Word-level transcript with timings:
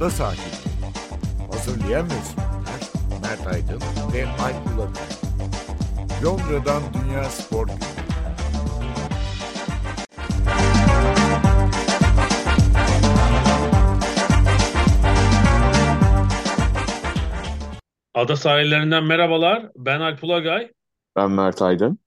Ada 0.00 0.10
sakinleri. 0.10 0.50
Hazırlayan 1.52 2.06
ve 2.06 2.10
sunanlar 2.10 2.80
Mert 3.22 3.46
Aydın 3.46 3.80
ve 4.12 4.26
Alp 4.26 4.66
Ulakay. 4.66 5.04
Londra'dan 6.24 6.82
Dünya 6.94 7.24
Spor 7.24 7.66
Günü. 7.66 7.78
Ada 18.14 18.36
sahillerinden 18.36 19.04
merhabalar. 19.04 19.70
Ben 19.76 20.00
Alp 20.00 20.24
Ulagay. 20.24 20.72
Ben 21.16 21.30
Mert 21.30 21.62
Aydın. 21.62 21.98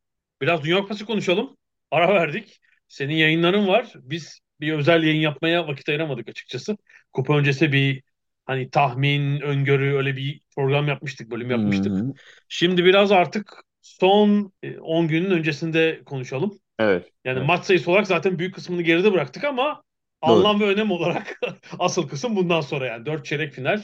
Biraz 0.42 0.64
Dünya 0.64 0.78
Kupası 0.78 1.06
konuşalım. 1.06 1.58
Ara 1.92 2.14
verdik. 2.14 2.60
Senin 2.88 3.16
yayınların 3.16 3.68
var. 3.68 3.94
Biz 3.96 4.40
bir 4.60 4.74
özel 4.74 5.04
yayın 5.04 5.22
yapmaya 5.22 5.68
vakit 5.68 5.90
ayıramadık 5.90 6.30
açıkçası. 6.30 6.78
Kupa 7.14 7.38
öncesi 7.38 7.72
bir 7.72 8.04
hani 8.46 8.70
tahmin, 8.70 9.42
öngörü 9.42 9.96
öyle 9.98 10.16
bir 10.18 10.42
program 10.56 10.88
yapmıştık, 10.88 11.32
bölüm 11.32 11.52
yapmıştık. 11.52 11.94
Hı 11.94 12.00
hı. 12.00 12.14
Şimdi 12.48 12.86
biraz 12.86 13.12
artık 13.12 13.54
son 13.82 14.54
e, 14.64 14.80
10 14.80 15.08
günün 15.08 15.32
öncesinde 15.32 16.02
konuşalım. 16.06 16.60
Evet. 16.80 17.12
Yani 17.26 17.40
Evet. 17.40 17.48
maç 17.48 17.66
sayısı 17.66 17.92
olarak 17.92 18.08
zaten 18.08 18.40
büyük 18.40 18.56
kısmını 18.56 18.82
geride 18.82 19.14
bıraktık 19.14 19.44
ama 19.44 19.84
Doğru. 20.28 20.40
anlam 20.40 20.60
ve 20.62 20.66
önem 20.66 20.92
olarak 20.92 21.40
asıl 21.80 22.08
kısım 22.08 22.36
bundan 22.36 22.62
sonra 22.62 22.86
yani 22.88 23.06
4 23.06 23.26
çeyrek 23.26 23.54
final, 23.54 23.84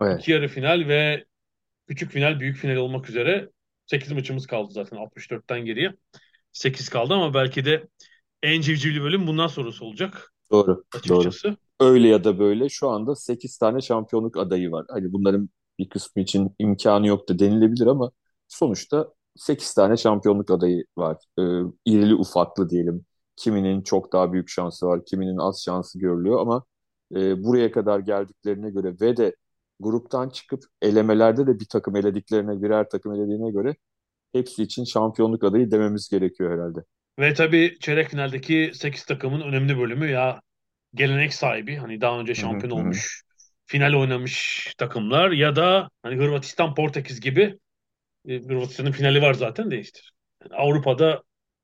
Evet. 0.00 0.20
2 0.20 0.32
yarı 0.32 0.48
final 0.48 0.88
ve 0.88 1.24
küçük 1.88 2.12
final, 2.12 2.40
büyük 2.40 2.56
final 2.56 2.76
olmak 2.76 3.08
üzere 3.10 3.48
8 3.86 4.12
maçımız 4.12 4.46
kaldı 4.46 4.72
zaten 4.72 4.96
64'ten 4.96 5.64
geriye. 5.64 5.92
8 6.52 6.88
kaldı 6.88 7.14
ama 7.14 7.34
belki 7.34 7.64
de 7.64 7.88
en 8.42 8.60
civcivli 8.60 9.02
bölüm 9.02 9.26
bundan 9.26 9.46
sonrası 9.46 9.84
olacak 9.84 10.31
Doğru. 10.52 10.84
Doğru. 11.08 11.18
açıkçası. 11.18 11.56
Öyle 11.80 12.08
ya 12.08 12.24
da 12.24 12.38
böyle 12.38 12.68
şu 12.68 12.88
anda 12.88 13.16
8 13.16 13.58
tane 13.58 13.80
şampiyonluk 13.80 14.36
adayı 14.36 14.72
var. 14.72 14.86
Hani 14.90 15.12
bunların 15.12 15.48
bir 15.78 15.88
kısmı 15.88 16.22
için 16.22 16.54
imkanı 16.58 17.06
yok 17.06 17.28
da 17.28 17.38
denilebilir 17.38 17.86
ama 17.86 18.10
sonuçta 18.48 19.12
8 19.36 19.74
tane 19.74 19.96
şampiyonluk 19.96 20.50
adayı 20.50 20.84
var. 20.96 21.16
Ee, 21.38 21.42
irili 21.86 22.14
ufaklı 22.14 22.70
diyelim. 22.70 23.04
Kiminin 23.36 23.82
çok 23.82 24.12
daha 24.12 24.32
büyük 24.32 24.48
şansı 24.48 24.86
var, 24.86 25.04
kiminin 25.04 25.36
az 25.38 25.62
şansı 25.62 25.98
görülüyor 25.98 26.40
ama 26.40 26.64
e, 27.16 27.44
buraya 27.44 27.72
kadar 27.72 27.98
geldiklerine 27.98 28.70
göre 28.70 28.96
ve 29.00 29.16
de 29.16 29.36
gruptan 29.80 30.28
çıkıp 30.28 30.64
elemelerde 30.82 31.46
de 31.46 31.60
bir 31.60 31.66
takım 31.66 31.96
elediklerine, 31.96 32.62
birer 32.62 32.88
takım 32.90 33.12
elediğine 33.14 33.50
göre 33.50 33.76
hepsi 34.32 34.62
için 34.62 34.84
şampiyonluk 34.84 35.44
adayı 35.44 35.70
dememiz 35.70 36.08
gerekiyor 36.08 36.52
herhalde. 36.52 36.84
Ve 37.22 37.34
tabii 37.34 37.76
çeyrek 37.80 38.08
finaldeki 38.08 38.70
8 38.74 39.04
takımın 39.04 39.40
önemli 39.40 39.78
bölümü 39.78 40.10
ya 40.10 40.40
gelenek 40.94 41.34
sahibi 41.34 41.76
hani 41.76 42.00
daha 42.00 42.20
önce 42.20 42.34
şampiyon 42.34 42.70
hı 42.70 42.74
hı. 42.74 42.80
olmuş, 42.80 43.22
final 43.66 43.94
oynamış 43.94 44.66
takımlar 44.78 45.30
ya 45.30 45.56
da 45.56 45.88
hani 46.02 46.16
Hırvatistan, 46.16 46.74
Portekiz 46.74 47.20
gibi 47.20 47.58
e, 48.28 48.38
Hırvatistan'ın 48.38 48.92
finali 48.92 49.22
var 49.22 49.34
zaten 49.34 49.70
değiştir. 49.70 50.12
Yani 50.42 50.54
Avrupa'da 50.54 51.22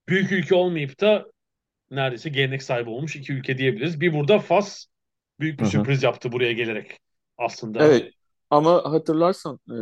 büyük 0.09 0.33
ülke 0.33 0.55
olmayıp 0.55 1.01
da 1.01 1.27
neredeyse 1.91 2.29
gelenek 2.29 2.63
sahibi 2.63 2.91
olmuş 2.91 3.17
iki 3.17 3.33
ülke 3.33 3.59
diyebiliriz. 3.59 4.01
Bir 4.01 4.15
burada 4.15 4.39
Fas 4.39 4.87
büyük 5.41 5.59
bir 5.59 5.65
Hı 5.65 5.67
hı. 5.67 5.71
sürpriz 5.71 6.03
yaptı 6.03 6.33
buraya 6.33 6.53
gelerek 6.53 6.99
aslında. 7.39 7.85
Evet 7.85 8.13
ama 8.51 8.93
hatırlarsan 8.93 9.61
e, 9.69 9.77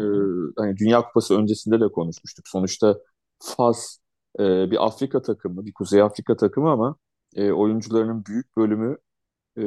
hani 0.56 0.76
Dünya 0.76 1.02
Kupası 1.02 1.38
öncesinde 1.38 1.80
de 1.80 1.88
konuşmuştuk. 1.88 2.48
Sonuçta 2.48 2.98
Fas 3.38 3.98
e, 4.40 4.70
bir 4.70 4.86
Afrika 4.86 5.22
takımı, 5.22 5.66
bir 5.66 5.72
Kuzey 5.72 6.02
Afrika 6.02 6.36
takımı 6.36 6.70
ama 6.70 6.96
e, 7.36 7.52
oyuncularının 7.52 8.24
büyük 8.24 8.56
bölümü 8.56 8.96
e, 9.58 9.62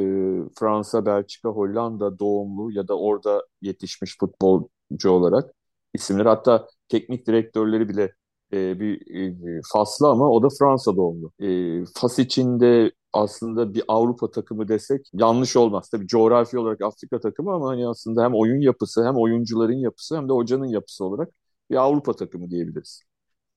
Fransa, 0.60 1.06
Belçika, 1.06 1.50
Hollanda 1.50 2.20
doğumlu 2.20 2.72
ya 2.72 2.88
da 2.88 3.00
orada 3.00 3.44
yetişmiş 3.62 4.18
futbolcu 4.20 5.12
olarak 5.12 5.54
isimler. 5.94 6.26
Hatta 6.26 6.68
teknik 6.90 7.28
direktörleri 7.28 7.90
bile 7.90 8.14
e, 8.54 8.80
bir 8.80 9.16
e, 9.58 9.62
Faslı 9.74 10.08
ama 10.08 10.30
o 10.30 10.44
da 10.44 10.48
Fransa 10.60 10.96
doğumlu. 10.96 11.32
E, 11.40 11.86
Fas 11.96 12.20
içinde 12.20 12.92
aslında 13.14 13.74
bir 13.74 13.84
Avrupa 13.88 14.32
takımı 14.32 14.68
desek 14.68 15.10
yanlış 15.14 15.56
olmaz. 15.56 15.90
Tabii 15.90 16.08
coğrafi 16.08 16.60
olarak 16.60 16.82
Afrika 16.82 17.20
takımı 17.20 17.52
ama 17.54 17.70
hani 17.70 17.88
aslında 17.88 18.24
hem 18.24 18.36
oyun 18.36 18.62
yapısı 18.62 19.06
hem 19.06 19.16
oyuncuların 19.18 19.78
yapısı 19.78 20.18
hem 20.18 20.30
de 20.30 20.34
hocanın 20.34 20.66
yapısı 20.66 21.06
olarak 21.06 21.30
bir 21.72 21.76
Avrupa 21.76 22.14
takımı 22.16 22.50
diyebiliriz. 22.50 23.09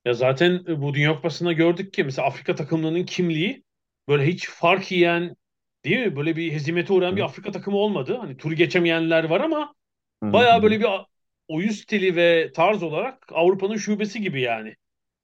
Ya 0.04 0.14
zaten 0.14 0.64
bu 0.82 0.94
Dünya 0.94 1.14
Kupası'nda 1.16 1.52
gördük 1.52 1.92
ki 1.92 2.04
mesela 2.04 2.26
Afrika 2.28 2.54
takımlarının 2.54 3.04
kimliği 3.04 3.64
böyle 4.08 4.26
hiç 4.26 4.48
fark 4.48 4.92
yiyen 4.92 5.36
değil 5.84 5.98
mi? 6.06 6.16
Böyle 6.16 6.36
bir 6.36 6.52
hezimete 6.52 6.92
uğrayan 6.92 7.16
bir 7.16 7.22
Afrika 7.22 7.52
takımı 7.52 7.76
olmadı. 7.76 8.16
Hani 8.20 8.36
turu 8.36 8.54
geçemeyenler 8.54 9.24
var 9.24 9.40
ama 9.40 9.74
hı 10.22 10.28
bayağı 10.32 10.62
böyle 10.62 10.80
bir 10.80 10.86
oyun 11.48 11.70
stili 11.70 12.16
ve 12.16 12.52
tarz 12.54 12.82
olarak 12.82 13.26
Avrupa'nın 13.32 13.76
şubesi 13.76 14.20
gibi 14.22 14.40
yani 14.42 14.76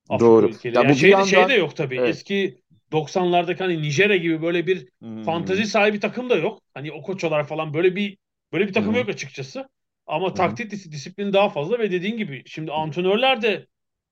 Afrika 0.09 0.43
Doğru. 0.43 0.47
ülkeleri. 0.47 0.79
Ya 0.79 0.89
Yani 0.89 0.95
bu 1.01 1.03
bir 1.03 1.09
şey 1.09 1.17
de, 1.19 1.25
şey 1.25 1.49
de 1.49 1.53
yandan 1.53 1.55
yok 1.55 1.77
tabii. 1.77 1.97
evet. 1.97 2.23
Eski 2.37 2.61
90'lardaki 2.93 3.63
hani 3.65 3.83
Nijerya 3.83 4.17
gibi 4.17 4.43
böyle 4.43 4.67
bir 4.67 4.89
hı 5.03 5.09
fantazi 5.21 5.67
sahibi 5.67 6.01
takım 6.01 6.31
da 6.31 6.37
yok. 6.37 6.63
Hani 6.75 6.93
Okoçolar 6.93 7.47
falan 7.49 7.75
böyle 7.75 7.97
bir 7.97 8.19
böyle 8.53 8.69
bir 8.69 8.73
takım 8.73 8.95
hı 8.95 8.97
yok 8.97 9.09
açıkçası. 9.09 9.69
Ama 10.07 10.35
hı 10.35 10.35
taktik 10.35 10.73
dis- 10.73 10.93
disiplini 10.93 11.33
daha 11.33 11.49
fazla 11.49 11.79
ve 11.79 11.91
dediğin 11.93 12.17
gibi 12.17 12.43
şimdi 12.47 12.73
antrenörler 12.73 13.43
de 13.43 13.67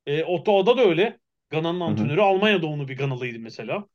e, 0.06 0.24
Ottao'da 0.24 0.76
da 0.76 0.82
öyle. 0.82 1.18
Gana'nın 1.50 1.80
antrenörü 1.80 2.20
Almanya 2.20 2.62
doğumlu 2.62 2.88
bir 2.88 2.96
Ganalıydı 2.96 3.38
mesela. 3.38 3.86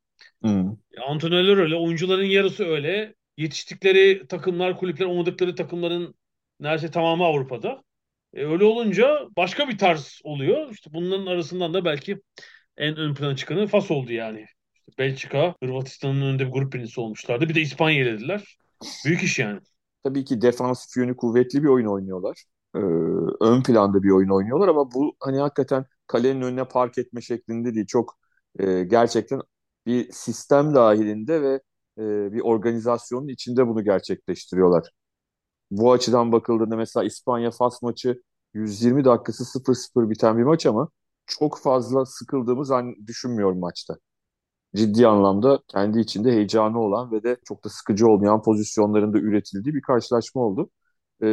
hı. 0.44 0.78
E, 0.98 1.02
Antrenörler 1.02 1.58
öyle, 1.58 1.76
oyuncuların 1.76 2.26
yarısı 2.26 2.66
öyle. 2.66 3.16
Yetiştikleri 3.38 4.28
takımlar, 4.28 4.78
kulüpler, 4.78 5.06
oynadıkları 5.06 5.56
takımların 5.56 6.16
neredeyse 6.60 6.92
tamamı 6.92 7.26
Avrupa'da. 7.26 7.84
E, 8.34 8.46
öyle 8.46 8.64
olunca 8.64 9.28
başka 9.38 9.70
bir 9.70 9.78
tarz 9.78 10.22
oluyor. 10.24 10.72
İşte 10.72 10.94
bunların 10.94 11.26
arasından 11.26 11.74
da 11.74 11.86
belki 11.86 12.22
en 12.78 12.98
ön 12.98 13.14
plana 13.16 13.36
çıkanı 13.36 13.68
Fas 13.68 13.92
oldu 13.92 14.14
yani. 14.14 14.46
İşte 14.76 14.92
Belçika, 14.98 15.56
Hırvatistan'ın 15.64 16.22
önünde 16.22 16.48
bir 16.48 16.52
grup 16.52 16.74
birincisi 16.74 17.02
olmuşlardı. 17.02 17.50
Bir 17.50 17.56
de 17.56 17.62
İspanya 17.62 18.02
elediler. 18.02 18.58
Büyük 19.06 19.24
iş 19.24 19.40
yani. 19.40 19.60
Tabii 20.04 20.26
ki 20.26 20.42
defansif 20.42 20.98
yönü 20.98 21.16
kuvvetli 21.16 21.64
bir 21.64 21.68
oyun 21.68 21.88
oynuyorlar. 21.88 22.44
Ee, 22.76 22.80
ön 23.42 23.64
planda 23.64 24.04
bir 24.04 24.10
oyun 24.12 24.30
oynuyorlar 24.30 24.68
ama 24.68 24.92
bu 24.92 25.16
hani 25.20 25.40
hakikaten 25.40 25.86
kalenin 26.08 26.42
önüne 26.42 26.66
park 26.68 26.98
etme 26.98 27.22
şeklinde 27.22 27.74
değil. 27.76 27.86
Çok 27.86 28.18
e, 28.60 28.84
gerçekten 28.84 29.42
bir 29.86 30.12
sistem 30.12 30.76
dahilinde 30.76 31.42
ve 31.42 31.54
e, 31.98 32.34
bir 32.34 32.42
organizasyonun 32.42 33.28
içinde 33.28 33.68
bunu 33.68 33.84
gerçekleştiriyorlar. 33.84 34.92
Bu 35.72 35.92
açıdan 35.92 36.32
bakıldığında 36.32 36.76
mesela 36.76 37.04
İspanya-Fas 37.04 37.82
maçı 37.82 38.22
120 38.54 39.06
dakikası 39.06 39.46
0-0 39.46 40.10
biten 40.10 40.38
bir 40.38 40.44
maç 40.44 40.66
ama 40.66 40.90
çok 41.26 41.60
fazla 41.60 42.06
sıkıldığımız 42.06 42.72
an 42.72 42.96
düşünmüyorum 43.08 43.60
maçta. 43.60 43.98
Ciddi 44.76 45.08
anlamda 45.08 45.60
kendi 45.68 46.00
içinde 46.00 46.32
heyecanı 46.32 46.80
olan 46.80 47.12
ve 47.12 47.24
de 47.24 47.38
çok 47.46 47.64
da 47.66 47.70
sıkıcı 47.70 48.08
olmayan 48.08 48.42
pozisyonlarında 48.44 49.18
üretildiği 49.20 49.76
bir 49.76 49.82
karşılaşma 49.82 50.42
oldu. 50.42 50.70
Ee, 51.22 51.28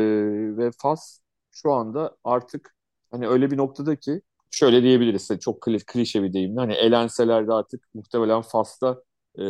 ve 0.57 0.71
Fas 0.83 1.21
şu 1.63 1.73
anda 1.73 2.17
artık 2.25 2.75
hani 3.11 3.29
öyle 3.29 3.51
bir 3.51 3.57
noktada 3.57 3.97
ki 3.97 4.21
şöyle 4.51 4.83
diyebiliriz. 4.83 5.31
Çok 5.41 5.63
kli- 5.63 5.85
klişe 5.87 6.23
bir 6.23 6.33
deyimle 6.33 6.61
hani 6.61 6.73
elenseler 6.75 7.47
de 7.49 7.53
artık 7.53 7.89
muhtemelen 7.95 8.43
Fas'ta 8.43 9.03
e, 9.39 9.43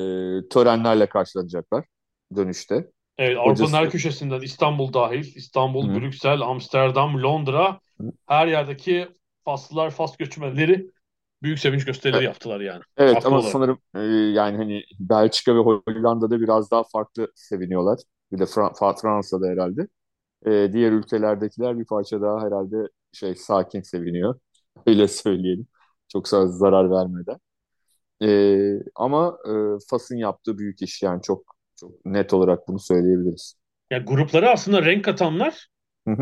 törenlerle 0.51 1.09
karşılanacaklar 1.09 1.85
dönüşte. 2.37 2.91
Evet, 3.19 3.37
Avrupa'nın 3.39 3.73
her 3.73 3.91
köşesinden 3.91 4.41
İstanbul 4.41 4.93
dahil, 4.93 5.35
İstanbul, 5.37 5.85
Hı. 5.87 5.95
Brüksel, 5.95 6.41
Amsterdam, 6.41 7.23
Londra 7.23 7.81
her 8.27 8.47
yerdeki 8.47 9.09
Faslılar, 9.44 9.91
Fas 9.91 10.17
göçmenleri 10.17 10.91
büyük 11.43 11.59
sevinç 11.59 11.85
gösterileri 11.85 12.25
yaptılar 12.25 12.61
yani. 12.61 12.82
Evet 12.97 13.17
Haklı 13.17 13.27
ama 13.27 13.43
olarak. 13.43 13.53
sanırım 13.53 13.79
e, 13.94 13.99
yani 14.35 14.56
hani 14.56 14.82
Belçika 15.00 15.55
ve 15.55 15.59
Hollanda'da 15.61 16.41
biraz 16.41 16.71
daha 16.71 16.82
farklı 16.85 17.32
seviniyorlar. 17.35 18.00
Bir 18.32 18.38
de 18.38 18.43
Fra- 18.44 19.00
Fransa'da 19.03 19.47
herhalde. 19.47 19.88
E, 20.46 20.70
diğer 20.73 20.93
ülkelerdekiler 20.93 21.79
bir 21.79 21.85
parça 21.85 22.20
daha 22.23 22.46
herhalde 22.46 22.76
şey 23.12 23.35
sakin 23.35 23.82
seviniyor. 23.82 24.40
Öyle 24.87 25.08
söyleyelim. 25.08 25.67
Çok 26.08 26.26
za- 26.29 26.49
zarar 26.58 26.90
vermeden. 26.90 27.38
E, 28.23 28.81
ama 28.94 29.38
e, 29.49 29.52
Fas'ın 29.90 30.17
yaptığı 30.17 30.58
büyük 30.58 30.82
iş 30.82 31.02
yani 31.02 31.23
çok 31.23 31.56
çok 31.76 32.06
net 32.06 32.35
olarak 32.35 32.69
bunu 32.69 32.79
söyleyebiliriz. 32.79 33.56
Ya 33.90 33.99
gruplara 33.99 34.50
aslında 34.52 34.85
renk 34.85 35.05
katanlar 35.05 35.67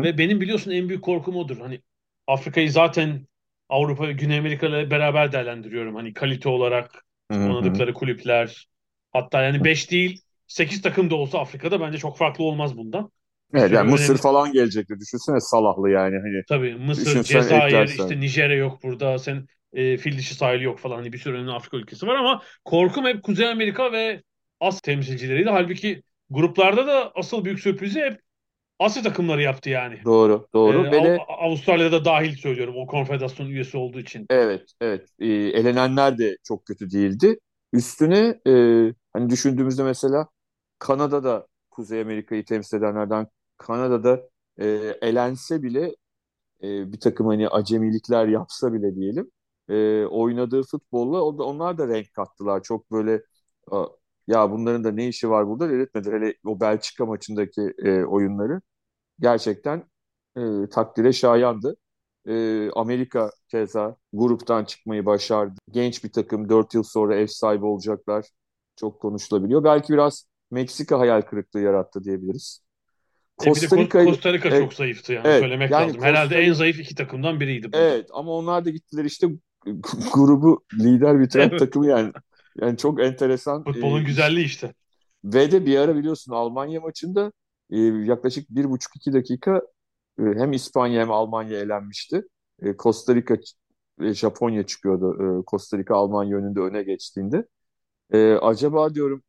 ve 0.03 0.17
benim 0.17 0.41
biliyorsun 0.41 0.71
en 0.71 0.89
büyük 0.89 1.03
korkum 1.03 1.35
odur. 1.35 1.57
Hani 1.59 1.81
Afrika'yı 2.27 2.71
zaten 2.71 3.27
Avrupa 3.69 4.07
ve 4.07 4.13
Güney 4.13 4.39
Amerika 4.39 4.67
ile 4.67 4.91
beraber 4.91 5.31
değerlendiriyorum. 5.31 5.95
Hani 5.95 6.13
kalite 6.13 6.49
olarak 6.49 7.05
hı 7.31 7.33
işte 7.33 7.49
hı, 7.49 7.51
hı. 7.53 7.53
oynadıkları 7.53 7.93
kulüpler. 7.93 8.69
Hatta 9.13 9.43
yani 9.43 9.63
5 9.63 9.91
değil 9.91 10.23
8 10.47 10.81
takım 10.81 11.09
da 11.09 11.15
olsa 11.15 11.39
Afrika'da 11.39 11.81
bence 11.81 11.97
çok 11.97 12.17
farklı 12.17 12.43
olmaz 12.43 12.77
bundan. 12.77 13.11
Evet 13.53 13.71
yani 13.71 13.89
Mısır 13.89 14.17
önemli 14.17 14.17
falan 14.17 14.51
gelecekti. 14.53 14.99
Düşünsene 14.99 15.39
Salahlı 15.39 15.89
yani 15.89 16.15
hani 16.17 16.43
tabii 16.47 16.75
Mısır, 16.75 17.23
Cezayir, 17.23 17.49
eklersen. 17.63 17.95
işte 17.95 18.19
Nijerya 18.19 18.57
yok 18.57 18.83
burada. 18.83 19.19
Sen 19.19 19.47
e, 19.73 19.97
fil 19.97 20.17
dişi 20.17 20.35
sahili 20.35 20.63
yok 20.63 20.79
falan. 20.79 20.95
Hani 20.95 21.13
bir 21.13 21.17
sürü 21.17 21.35
önemli 21.37 21.51
Afrika 21.51 21.77
ülkesi 21.77 22.07
var 22.07 22.15
ama 22.15 22.43
korkum 22.65 23.05
hep 23.05 23.23
Kuzey 23.23 23.47
Amerika 23.49 23.91
ve 23.91 24.23
Asya 24.59 24.81
temsilcileriydi. 24.81 25.49
Halbuki 25.49 26.03
gruplarda 26.29 26.87
da 26.87 27.11
asıl 27.15 27.45
büyük 27.45 27.59
sürprizi 27.59 27.99
hep 28.01 28.21
Asya 28.79 29.03
takımları 29.03 29.41
yaptı 29.41 29.69
yani. 29.71 29.99
Doğru, 30.05 30.47
doğru. 30.53 30.87
Ee, 30.93 31.19
Av- 31.19 31.45
Avustralya'da 31.45 32.05
dahil 32.05 32.35
söylüyorum 32.37 32.75
o 32.77 32.87
konfederasyon 32.87 33.47
üyesi 33.47 33.77
olduğu 33.77 33.99
için. 33.99 34.29
evet, 34.29 34.71
evet. 34.81 35.09
Ee, 35.19 35.25
elenenler 35.27 36.17
de 36.17 36.37
çok 36.43 36.65
kötü 36.65 36.91
değildi. 36.91 37.39
Üstüne 37.73 38.41
e, 38.47 38.51
hani 39.13 39.29
düşündüğümüzde 39.29 39.83
mesela 39.83 40.27
Kanada'da 40.79 41.47
Kuzey 41.71 42.01
Amerika'yı 42.01 42.45
temsil 42.45 42.77
edenlerden 42.77 43.27
Kanada'da 43.57 44.29
e, 44.59 44.65
elense 45.01 45.63
bile 45.63 45.95
e, 46.63 46.91
bir 46.93 46.99
takım 46.99 47.27
hani 47.27 47.49
acemilikler 47.49 48.27
yapsa 48.27 48.73
bile 48.73 48.95
diyelim 48.95 49.31
e, 49.69 50.05
oynadığı 50.05 50.63
futbolla 50.63 51.21
o 51.23 51.37
da, 51.37 51.43
onlar 51.43 51.77
da 51.77 51.87
renk 51.87 52.13
kattılar. 52.13 52.63
Çok 52.63 52.91
böyle 52.91 53.23
a, 53.71 53.85
ya 54.27 54.51
bunların 54.51 54.83
da 54.83 54.91
ne 54.91 55.07
işi 55.07 55.29
var 55.29 55.47
burada 55.47 55.69
dedirtmediler. 55.69 56.21
Hele 56.21 56.35
o 56.45 56.59
Belçika 56.59 57.05
maçındaki 57.05 57.73
e, 57.85 58.03
oyunları 58.05 58.61
gerçekten 59.19 59.83
e, 60.37 60.69
takdire 60.71 61.13
şayandı. 61.13 61.75
E, 62.27 62.69
Amerika 62.75 63.31
keza 63.49 63.97
gruptan 64.13 64.65
çıkmayı 64.65 65.05
başardı. 65.05 65.55
Genç 65.71 66.03
bir 66.03 66.11
takım 66.11 66.49
4 66.49 66.73
yıl 66.73 66.83
sonra 66.83 67.15
ev 67.15 67.27
sahibi 67.27 67.65
olacaklar. 67.65 68.25
Çok 68.75 69.01
konuşulabiliyor. 69.01 69.63
Belki 69.63 69.93
biraz 69.93 70.27
Meksika 70.51 70.99
hayal 70.99 71.21
kırıklığı 71.21 71.59
yarattı 71.61 72.03
diyebiliriz. 72.03 72.66
E 73.41 73.45
Costa 73.45 73.77
Rica'yı 73.77 74.07
Costa 74.07 74.33
Rica 74.33 74.59
çok 74.59 74.73
zayıftı 74.73 75.13
yani 75.13 75.27
evet 75.27 75.39
söylemek 75.41 75.71
yani 75.71 75.87
lazım. 75.87 76.01
Herhalde 76.01 76.29
Costa 76.29 76.41
en 76.49 76.53
zayıf 76.53 76.79
iki 76.79 76.95
takımdan 76.95 77.39
biriydi 77.39 77.65
burada. 77.65 77.77
Evet 77.77 78.09
ama 78.13 78.31
onlar 78.31 78.65
da 78.65 78.69
gittiler 78.69 79.05
işte 79.05 79.27
grubu 80.13 80.65
lider 80.73 81.19
bitiren 81.19 81.49
Evet. 81.49 81.59
takımı 81.59 81.87
yani. 81.87 82.11
Yani 82.61 82.77
çok 82.77 83.01
enteresan 83.01 83.63
Futbolun 83.63 84.01
e, 84.01 84.03
güzelliği 84.03 84.45
işte. 84.45 84.73
Ve 85.23 85.51
de 85.51 85.65
bir 85.65 85.77
ara 85.77 85.95
biliyorsun 85.95 86.31
Almanya 86.33 86.81
maçında 86.81 87.31
e, 87.69 87.79
yaklaşık 87.79 88.49
bir 88.49 88.69
buçuk 88.69 88.95
iki 88.95 89.13
dakika 89.13 89.61
e, 90.19 90.23
hem 90.23 90.53
İspanya 90.53 91.01
hem 91.01 91.11
Almanya 91.11 91.59
elenmişti. 91.59 92.21
E, 92.61 92.75
Costa 92.77 93.15
Rica 93.15 93.35
ve 93.99 94.13
Japonya 94.13 94.63
çıkıyordu. 94.65 95.39
E, 95.41 95.43
Costa 95.47 95.77
Rica 95.77 95.95
Almanya 95.95 96.37
önünde 96.37 96.59
öne 96.59 96.83
geçtiğinde. 96.83 97.45
E, 98.13 98.33
acaba 98.33 98.95
diyorum 98.95 99.23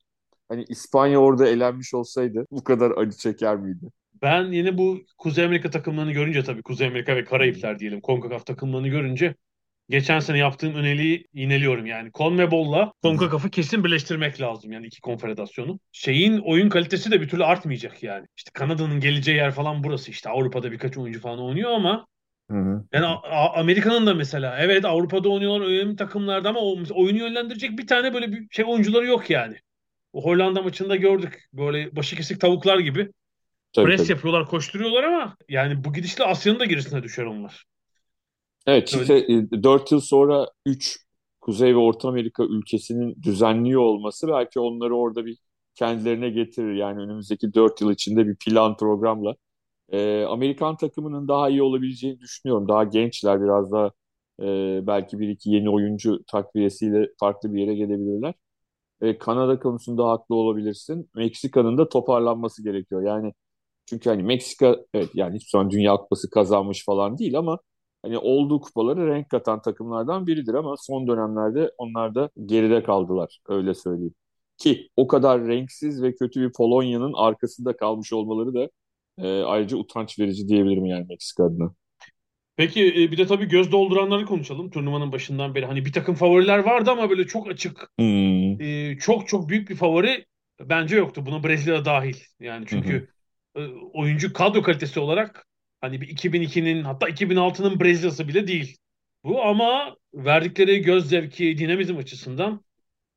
hani 0.49 0.65
İspanya 0.69 1.19
orada 1.21 1.49
elenmiş 1.49 1.95
olsaydı 1.95 2.47
bu 2.51 2.65
kadar 2.65 2.91
acı 2.91 3.19
çeker 3.19 3.57
miydi? 3.57 3.87
Ben 4.23 4.53
yine 4.53 4.79
bu 4.79 5.05
Kuzey 5.19 5.45
Amerika 5.45 5.71
takımlarını 5.71 6.13
görünce 6.13 6.43
tabii 6.43 6.63
Kuzey 6.63 6.87
Amerika 6.87 7.17
ve 7.17 7.25
Karayipler 7.25 7.79
diyelim 7.79 8.01
CONCACAF 8.01 8.47
takımlarını 8.47 8.89
görünce 8.89 9.35
geçen 9.89 10.21
sene 10.21 10.39
yaptığım 10.39 10.75
öneriyi 10.75 11.27
yineliyorum 11.35 11.87
yani. 11.87 12.11
CONMEBOL'la 12.13 12.93
CONCACAF'ı 13.03 13.51
kesin 13.51 13.85
birleştirmek 13.85 14.41
lazım 14.41 14.73
yani 14.73 14.87
iki 14.87 15.01
konfederasyonu. 15.01 15.81
Şeyin 15.93 16.39
oyun 16.39 16.69
kalitesi 16.69 17.11
de 17.11 17.21
bir 17.21 17.29
türlü 17.29 17.45
artmayacak 17.45 18.03
yani. 18.03 18.27
İşte 18.37 18.51
Kanada'nın 18.55 19.01
geleceği 19.01 19.37
yer 19.37 19.51
falan 19.51 19.85
burası 19.85 20.11
işte 20.11 20.31
Avrupa'da 20.31 20.73
birkaç 20.73 20.99
oyuncu 20.99 21.21
falan 21.21 21.41
oynuyor 21.41 21.71
ama 21.71 22.07
Hı 22.51 22.57
hı. 22.57 22.85
yani 22.93 23.07
Amerika'nın 23.55 24.07
da 24.07 24.15
mesela 24.15 24.59
evet 24.59 24.85
Avrupa'da 24.85 25.29
oynuyorlar 25.29 25.67
önemli 25.67 25.97
takımlarda 25.97 26.49
ama 26.49 26.61
oyunu 26.95 27.19
yönlendirecek 27.19 27.79
bir 27.79 27.87
tane 27.87 28.15
böyle 28.15 28.33
bir 28.33 28.47
şey 28.51 28.65
oyuncuları 28.65 29.07
yok 29.07 29.31
yani. 29.31 29.57
O 30.13 30.25
Hollanda 30.25 30.63
maçında 30.63 30.97
gördük 30.97 31.49
böyle 31.53 31.97
başı 31.97 32.17
kesik 32.17 32.41
tavuklar 32.41 32.79
gibi. 32.79 33.11
Tabii 33.73 33.87
Pres 33.87 34.01
tabii. 34.01 34.11
yapıyorlar, 34.11 34.49
koşturuyorlar 34.49 35.05
ama 35.05 35.37
yani 35.49 35.85
bu 35.85 35.93
gidişle 35.93 36.25
Asya'nın 36.25 36.61
da 36.61 36.65
gerisine 36.65 37.03
düşer 37.03 37.25
onlar. 37.25 37.65
Evet 38.67 38.95
Öyle. 38.95 39.03
işte 39.03 39.33
e, 39.59 39.63
4 39.63 39.93
yıl 39.93 40.01
sonra 40.01 40.49
3 40.67 40.99
Kuzey 41.41 41.75
ve 41.75 41.79
Orta 41.79 42.09
Amerika 42.09 42.45
ülkesinin 42.45 43.23
düzenliyor 43.23 43.81
olması 43.81 44.29
belki 44.29 44.61
onları 44.61 44.97
orada 44.97 45.27
bir 45.27 45.39
kendilerine 45.75 46.31
getirir. 46.31 46.75
Yani 46.75 47.01
önümüzdeki 47.01 47.55
4 47.55 47.81
yıl 47.81 47.91
içinde 47.91 48.27
bir 48.27 48.37
plan 48.37 48.77
programla. 48.77 49.35
E, 49.93 50.25
Amerikan 50.25 50.77
takımının 50.77 51.29
daha 51.29 51.49
iyi 51.51 51.63
olabileceğini 51.63 52.21
düşünüyorum. 52.21 52.69
Daha 52.69 52.85
gençler 52.85 53.43
biraz 53.43 53.73
daha 53.73 53.91
e, 54.43 54.47
belki 54.87 55.19
bir 55.19 55.29
iki 55.29 55.51
yeni 55.51 55.71
oyuncu 55.71 56.25
takviyesiyle 56.27 57.09
farklı 57.21 57.55
bir 57.55 57.61
yere 57.61 57.75
gelebilirler. 57.75 58.35
E, 59.01 59.19
Kanada 59.19 59.61
konusunda 59.61 60.09
haklı 60.09 60.35
olabilirsin. 60.35 61.11
Meksika'nın 61.15 61.79
da 61.79 61.89
toparlanması 61.89 62.65
gerekiyor. 62.65 63.03
Yani 63.03 63.33
çünkü 63.89 64.11
hani 64.11 64.23
Meksika 64.23 64.77
evet 64.95 65.11
yani 65.15 65.37
hiçbir 65.37 65.51
zaman 65.51 65.71
Dünya 65.71 65.97
Kupası 65.97 66.31
kazanmış 66.31 66.85
falan 66.85 67.19
değil 67.19 67.39
ama 67.39 67.59
hani 68.03 68.19
olduğu 68.19 68.61
kupaları 68.61 69.07
renk 69.09 69.31
katan 69.31 69.63
takımlardan 69.63 70.27
biridir 70.27 70.55
ama 70.55 70.75
son 70.79 71.07
dönemlerde 71.09 71.73
onlar 71.79 72.15
da 72.15 72.31
geride 72.47 72.83
kaldılar 72.83 73.41
öyle 73.49 73.75
söyleyeyim. 73.75 74.15
Ki 74.59 74.89
o 74.97 75.07
kadar 75.07 75.47
renksiz 75.47 76.03
ve 76.03 76.15
kötü 76.15 76.41
bir 76.41 76.53
Polonya'nın 76.53 77.13
arkasında 77.17 77.77
kalmış 77.77 78.13
olmaları 78.13 78.55
da 78.55 78.69
e, 79.19 79.43
ayrıca 79.43 79.77
utanç 79.77 80.19
verici 80.19 80.49
diyebilirim 80.49 80.87
yani 80.87 81.07
Meksika 81.09 81.45
adına. 81.45 81.73
Peki 82.57 82.87
e, 82.87 83.13
bir 83.13 83.19
de 83.19 83.27
tabii 83.27 83.49
göz 83.49 83.73
dolduranları 83.73 84.27
konuşalım. 84.27 84.71
Turnuvanın 84.71 85.13
başından 85.13 85.55
beri 85.55 85.67
hani 85.67 85.85
bir 85.85 85.93
takım 85.93 86.15
favoriler 86.15 86.59
vardı 86.59 86.91
ama 86.91 87.11
böyle 87.11 87.27
çok 87.27 87.49
açık, 87.49 87.91
Hmm. 87.99 88.61
e, 88.61 88.99
çok 89.01 89.29
çok 89.29 89.49
büyük 89.49 89.71
bir 89.71 89.77
favori 89.77 90.27
bence 90.61 90.97
yoktu. 90.97 91.27
Buna 91.27 91.45
Brezilya 91.45 91.85
dahil. 91.85 92.17
Yani 92.41 92.67
çünkü 92.69 93.09
oyuncu 93.93 94.33
kadro 94.33 94.63
kalitesi 94.63 95.01
olarak 95.01 95.47
hani 95.81 96.01
bir 96.01 96.09
2002'nin 96.09 96.85
hatta 96.85 97.09
2006'nın 97.09 97.81
Brezilya'sı 97.81 98.29
bile 98.29 98.47
değil. 98.47 98.77
Bu 99.25 99.43
ama 99.45 99.97
verdikleri 100.15 100.83
göz 100.83 101.09
zevki, 101.09 101.59
dinamizm 101.59 101.97
açısından 101.97 102.65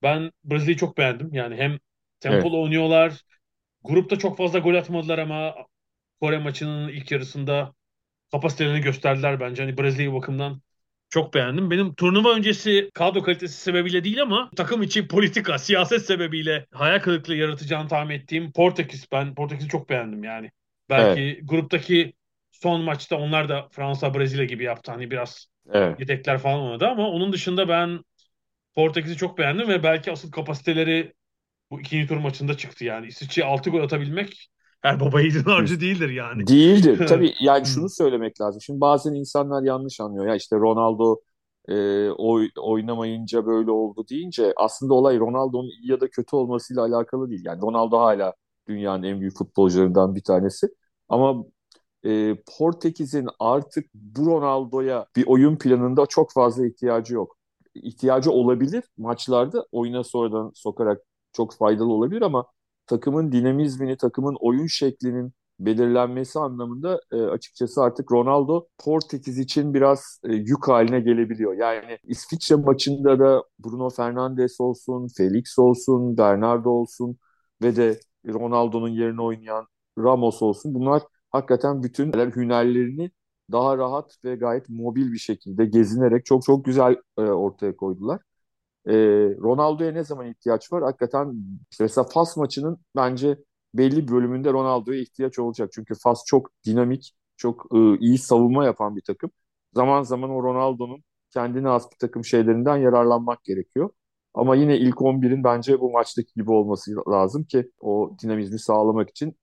ben 0.04 0.32
Brezilya'yı 0.44 0.78
çok 0.78 0.98
beğendim. 0.98 1.34
Yani 1.34 1.56
hem 1.56 1.80
Evet. 2.28 2.42
tempolu 2.44 2.64
oynuyorlar, 2.64 3.22
grupta 3.84 4.20
çok 4.20 4.38
fazla 4.38 4.60
gol 4.60 4.76
atmadılar 4.76 5.18
ama 5.20 5.56
Kore 6.22 6.38
maçının 6.40 6.90
ilk 6.90 7.12
yarısında 7.12 7.74
kapasitelerini 8.32 8.82
gösterdiler 8.82 9.40
bence. 9.40 9.64
Hani 9.64 9.78
Brezilya 9.78 10.14
bakımdan 10.14 10.62
çok 11.12 11.36
beğendim. 11.36 11.72
Benim 11.72 11.96
turnuva 11.96 12.36
öncesi 12.36 12.92
kadro 12.96 13.24
kalitesi 13.24 13.62
sebebiyle 13.62 14.06
değil 14.06 14.24
ama 14.24 14.52
takım 14.58 14.84
içi 14.84 15.10
politika, 15.10 15.60
siyaset 15.60 16.06
sebebiyle 16.08 16.68
hayal 16.74 17.00
kırıklığı 17.00 17.36
yaratacağını 17.36 17.90
tahmin 17.90 18.16
ettiğim 18.16 18.54
Portekiz. 18.54 19.08
Ben 19.14 19.36
Portekiz'i 19.36 19.70
çok 19.70 19.90
beğendim 19.90 20.26
yani. 20.26 20.52
Belki 20.90 21.40
Evet. 21.40 21.50
gruptaki 21.50 22.14
son 22.52 22.82
maçta 22.82 23.18
onlar 23.18 23.50
da 23.50 23.70
Fransa, 23.72 24.16
Brezilya 24.16 24.46
gibi 24.46 24.66
yaptı. 24.66 24.92
Hani 24.94 25.12
biraz 25.12 25.48
Evet. 25.74 26.00
yedekler 26.00 26.40
falan 26.40 26.60
olmadı 26.60 26.88
ama 26.88 27.10
onun 27.10 27.34
dışında 27.34 27.70
ben 27.70 28.02
Portekiz'i 28.76 29.18
çok 29.18 29.38
beğendim 29.38 29.68
ve 29.70 29.84
belki 29.84 30.12
asıl 30.12 30.32
kapasiteleri 30.32 31.14
bu 31.72 31.82
ikinci 31.82 32.08
tur 32.10 32.18
maçında 32.18 32.58
çıktı 32.58 32.86
yani. 32.86 33.08
İsviçre'ye 33.08 33.48
6 33.48 33.72
gol 33.72 33.84
atabilmek 33.84 34.50
her 34.82 35.00
baba 35.00 35.22
yiğidin 35.22 35.44
harcı 35.44 35.82
değildir 35.82 36.10
yani. 36.10 36.48
Değildir. 36.48 37.06
Tabii 37.10 37.34
yani 37.40 37.66
şunu 37.66 37.90
söylemek 37.90 38.42
lazım. 38.42 38.62
Şimdi 38.62 38.82
bazen 38.82 39.14
insanlar 39.14 39.64
yanlış 39.64 40.00
anlıyor. 40.00 40.28
Ya 40.28 40.36
işte 40.36 40.56
Ronaldo 40.56 41.16
e, 41.68 42.10
oy, 42.10 42.50
oynamayınca 42.60 43.46
böyle 43.46 43.72
oldu 43.72 44.06
deyince 44.10 44.54
aslında 44.58 44.94
olay 44.94 45.20
Ronaldo'nun 45.20 45.70
iyi 45.70 45.92
ya 45.92 46.02
da 46.02 46.10
kötü 46.10 46.36
olmasıyla 46.36 46.82
alakalı 46.86 47.30
değil. 47.30 47.42
Yani 47.46 47.62
Ronaldo 47.62 48.00
hala 48.00 48.34
dünyanın 48.68 49.04
en 49.04 49.20
büyük 49.22 49.38
futbolcularından 49.38 50.16
bir 50.16 50.24
tanesi. 50.24 50.68
Ama 51.10 51.46
e, 52.06 52.36
Portekiz'in 52.58 53.28
artık 53.40 53.86
bu 53.94 54.26
Ronaldo'ya 54.26 55.06
bir 55.16 55.28
oyun 55.28 55.58
planında 55.58 56.06
çok 56.06 56.32
fazla 56.34 56.68
ihtiyacı 56.68 57.14
yok. 57.14 57.38
İhtiyacı 57.76 58.32
olabilir 58.32 58.84
maçlarda 58.98 59.66
oyuna 59.72 60.04
sonradan 60.04 60.52
sokarak 60.56 61.02
çok 61.34 61.54
faydalı 61.56 61.94
olabilir 61.94 62.22
ama 62.22 62.46
takımın 62.92 63.32
dinamizmini, 63.32 63.98
takımın 63.98 64.38
oyun 64.40 64.68
şeklinin 64.68 65.34
belirlenmesi 65.60 66.40
anlamında 66.40 67.02
e, 67.12 67.16
açıkçası 67.22 67.82
artık 67.82 68.12
Ronaldo 68.12 68.68
Portekiz 68.78 69.40
için 69.40 69.74
biraz 69.74 70.20
e, 70.24 70.34
yük 70.34 70.68
haline 70.68 71.00
gelebiliyor. 71.00 71.54
Yani 71.54 71.98
İsviçre 72.04 72.56
maçında 72.56 73.20
da 73.20 73.44
Bruno 73.60 73.90
Fernandes 73.90 74.62
olsun, 74.62 75.08
Felix 75.18 75.60
olsun, 75.60 76.18
Bernardo 76.18 76.70
olsun 76.70 77.18
ve 77.62 77.76
de 77.76 78.00
Ronaldo'nun 78.28 78.90
yerine 78.90 79.22
oynayan 79.22 79.68
Ramos 79.98 80.42
olsun. 80.42 80.74
Bunlar 80.74 81.02
hakikaten 81.32 81.84
bütün 81.84 82.14
hünerlerini 82.14 83.12
daha 83.52 83.78
rahat 83.78 84.18
ve 84.26 84.36
gayet 84.36 84.70
mobil 84.70 85.12
bir 85.14 85.18
şekilde 85.18 85.66
gezinerek 85.66 86.26
çok 86.26 86.44
çok 86.44 86.66
güzel 86.66 86.96
e, 87.18 87.22
ortaya 87.22 87.76
koydular. 87.76 88.20
E, 88.88 88.94
Ronaldo'ya 89.42 89.92
ne 89.92 90.04
zaman 90.04 90.28
ihtiyaç 90.28 90.72
var? 90.74 90.84
Hakikaten 90.84 91.34
mesela 91.80 92.08
Fas 92.08 92.38
maçının 92.38 92.78
bence 92.96 93.38
belli 93.74 94.08
bölümünde 94.08 94.54
Ronaldo'ya 94.54 95.02
ihtiyaç 95.02 95.40
olacak. 95.40 95.70
Çünkü 95.74 95.94
Fas 96.04 96.24
çok 96.26 96.50
dinamik, 96.66 97.14
çok 97.38 97.66
e, 97.76 97.98
iyi 98.00 98.18
savunma 98.18 98.66
yapan 98.66 98.96
bir 98.96 99.02
takım. 99.02 99.32
Zaman 99.76 100.04
zaman 100.04 100.30
o 100.30 100.44
Ronaldo'nun 100.44 101.04
kendine 101.32 101.68
has 101.68 101.92
bir 101.92 101.98
takım 101.98 102.26
şeylerinden 102.26 102.78
yararlanmak 102.78 103.44
gerekiyor. 103.44 103.90
Ama 104.34 104.56
yine 104.56 104.78
ilk 104.78 105.02
11'in 105.02 105.44
bence 105.44 105.80
bu 105.80 105.92
maçtaki 105.92 106.34
gibi 106.36 106.52
olması 106.52 106.92
lazım 107.10 107.44
ki 107.44 107.72
o 107.80 108.16
dinamizmi 108.24 108.60
sağlamak 108.60 109.10
için. 109.10 109.36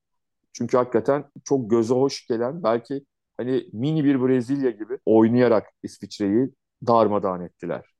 Çünkü 0.53 0.77
hakikaten 0.77 1.25
çok 1.45 1.71
göze 1.71 1.95
hoş 1.95 2.27
gelen 2.27 2.63
belki 2.63 3.05
hani 3.37 3.67
mini 3.73 4.05
bir 4.05 4.23
Brezilya 4.23 4.71
gibi 4.71 4.99
oynayarak 5.07 5.67
İsviçre'yi 5.83 6.51
darmadağın 6.87 7.41
ettiler. 7.41 7.98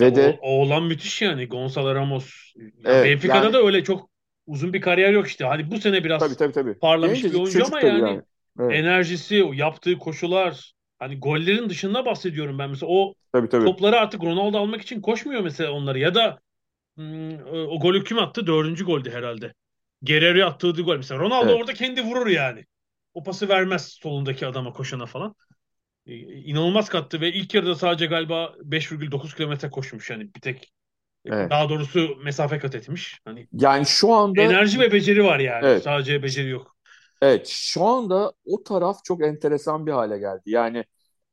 Ve 0.00 0.14
de 0.14 0.38
o, 0.42 0.48
oğlan 0.48 0.82
müthiş 0.82 1.22
yani. 1.22 1.46
Gonzalo 1.48 1.94
Ramos. 1.94 2.54
Ya 2.56 2.64
evet 2.84 3.04
Benfica'da 3.04 3.44
yani 3.44 3.52
da 3.52 3.62
öyle 3.62 3.84
çok 3.84 4.10
uzun 4.46 4.72
bir 4.72 4.80
kariyer 4.80 5.12
yok 5.12 5.26
işte. 5.26 5.44
Hani 5.44 5.70
bu 5.70 5.78
sene 5.78 6.04
biraz 6.04 6.20
tabii, 6.20 6.36
tabii, 6.36 6.52
tabii. 6.52 6.74
parlamış 6.74 7.22
Genç 7.22 7.32
bir 7.32 7.38
oyuncu 7.38 7.66
ama 7.66 7.80
yani, 7.80 8.00
yani. 8.00 8.22
Evet. 8.60 8.72
enerjisi, 8.74 9.44
yaptığı 9.54 9.98
koşular, 9.98 10.72
hani 10.98 11.18
gollerin 11.20 11.68
dışında 11.68 12.06
bahsediyorum 12.06 12.58
ben 12.58 12.70
mesela. 12.70 12.92
O 12.92 13.14
tabii, 13.32 13.48
tabii. 13.48 13.64
topları 13.64 14.00
artık 14.00 14.24
Ronaldo 14.24 14.58
almak 14.58 14.82
için 14.82 15.00
koşmuyor 15.00 15.40
mesela 15.40 15.72
onları 15.72 15.98
ya 15.98 16.14
da 16.14 16.38
hmm, 16.96 17.38
o 17.52 17.80
golü 17.80 18.04
kim 18.04 18.18
attı? 18.18 18.46
Dördüncü 18.46 18.84
goldü 18.84 19.10
herhalde. 19.10 19.52
Guerrero 20.02 20.46
attığı 20.46 20.70
gol. 20.70 20.96
Mesela 20.96 21.20
Ronaldo 21.20 21.48
evet. 21.48 21.60
orada 21.60 21.74
kendi 21.74 22.02
vurur 22.02 22.26
yani. 22.26 22.64
O 23.14 23.22
pası 23.22 23.48
vermez 23.48 23.86
solundaki 24.02 24.46
adama 24.46 24.72
koşana 24.72 25.06
falan. 25.06 25.34
Ee, 26.08 26.16
inanılmaz 26.16 26.88
kattı 26.88 27.20
ve 27.20 27.32
ilk 27.32 27.54
yarıda 27.54 27.74
sadece 27.74 28.06
galiba 28.06 28.54
5,9 28.64 29.36
kilometre 29.36 29.70
koşmuş 29.70 30.10
yani 30.10 30.34
bir 30.34 30.40
tek 30.40 30.72
Evet. 31.26 31.50
Daha 31.50 31.68
doğrusu 31.68 32.16
mesafe 32.24 32.58
kat 32.58 32.74
etmiş. 32.74 33.20
Hani 33.24 33.48
yani 33.52 33.86
şu 33.86 34.12
anda 34.12 34.42
enerji 34.42 34.80
ve 34.80 34.92
beceri 34.92 35.24
var 35.24 35.38
yani. 35.38 35.66
Evet. 35.66 35.82
Sadece 35.82 36.22
beceri 36.22 36.48
yok. 36.48 36.76
Evet, 37.22 37.46
şu 37.46 37.84
anda 37.84 38.32
o 38.46 38.62
taraf 38.62 39.04
çok 39.04 39.22
enteresan 39.22 39.86
bir 39.86 39.92
hale 39.92 40.18
geldi. 40.18 40.42
Yani 40.46 40.84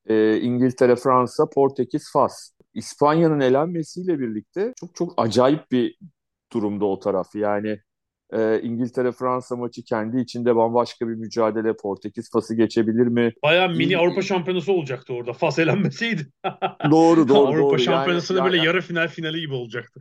e, 0.10 0.38
İngiltere, 0.38 0.96
Fransa, 0.96 1.50
Portekiz, 1.50 2.12
Fas. 2.14 2.52
İspanya'nın 2.74 3.40
elenmesiyle 3.40 4.20
birlikte 4.20 4.74
çok 4.80 4.96
çok 4.96 5.14
acayip 5.18 5.72
bir 5.72 5.98
durumda 6.54 6.86
o 6.86 7.00
taraf. 7.00 7.36
Yani 7.36 7.80
e, 8.34 8.62
İngiltere-Fransa 8.62 9.56
maçı 9.56 9.84
kendi 9.84 10.22
içinde 10.22 10.56
bambaşka 10.56 11.08
bir 11.08 11.14
mücadele. 11.14 11.74
Portekiz 11.76 12.32
Fas'ı 12.32 12.56
geçebilir 12.56 13.08
mi? 13.08 13.34
Baya 13.44 13.68
mini 13.68 13.98
Avrupa 13.98 14.22
Şampiyonası 14.22 14.72
olacaktı 14.72 15.14
orada. 15.14 15.34
Fas 15.34 15.60
elenmeseydi. 15.60 16.28
doğru 16.92 17.28
doğru. 17.28 17.48
Avrupa 17.48 17.70
doğru. 17.70 17.80
Şampiyonası'nda 17.80 18.40
yani, 18.40 18.46
böyle 18.46 18.58
yani, 18.58 18.68
yarı 18.68 18.82
final 18.82 19.08
finali 19.08 19.40
gibi 19.40 19.54
olacaktı. 19.54 20.00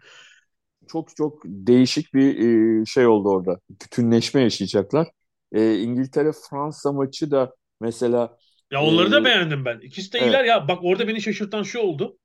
Çok 0.88 1.16
çok 1.16 1.43
değişik 1.45 2.14
bir 2.14 2.38
e, 2.38 2.85
şey 2.85 3.07
oldu 3.07 3.28
orada. 3.28 3.59
Bütünleşme 3.71 4.40
yaşayacaklar. 4.40 5.09
E, 5.52 5.78
İngiltere-Fransa 5.78 6.93
maçı 6.93 7.31
da 7.31 7.54
mesela 7.81 8.37
ya 8.73 8.83
onları 8.83 9.12
da 9.12 9.25
beğendim 9.25 9.64
ben. 9.64 9.81
İkisi 9.81 10.12
de 10.12 10.19
evet. 10.19 10.28
iyiler 10.28 10.45
ya. 10.45 10.69
Bak 10.69 10.78
orada 10.83 11.09
beni 11.09 11.23
şaşırtan 11.23 11.62
şu 11.62 11.78
oldu. 11.78 12.19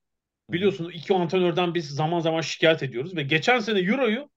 Biliyorsunuz 0.50 0.92
iki 0.96 1.14
antrenörden 1.14 1.74
biz 1.74 1.90
zaman 1.90 2.20
zaman 2.20 2.42
şikayet 2.42 2.84
ediyoruz 2.84 3.16
ve 3.16 3.24
geçen 3.24 3.60
sene 3.60 3.80
Euro'yu 3.80 4.30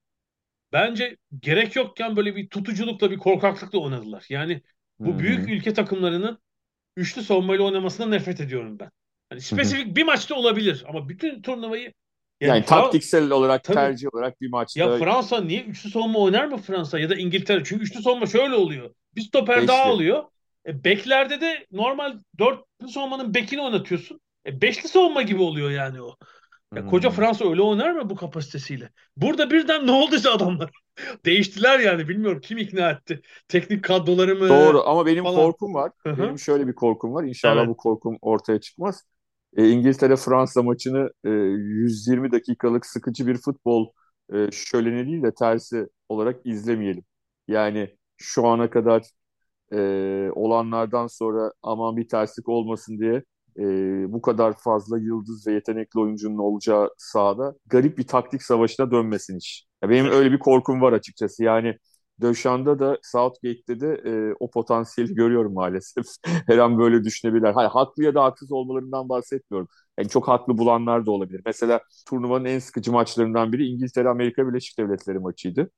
bence 0.72 1.16
gerek 1.40 1.76
yokken 1.76 2.16
böyle 2.16 2.36
bir 2.36 2.48
tutuculukla 2.48 3.10
bir 3.10 3.18
korkaklıkla 3.18 3.78
oynadılar. 3.78 4.26
Yani 4.28 4.62
bu 4.98 5.10
Hı-hı. 5.10 5.18
büyük 5.18 5.48
ülke 5.48 5.74
takımlarının 5.74 6.38
üçlü 6.96 7.22
savunmayla 7.22 7.64
oynamasına 7.64 8.06
nefret 8.06 8.40
ediyorum 8.40 8.78
ben. 8.78 8.90
Hani 9.30 9.40
spesifik 9.40 9.86
Hı-hı. 9.86 9.96
bir 9.96 10.02
maçta 10.02 10.34
olabilir 10.34 10.84
ama 10.88 11.08
bütün 11.08 11.42
turnuvayı 11.42 11.92
yani, 12.40 12.50
yani 12.50 12.64
taktiksel 12.64 13.30
olarak 13.30 13.64
tabii, 13.64 13.74
tercih 13.74 14.14
olarak 14.14 14.40
bir 14.40 14.50
maçta. 14.50 14.80
Ya 14.80 14.98
Fransa 14.98 15.40
niye 15.40 15.62
üçlü 15.62 15.90
savunma 15.90 16.18
oynar 16.18 16.44
mı 16.44 16.56
Fransa 16.56 16.98
ya 16.98 17.10
da 17.10 17.14
İngiltere? 17.14 17.62
Çünkü 17.64 17.84
üçlü 17.84 18.02
savunma 18.02 18.26
şöyle 18.26 18.54
oluyor. 18.54 18.94
Bir 19.16 19.20
stoper 19.20 19.56
Beşli. 19.56 19.68
daha 19.68 19.84
alıyor. 19.84 20.24
E, 20.66 20.84
beklerde 20.84 21.40
de 21.40 21.66
normal 21.72 22.18
dörtlü 22.38 22.88
savunmanın 22.88 23.34
bekini 23.34 23.62
oynatıyorsun. 23.62 24.20
E, 24.46 24.60
beşli 24.60 24.88
savunma 24.88 25.22
gibi 25.22 25.42
oluyor 25.42 25.70
yani 25.70 26.02
o. 26.02 26.16
Ya 26.76 26.86
koca 26.86 27.08
hmm. 27.08 27.16
Fransa 27.16 27.50
öyle 27.50 27.62
oynar 27.62 27.92
mı 27.92 28.10
bu 28.10 28.16
kapasitesiyle? 28.16 28.90
Burada 29.16 29.50
birden 29.50 29.86
ne 29.86 29.90
olduysa 29.90 30.30
adamlar. 30.30 30.70
Değiştiler 31.24 31.78
yani 31.78 32.08
bilmiyorum 32.08 32.40
kim 32.40 32.58
ikna 32.58 32.90
etti. 32.90 33.22
Teknik 33.48 33.84
kadroları 33.84 34.36
mı? 34.36 34.48
Doğru 34.48 34.82
ama 34.88 35.06
benim 35.06 35.24
falan. 35.24 35.36
korkum 35.36 35.74
var. 35.74 35.92
Hı-hı. 35.98 36.18
Benim 36.18 36.38
şöyle 36.38 36.66
bir 36.66 36.74
korkum 36.74 37.14
var. 37.14 37.24
İnşallah 37.24 37.60
evet. 37.60 37.68
bu 37.68 37.76
korkum 37.76 38.18
ortaya 38.20 38.60
çıkmaz. 38.60 39.02
E, 39.56 39.68
İngiltere 39.68 40.16
Fransa 40.16 40.62
maçını 40.62 41.10
e, 41.24 41.30
120 41.30 42.32
dakikalık 42.32 42.86
sıkıcı 42.86 43.26
bir 43.26 43.38
futbol 43.38 43.92
e, 44.34 44.50
şöleni 44.52 45.06
değil 45.06 45.22
de 45.22 45.34
tersi 45.34 45.86
olarak 46.08 46.40
izlemeyelim. 46.44 47.04
Yani 47.48 47.96
şu 48.16 48.46
ana 48.46 48.70
kadar 48.70 49.02
e, 49.72 49.78
olanlardan 50.34 51.06
sonra 51.06 51.52
aman 51.62 51.96
bir 51.96 52.08
terslik 52.08 52.48
olmasın 52.48 52.98
diye 52.98 53.22
e, 53.58 54.12
bu 54.12 54.22
kadar 54.22 54.52
fazla 54.58 54.98
yıldız 54.98 55.46
ve 55.46 55.52
yetenekli 55.52 56.00
oyuncunun 56.00 56.38
olacağı 56.38 56.90
sahada 56.98 57.54
garip 57.66 57.98
bir 57.98 58.06
taktik 58.06 58.42
savaşına 58.42 58.90
dönmesin 58.90 59.38
iş. 59.38 59.66
Ya 59.82 59.90
benim 59.90 60.06
öyle 60.06 60.32
bir 60.32 60.38
korkum 60.38 60.80
var 60.80 60.92
açıkçası. 60.92 61.44
Yani 61.44 61.76
Döşan'da 62.20 62.78
da 62.78 62.98
Southgate'de 63.02 63.80
de 63.80 64.02
e, 64.10 64.34
o 64.40 64.50
potansiyeli 64.50 65.14
görüyorum 65.14 65.52
maalesef. 65.54 66.06
Her 66.46 66.58
an 66.58 66.78
böyle 66.78 67.04
düşünebilirler. 67.04 67.52
Hayır, 67.52 67.70
haklı 67.70 68.04
ya 68.04 68.14
da 68.14 68.24
haksız 68.24 68.52
olmalarından 68.52 69.08
bahsetmiyorum. 69.08 69.68
Yani 69.98 70.08
çok 70.08 70.28
haklı 70.28 70.58
bulanlar 70.58 71.06
da 71.06 71.10
olabilir. 71.10 71.42
Mesela 71.46 71.80
turnuvanın 72.08 72.44
en 72.44 72.58
sıkıcı 72.58 72.92
maçlarından 72.92 73.52
biri 73.52 73.66
İngiltere-Amerika 73.66 74.48
Birleşik 74.48 74.78
Devletleri 74.78 75.18
maçıydı. 75.18 75.70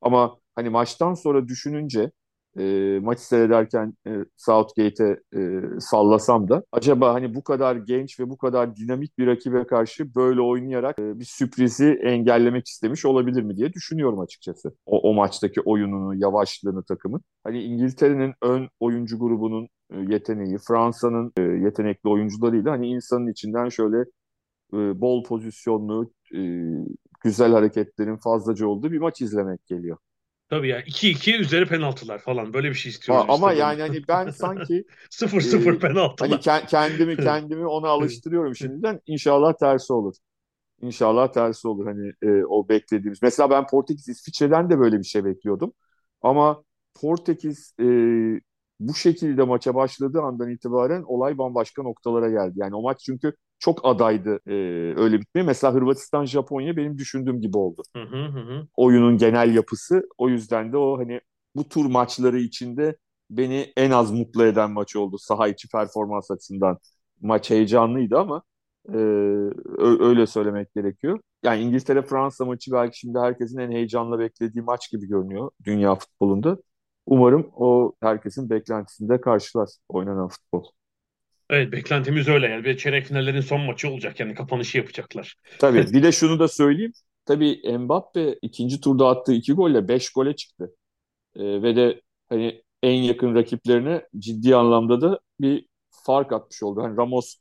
Ama 0.00 0.38
hani 0.54 0.70
maçtan 0.70 1.14
sonra 1.14 1.48
düşününce 1.48 2.10
e, 2.58 2.98
maçı 3.02 3.26
seyrederken 3.26 3.94
e, 4.06 4.10
Southgate'e 4.36 5.20
e, 5.40 5.60
sallasam 5.78 6.48
da 6.48 6.64
acaba 6.72 7.14
hani 7.14 7.34
bu 7.34 7.44
kadar 7.44 7.76
genç 7.76 8.20
ve 8.20 8.30
bu 8.30 8.36
kadar 8.38 8.76
dinamik 8.76 9.18
bir 9.18 9.26
rakibe 9.26 9.66
karşı 9.66 10.14
böyle 10.14 10.40
oynayarak 10.40 10.98
e, 10.98 11.18
bir 11.20 11.24
sürprizi 11.24 11.98
engellemek 12.02 12.66
istemiş 12.68 13.04
olabilir 13.04 13.42
mi 13.42 13.56
diye 13.56 13.72
düşünüyorum 13.72 14.20
açıkçası. 14.20 14.72
O, 14.86 15.10
o 15.10 15.14
maçtaki 15.14 15.60
oyununu, 15.60 16.14
yavaşlığını 16.14 16.82
takımın. 16.84 17.20
Hani 17.44 17.62
İngiltere'nin 17.62 18.34
ön 18.42 18.68
oyuncu 18.80 19.18
grubunun 19.18 19.68
e, 19.90 19.96
yeteneği, 19.98 20.58
Fransa'nın 20.68 21.32
e, 21.38 21.42
yetenekli 21.42 22.08
oyuncularıyla 22.08 22.72
hani 22.72 22.88
insanın 22.88 23.26
içinden 23.26 23.68
şöyle 23.68 23.98
e, 24.74 25.00
bol 25.00 25.24
pozisyonlu, 25.24 26.10
e, 26.34 26.40
güzel 27.24 27.52
hareketlerin 27.52 28.16
fazlaca 28.16 28.66
olduğu 28.66 28.92
bir 28.92 28.98
maç 28.98 29.20
izlemek 29.22 29.66
geliyor. 29.66 29.98
Tabii 30.50 30.68
ya 30.68 30.80
2-2 30.80 31.36
üzeri 31.36 31.66
penaltılar 31.66 32.18
falan 32.18 32.52
böyle 32.52 32.70
bir 32.70 32.74
şey 32.74 32.90
istiyoruz. 32.90 33.24
ama 33.28 33.52
işte 33.52 33.60
yani 33.60 33.80
hani 33.80 34.08
ben 34.08 34.30
sanki 34.30 34.84
0-0 35.10 35.74
e, 35.74 35.78
penaltılar. 35.78 36.30
Hani 36.30 36.40
ke- 36.40 36.66
kendimi 36.66 37.16
kendimi 37.16 37.66
ona 37.66 37.88
alıştırıyorum 37.88 38.56
şimdiden. 38.56 39.00
İnşallah 39.06 39.52
tersi 39.52 39.92
olur. 39.92 40.14
İnşallah 40.82 41.32
tersi 41.32 41.68
olur 41.68 41.86
hani 41.86 42.12
e, 42.22 42.44
o 42.44 42.68
beklediğimiz. 42.68 43.22
Mesela 43.22 43.50
ben 43.50 43.66
Portekiz 43.66 44.08
İsviçre'den 44.08 44.70
de 44.70 44.78
böyle 44.78 44.98
bir 44.98 45.04
şey 45.04 45.24
bekliyordum. 45.24 45.72
Ama 46.22 46.64
Portekiz 46.94 47.74
e, 47.80 47.84
bu 48.80 48.94
şekilde 48.94 49.42
maça 49.42 49.74
başladığı 49.74 50.20
andan 50.22 50.50
itibaren 50.50 51.02
olay 51.02 51.38
bambaşka 51.38 51.82
noktalara 51.82 52.30
geldi. 52.30 52.52
Yani 52.56 52.74
o 52.76 52.82
maç 52.82 53.00
çünkü 53.00 53.32
çok 53.58 53.80
adaydı 53.84 54.40
e, 54.46 54.52
öyle 55.00 55.20
bitmeye. 55.20 55.42
Mesela 55.44 55.74
Hırvatistan 55.74 56.24
Japonya 56.24 56.76
benim 56.76 56.98
düşündüğüm 56.98 57.40
gibi 57.40 57.56
oldu. 57.58 57.82
Hı 57.96 58.02
hı 58.02 58.24
hı. 58.24 58.66
Oyunun 58.76 59.18
genel 59.18 59.54
yapısı 59.54 60.08
o 60.18 60.28
yüzden 60.28 60.72
de 60.72 60.76
o 60.76 60.98
hani 60.98 61.20
bu 61.56 61.68
tur 61.68 61.86
maçları 61.86 62.38
içinde 62.40 62.96
beni 63.30 63.72
en 63.76 63.90
az 63.90 64.10
mutlu 64.12 64.44
eden 64.44 64.70
maç 64.70 64.96
oldu 64.96 65.18
saha 65.18 65.48
içi 65.48 65.68
performans 65.68 66.30
açısından. 66.30 66.78
Maç 67.20 67.50
heyecanlıydı 67.50 68.18
ama 68.18 68.42
e, 68.88 68.96
öyle 69.78 70.26
söylemek 70.26 70.74
gerekiyor. 70.74 71.20
Yani 71.42 71.62
İngiltere-Fransa 71.62 72.44
maçı 72.44 72.72
belki 72.72 72.98
şimdi 72.98 73.18
herkesin 73.18 73.58
en 73.58 73.70
heyecanla 73.70 74.18
beklediği 74.18 74.62
maç 74.62 74.90
gibi 74.90 75.06
görünüyor 75.08 75.50
dünya 75.64 75.94
futbolunda. 75.94 76.58
Umarım 77.06 77.50
o 77.56 77.92
herkesin 78.00 78.50
beklentisinde 78.50 79.20
karşılar 79.20 79.68
oynanan 79.88 80.28
futbol. 80.28 80.64
Evet 81.50 81.72
beklentimiz 81.72 82.28
öyle 82.28 82.46
yani. 82.46 82.64
Bir 82.64 82.76
çeyrek 82.76 83.06
finallerin 83.06 83.40
son 83.40 83.60
maçı 83.60 83.88
olacak 83.90 84.20
yani 84.20 84.34
kapanışı 84.34 84.78
yapacaklar. 84.78 85.34
Tabii 85.58 85.92
bir 85.92 86.02
de 86.02 86.12
şunu 86.12 86.38
da 86.38 86.48
söyleyeyim. 86.48 86.92
Tabii 87.24 87.78
Mbappe 87.78 88.38
ikinci 88.42 88.80
turda 88.80 89.08
attığı 89.08 89.32
iki 89.32 89.52
golle 89.52 89.88
beş 89.88 90.10
gole 90.10 90.36
çıktı. 90.36 90.74
Ee, 91.36 91.62
ve 91.62 91.76
de 91.76 92.02
hani 92.28 92.62
en 92.82 92.94
yakın 93.02 93.34
rakiplerine 93.34 94.08
ciddi 94.18 94.56
anlamda 94.56 95.00
da 95.00 95.20
bir 95.40 95.66
fark 95.90 96.32
atmış 96.32 96.62
oldu. 96.62 96.82
Hani 96.82 96.96
Ramos 96.96 97.36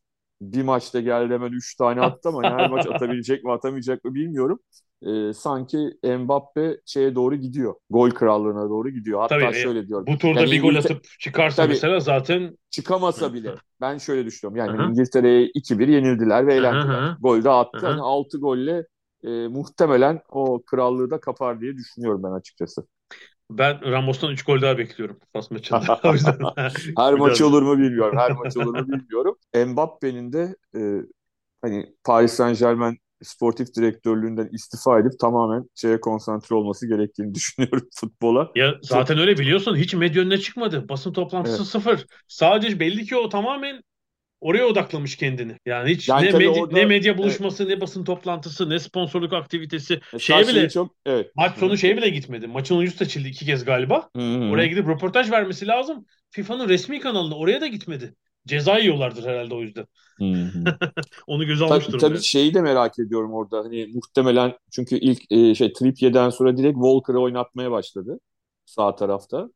bir 0.52 0.64
maçta 0.64 1.00
geldi 1.00 1.34
hemen 1.34 1.52
üç 1.52 1.76
tane 1.76 2.02
attı 2.02 2.30
ama 2.30 2.44
her 2.44 2.70
maç 2.70 2.88
atabilecek 2.92 3.44
mi 3.44 3.52
atamayacak 3.52 4.04
mı 4.04 4.16
bilmiyorum 4.16 4.60
e, 5.06 5.34
sanki 5.34 5.78
Mbappe 6.04 6.78
şeye 6.86 7.16
doğru 7.16 7.36
gidiyor. 7.36 7.76
Gol 7.90 8.10
krallığına 8.10 8.70
doğru 8.70 8.90
gidiyor. 8.90 9.20
Hatta 9.22 9.40
tabii, 9.40 9.56
şöyle 9.56 9.88
diyorum. 9.88 10.06
Bu 10.08 10.18
turda 10.18 10.40
yani 10.40 10.52
bir 10.52 10.62
gol 10.62 10.76
atıp 10.76 11.04
çıkarsa 11.20 11.64
tabii, 11.64 11.74
mesela 11.74 12.00
zaten 12.00 12.58
çıkamasa 12.70 13.34
bile 13.34 13.56
ben 13.82 13.98
şöyle 13.98 14.26
düşünüyorum. 14.26 14.58
Yani 14.58 14.82
Hı-hı. 14.82 14.90
İngiltere'ye 14.90 15.46
2-1 15.54 15.88
yenildiler 15.88 16.48
ve 16.48 16.54
eğlendiler. 16.54 17.16
Gol 17.22 17.44
de 17.44 17.50
attı. 17.50 17.78
Hı-hı. 17.78 17.88
Hani 17.88 18.02
6 18.02 18.38
golle 18.38 18.86
e, 19.24 19.30
muhtemelen 19.30 20.22
o 20.30 20.62
krallığı 20.66 21.10
da 21.12 21.20
kapar 21.20 21.62
diye 21.62 21.76
düşünüyorum 21.76 22.24
ben 22.24 22.32
açıkçası. 22.32 22.88
Ben 23.50 23.92
Ramos'tan 23.92 24.32
3 24.32 24.44
gol 24.44 24.62
daha 24.62 24.78
bekliyorum 24.78 25.20
Fas 25.34 25.52
maçında. 25.52 26.00
her 26.98 27.14
maç 27.14 27.42
olur 27.42 27.62
mu 27.62 27.78
bilmiyorum. 27.78 28.18
Her 28.18 28.32
maç 28.32 28.58
olur 28.58 28.80
mu 28.80 28.88
bilmiyorum. 28.88 29.36
Mbappe'nin 29.68 30.34
de 30.34 30.56
e, 30.76 30.82
hani 31.62 31.96
Paris 32.04 32.34
Saint 32.34 32.60
Germain 32.60 32.98
sportif 33.24 33.76
direktörlüğünden 33.76 34.50
istifa 34.52 35.00
edip 35.00 35.20
tamamen 35.20 35.70
şeye 35.76 36.02
konsantre 36.02 36.56
olması 36.56 36.88
gerektiğini 36.88 37.34
düşünüyorum 37.36 37.90
futbola. 37.96 38.52
Ya 38.56 38.74
zaten 38.82 39.20
öyle 39.20 39.38
biliyorsun 39.38 39.76
hiç 39.76 39.94
medya 39.94 40.22
önüne 40.22 40.38
çıkmadı. 40.38 40.90
Basın 40.90 41.14
toplantısı 41.14 41.58
evet. 41.58 41.68
sıfır. 41.68 42.06
Sadece 42.28 42.80
belli 42.80 43.06
ki 43.06 43.16
o 43.16 43.30
tamamen 43.30 43.82
oraya 44.44 44.66
odaklamış 44.66 45.16
kendini. 45.18 45.58
Yani 45.66 45.90
hiç 45.90 46.10
Yani 46.10 46.26
ne, 46.26 46.32
medya, 46.32 46.52
orada- 46.52 46.76
ne 46.76 46.86
medya 46.86 47.18
buluşması, 47.18 47.70
ne 47.70 47.82
basın 47.82 48.04
toplantısı, 48.04 48.70
ne 48.70 48.80
sponsorluk 48.80 49.34
aktivitesi. 49.34 50.00
Mesela 50.14 50.44
Şeye 50.44 50.56
bile 50.56 50.70
çok 50.70 50.92
evet. 51.06 51.32
maç 51.36 51.58
sonu 51.58 51.78
şeye 51.78 51.98
bile 51.98 52.10
gitmedi. 52.10 52.48
Maçın 52.48 52.76
oyuncusu 52.76 52.98
seçildi 52.98 53.28
iki 53.28 53.46
kez 53.46 53.66
galiba. 53.66 54.10
Hı 54.16 54.22
hı. 54.22 54.50
Oraya 54.50 54.68
gidip 54.68 54.88
röportaj 54.88 55.32
vermesi 55.32 55.68
lazım. 55.68 56.06
FIFA'nın 56.30 56.70
resmi 56.70 57.00
kanalına 57.00 57.36
oraya 57.36 57.62
da 57.62 57.68
gitmedi. 57.68 58.16
Ceza 58.48 58.78
yiyorlardır 58.78 59.24
herhalde 59.26 59.54
o 59.56 59.62
yüzden. 59.62 59.86
Onu 61.28 61.46
göze 61.46 61.66
almış 61.66 61.86
Tabii, 61.86 61.94
durumda. 61.94 62.08
tabii 62.08 62.24
şeyi 62.24 62.54
de 62.54 62.62
merak 62.62 63.00
ediyorum 63.00 63.34
orada. 63.34 63.60
Hani 63.60 63.88
muhtemelen 63.94 64.54
çünkü 64.72 64.96
ilk 64.98 65.32
e, 65.32 65.56
şey 65.56 65.74
Trippier'den 65.74 66.30
sonra 66.30 66.58
direkt 66.58 66.76
Walker'ı 66.76 67.20
oynatmaya 67.20 67.72
başladı 67.72 68.20
sağ 68.66 68.96
tarafta. 68.96 69.50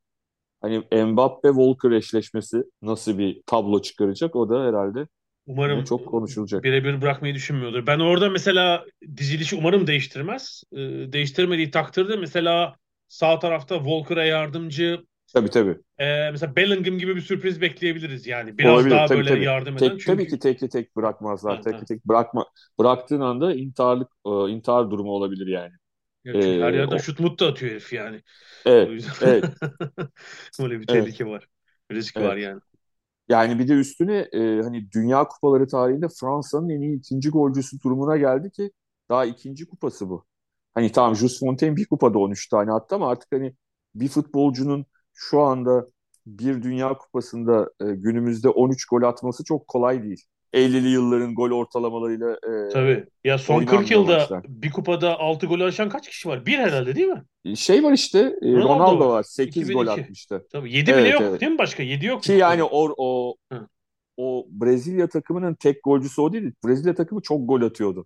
Hani 0.61 0.83
Mbappe 1.05 1.47
Walker 1.47 1.91
eşleşmesi 1.91 2.63
nasıl 2.81 3.17
bir 3.17 3.41
tablo 3.45 3.81
çıkaracak 3.81 4.35
o 4.35 4.49
da 4.49 4.63
herhalde 4.63 5.07
Umarım 5.45 5.83
çok 5.83 6.07
konuşulacak. 6.07 6.63
birebir 6.63 7.01
bırakmayı 7.01 7.35
düşünmüyordur. 7.35 7.87
Ben 7.87 7.99
orada 7.99 8.29
mesela 8.29 8.85
dizilişi 9.17 9.55
umarım 9.55 9.87
değiştirmez. 9.87 10.63
Ee, 10.71 10.77
değiştirmediği 11.13 11.71
takdirde 11.71 12.15
mesela 12.15 12.75
sağ 13.07 13.39
tarafta 13.39 13.75
Walker'a 13.77 14.25
yardımcı 14.25 15.01
Tabii 15.33 15.49
tabii. 15.49 15.77
e, 15.97 16.31
mesela 16.31 16.55
Bellingham 16.55 16.97
gibi 16.97 17.15
bir 17.15 17.21
sürpriz 17.21 17.61
bekleyebiliriz 17.61 18.27
yani. 18.27 18.57
Biraz 18.57 18.73
Olabilir, 18.73 18.91
daha 18.91 19.05
tabii, 19.05 19.19
böyle 19.19 19.29
tabii. 19.29 19.43
yardım 19.45 19.77
eden. 19.77 19.89
Tek, 19.89 19.99
Çünkü 19.99 20.05
tabii 20.05 20.27
ki 20.27 20.39
tek 20.39 20.71
tek 20.71 20.95
bırakmazlar. 20.95 21.55
Ha, 21.55 21.61
tek 21.61 21.73
ha. 21.77 21.85
tek 21.87 22.05
bırakma 22.05 22.45
bıraktığın 22.79 23.21
anda 23.21 23.53
intiharlık 23.53 24.11
e, 24.25 24.29
intihar 24.29 24.91
durumu 24.91 25.11
olabilir 25.11 25.47
yani. 25.47 25.73
Çünkü 26.39 26.63
her 26.63 26.73
Ee, 26.73 26.75
yerden 26.75 26.97
o- 26.97 26.97
şut 26.97 27.19
mut 27.19 27.39
da 27.39 27.47
atıyor 27.47 27.71
herif 27.71 27.93
yani. 27.93 28.23
O 28.81 28.91
Evet, 28.91 28.91
yüzden 28.91 29.13
evet. 29.21 29.45
böyle 30.59 30.79
bir 30.81 30.87
Evet. 30.87 31.11
tehlike 31.11 31.25
var. 31.25 31.47
Risk 31.91 32.19
Evet. 32.19 32.21
var 32.21 32.37
yani. 32.37 32.61
Yani 33.29 33.59
bir 33.59 33.67
de 33.67 33.73
üstüne 33.73 34.17
e, 34.33 34.61
hani 34.63 34.91
Dünya 34.91 35.25
Kupaları 35.27 35.67
tarihinde 35.67 36.07
Fransa'nın 36.21 36.69
en 36.69 36.81
iyi 36.81 36.97
ikinci 36.99 37.29
golcüsü 37.29 37.81
durumuna 37.83 38.17
geldi 38.17 38.51
ki 38.51 38.71
daha 39.09 39.25
ikinci 39.25 39.67
kupası 39.67 40.09
bu. 40.09 40.25
Hani 40.73 40.91
tamam 40.91 41.15
Jules 41.15 41.39
Fontaine 41.39 41.75
bir 41.75 41.87
kupada 41.89 42.19
13 42.19 42.49
tane 42.49 42.71
attı 42.73 42.95
ama 42.95 43.09
artık 43.11 43.31
hani 43.33 43.55
bir 43.95 44.07
futbolcunun 44.09 44.85
şu 45.13 45.41
anda 45.41 45.87
bir 46.27 46.63
Dünya 46.63 46.97
Kupası'nda 46.97 47.71
e, 47.81 47.85
günümüzde 47.95 48.49
13 48.49 48.85
gol 48.85 49.01
atması 49.03 49.43
çok 49.43 49.67
kolay 49.67 50.03
değil. 50.03 50.25
50'li 50.53 50.87
yılların 50.89 51.35
gol 51.35 51.51
ortalamalarıyla 51.51 52.31
e, 52.33 52.49
Tabii. 52.69 53.05
Ya 53.23 53.37
son 53.37 53.61
40 53.65 53.91
oynanmıyor 53.91 53.91
yılda 53.91 54.11
maçlar. 54.11 54.45
bir 54.47 54.71
kupada 54.71 55.19
6 55.19 55.45
gol 55.47 55.59
aşan 55.61 55.89
kaç 55.89 56.09
kişi 56.09 56.29
var? 56.29 56.45
Bir 56.45 56.57
herhalde 56.57 56.95
değil 56.95 57.07
mi? 57.07 57.23
şey 57.55 57.83
var 57.83 57.91
işte 57.93 58.19
e, 58.41 58.51
Ronaldo 58.55 58.63
Ronaldo 58.63 58.99
var. 58.99 59.09
var 59.09 59.23
8 59.23 59.71
gol 59.71 59.87
2002. 59.87 59.89
atmıştı. 59.89 60.47
Tabii 60.51 60.73
7 60.73 60.97
bile 60.97 61.09
Evet, 61.09 61.13
yok 61.13 61.21
evet. 61.21 61.41
değil 61.41 61.51
mi 61.51 61.57
başka? 61.57 61.83
7 61.83 62.05
yok. 62.05 62.23
Ki 62.23 62.33
yani 62.33 62.63
o 62.63 62.93
o 62.97 63.35
Hı. 63.53 63.67
o 64.17 64.45
Brezilya 64.49 65.09
takımının 65.09 65.53
tek 65.55 65.83
golcüsü 65.83 66.21
o 66.21 66.33
değil. 66.33 66.51
Brezilya 66.65 66.95
takımı 66.95 67.21
çok 67.21 67.49
gol 67.49 67.61
atıyordu. 67.61 68.05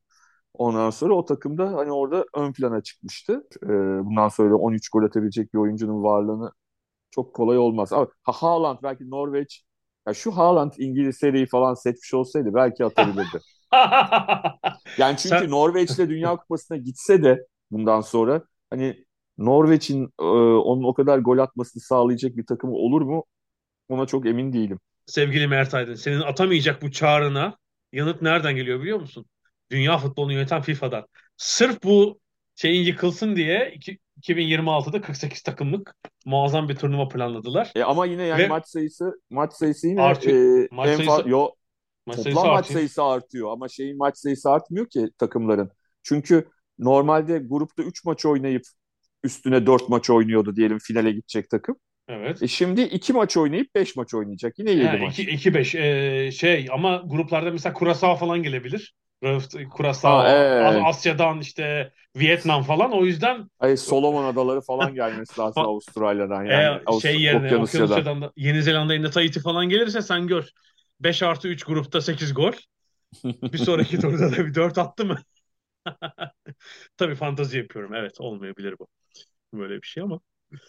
Ondan 0.53 0.89
sonra 0.89 1.13
o 1.15 1.25
takımda 1.25 1.73
hani 1.73 1.91
orada 1.93 2.25
ön 2.35 2.53
plana 2.53 2.83
çıkmıştı. 2.83 3.43
Ee, 3.63 3.67
bundan 4.05 4.27
sonra 4.29 4.51
da 4.51 4.55
13 4.57 4.89
gol 4.89 5.03
atabilecek 5.03 5.53
bir 5.53 5.59
oyuncunun 5.59 6.03
varlığını 6.03 6.51
çok 7.11 7.35
kolay 7.35 7.57
olmaz. 7.57 7.93
Ama 7.93 8.07
ha, 8.23 8.31
Haaland 8.33 8.79
belki 8.83 9.09
Norveç 9.09 9.63
ya 10.07 10.13
şu 10.13 10.31
Haaland 10.37 10.73
İngiliz 10.77 11.17
seriyi 11.17 11.45
falan 11.45 11.73
seçmiş 11.73 12.13
olsaydı 12.13 12.53
belki 12.53 12.85
atabilirdi. 12.85 13.43
Yani 14.97 15.17
çünkü 15.17 15.27
Sen- 15.29 15.51
Norveç'le 15.51 15.97
Dünya 15.99 16.35
Kupası'na 16.35 16.77
gitse 16.77 17.23
de 17.23 17.47
bundan 17.71 18.01
sonra 18.01 18.43
hani 18.69 19.05
Norveç'in 19.37 20.05
e, 20.19 20.23
onun 20.23 20.83
o 20.83 20.93
kadar 20.93 21.19
gol 21.19 21.37
atmasını 21.37 21.81
sağlayacak 21.83 22.37
bir 22.37 22.45
takımı 22.45 22.73
olur 22.73 23.01
mu? 23.01 23.25
Ona 23.89 24.05
çok 24.07 24.27
emin 24.27 24.53
değilim. 24.53 24.79
Sevgili 25.05 25.47
Mert 25.47 25.73
Aydın, 25.73 25.95
senin 25.95 26.21
atamayacak 26.21 26.81
bu 26.81 26.91
çağrına 26.91 27.57
yanıt 27.93 28.21
nereden 28.21 28.55
geliyor 28.55 28.81
biliyor 28.81 28.99
musun? 28.99 29.25
Dünya 29.71 29.97
futbolunu 29.97 30.33
yöneten 30.33 30.61
FIFA'dan. 30.61 31.07
Sırf 31.37 31.83
bu 31.83 32.19
şeyin 32.55 32.83
yıkılsın 32.85 33.35
diye 33.35 33.71
iki- 33.75 33.99
2026'da 34.21 35.01
48 35.01 35.41
takımlık 35.41 35.95
muazzam 36.25 36.69
bir 36.69 36.75
turnuva 36.75 37.07
planladılar. 37.07 37.71
E 37.75 37.83
ama 37.83 38.05
yine 38.05 38.23
yani 38.23 38.43
Ve- 38.43 38.47
maç 38.47 38.67
sayısı 38.67 39.21
maç 39.29 39.53
sayısı 39.53 39.87
yine 39.87 40.01
Artıyor. 40.01 40.63
e, 40.63 40.67
Maç 40.71 40.89
en 40.89 40.95
sayısı- 40.95 41.29
yo 41.29 41.49
Maç 42.05 42.15
toplam 42.17 42.23
sayısı 42.33 42.47
maç 42.47 42.59
artıyor. 42.59 42.79
sayısı 42.79 43.03
artıyor 43.03 43.51
ama 43.51 43.67
şeyin 43.69 43.97
maç 43.97 44.17
sayısı 44.17 44.49
artmıyor 44.51 44.89
ki 44.89 45.09
takımların. 45.17 45.71
Çünkü 46.03 46.47
normalde 46.79 47.37
grupta 47.37 47.83
3 47.83 48.05
maç 48.05 48.25
oynayıp 48.25 48.63
üstüne 49.23 49.65
4 49.65 49.89
maç 49.89 50.09
oynuyordu 50.09 50.55
diyelim 50.55 50.79
finale 50.79 51.11
gidecek 51.11 51.49
takım. 51.49 51.75
Evet. 52.07 52.43
E 52.43 52.47
şimdi 52.47 52.81
2 52.81 53.13
maç 53.13 53.37
oynayıp 53.37 53.75
5 53.75 53.95
maç 53.95 54.13
oynayacak. 54.13 54.59
Yine 54.59 54.71
7 54.71 54.83
Ha, 54.87 54.97
maç. 54.97 55.19
2-5 55.19 55.75
Ee, 55.75 56.31
şey 56.31 56.67
ama 56.71 57.03
gruplarda 57.05 57.51
mesela 57.51 57.75
Curaçao 57.79 58.15
falan 58.15 58.43
gelebilir. 58.43 58.93
Ha, 60.01 60.27
evet. 60.29 60.65
As- 60.83 60.97
Asya'dan 60.97 61.39
işte 61.39 61.91
Vietnam 62.15 62.63
falan. 62.63 62.91
O 62.91 63.05
yüzden 63.05 63.49
Ay 63.59 63.77
Solomon 63.77 64.23
Adaları 64.25 64.61
falan 64.61 64.93
gelmesi 64.93 65.39
lazım 65.39 65.63
Avustralya'dan 65.65 66.43
yani. 66.45 66.53
e, 66.63 66.83
Avust- 66.85 67.01
şey 67.01 67.21
yerine 67.21 67.45
Okyanusya'dan. 67.45 67.85
Okyanusya'dan 67.85 68.21
da 68.21 68.31
Yeni 68.35 68.63
Zelanda 68.63 68.93
yerine 68.93 69.09
Tahiti 69.09 69.39
falan 69.39 69.69
gelirse 69.69 70.01
sen 70.01 70.27
gör. 70.27 70.49
5 70.99 71.23
artı 71.23 71.47
3 71.47 71.63
grupta 71.63 72.01
8 72.01 72.33
gol. 72.33 72.51
Bir 73.23 73.57
sonraki 73.65 73.99
turda 73.99 74.31
da 74.31 74.45
bir 74.45 74.53
4 74.55 74.77
attı 74.77 75.05
mı? 75.05 75.17
Tabii 76.97 77.15
fantazi 77.15 77.57
yapıyorum. 77.57 77.93
Evet 77.93 78.21
olmayabilir 78.21 78.75
bu. 78.79 78.87
Böyle 79.53 79.81
bir 79.81 79.87
şey 79.87 80.03
ama. 80.03 80.19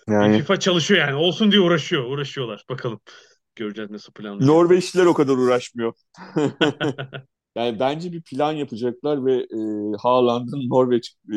Yani 0.08 0.38
FIFA 0.38 0.60
çalışıyor 0.60 1.00
yani. 1.00 1.14
Olsun 1.14 1.52
diye 1.52 1.60
uğraşıyor. 1.60 2.04
Uğraşıyorlar. 2.04 2.64
Bakalım. 2.70 3.00
Göreceğiz 3.56 3.90
nasıl 3.90 4.12
planlıyor. 4.12 4.48
Norveçliler 4.50 5.06
o 5.06 5.14
kadar 5.14 5.34
uğraşmıyor. 5.36 5.92
Yani 7.56 7.80
bence 7.80 8.12
bir 8.12 8.22
plan 8.22 8.52
yapacaklar 8.52 9.24
ve 9.26 9.34
e, 9.34 9.96
Haaland'ın 10.02 10.68
Norveç 10.68 11.16
e, 11.32 11.36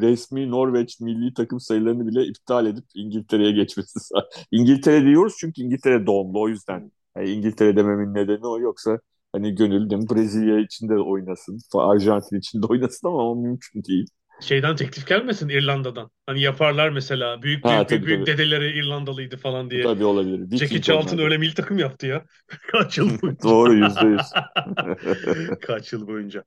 resmi 0.00 0.50
Norveç 0.50 1.00
milli 1.00 1.34
takım 1.34 1.60
sayılarını 1.60 2.06
bile 2.06 2.26
iptal 2.26 2.66
edip 2.66 2.84
İngiltere'ye 2.94 3.52
geçmesi. 3.52 3.98
İngiltere 4.52 5.04
diyoruz 5.06 5.34
çünkü 5.40 5.62
İngiltere 5.62 6.06
doğumlu 6.06 6.40
o 6.40 6.48
yüzden. 6.48 6.92
Yani 7.16 7.30
İngiltere 7.30 7.76
dememin 7.76 8.14
nedeni 8.14 8.46
o 8.46 8.60
yoksa 8.60 9.00
hani 9.32 9.54
gönül 9.54 9.90
değil 9.90 10.02
mi? 10.02 10.08
Brezilya 10.10 10.58
için 10.60 10.88
de 10.88 10.94
oynasın, 10.98 11.58
Arjantin 11.74 12.38
için 12.38 12.62
de 12.62 12.66
oynasın 12.70 13.08
ama 13.08 13.30
o 13.30 13.36
mümkün 13.36 13.84
değil. 13.84 14.06
Şeyden 14.40 14.76
teklif 14.76 15.06
gelmesin 15.06 15.48
İrlanda'dan. 15.48 16.10
Hani 16.26 16.40
yaparlar 16.42 16.88
mesela. 16.90 17.42
Büyük 17.42 17.64
Ha, 17.64 17.68
büyük 17.70 17.88
tabii, 17.88 17.90
büyük, 17.90 18.06
büyük 18.06 18.26
tabii. 18.26 18.38
dedeleri 18.38 18.78
İrlandalıydı 18.78 19.36
falan 19.36 19.70
diye. 19.70 19.82
Tabii 19.82 20.04
olabilir. 20.04 20.38
Jackie 20.38 20.64
Viking 20.64 20.84
Charlton 20.84 21.18
öyle 21.18 21.38
milli 21.38 21.54
takım 21.54 21.78
yaptı 21.78 22.06
ya. 22.06 22.24
Kaç 22.72 22.98
yıl 22.98 23.08
boyunca. 23.22 23.42
Doğru 23.42 23.74
yüzde 23.74 24.06
yüz. 24.06 24.22
Kaç 25.60 25.92
yıl 25.92 26.06
boyunca. 26.06 26.44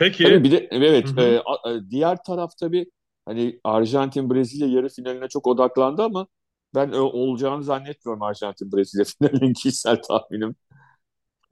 Peki. 0.00 0.24
Tabii 0.24 0.44
bir 0.44 0.50
de 0.52 0.68
evet 0.70 1.08
Hı 1.08 1.20
hı. 1.22 1.36
e, 1.36 1.38
a- 1.46 1.90
diğer 1.90 2.22
taraf 2.24 2.56
tabii 2.58 2.86
hani 3.26 3.60
Arjantin 3.64 4.30
Brezilya 4.30 4.68
yarı 4.68 4.88
finaline 4.88 5.28
çok 5.28 5.46
odaklandı 5.46 6.02
ama 6.02 6.26
ben 6.74 6.92
e, 6.92 6.98
olacağını 7.00 7.64
zannetmiyorum 7.64 8.22
Arjantin 8.22 8.72
Brezilya 8.72 9.04
finalinin 9.18 9.52
kişisel 9.54 10.02
tahminim. 10.02 10.56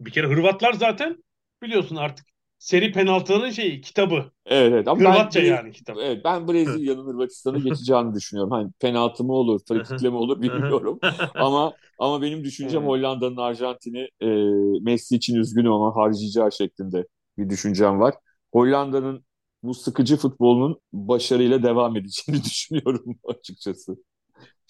Bir 0.01 0.11
kere 0.11 0.27
Hırvatlar 0.27 0.73
zaten 0.73 1.25
biliyorsun 1.63 1.97
artık 1.97 2.27
seri 2.59 2.93
penaltıların 2.93 3.51
şeyi 3.51 3.81
kitabı. 3.81 4.33
Evet 4.47 4.73
evet 4.73 4.89
ama 4.89 5.05
ben 5.05 5.11
Hırvatça 5.11 5.41
Bre- 5.41 5.47
yani 5.49 5.73
kitap. 5.73 5.97
Evet, 5.99 6.25
ben 6.25 6.49
Brezilya'nın 6.49 7.07
Hırvatistan'ı 7.07 7.59
geçeceğini 7.61 8.15
düşünüyorum. 8.15 8.51
Hani 8.53 8.73
penaltı 8.81 9.25
mı 9.25 9.33
olur, 9.33 9.61
frikikle 9.69 10.11
mi 10.11 10.17
olur 10.17 10.43
bilmiyorum. 10.43 11.01
ama 11.39 11.77
ama 11.99 12.23
benim 12.23 12.45
düşüncem. 12.45 12.85
Hollanda'nın 12.85 13.37
Arjantin'i 13.37 14.09
e, 14.21 14.27
Messi 14.85 15.17
için 15.17 15.35
üzgünüm 15.37 15.73
ama 15.73 15.97
harcayacağı 15.97 16.53
şeklinde 16.53 17.07
bir 17.39 17.51
düşüncem 17.51 18.01
var. 18.01 18.15
Hollanda'nın 18.53 19.25
bu 19.63 19.75
sıkıcı 19.75 20.17
futbolunun 20.17 20.81
başarıyla 20.93 21.63
devam 21.63 21.97
edeceğini 21.97 22.45
düşünüyorum 22.45 23.19
açıkçası. 23.29 23.97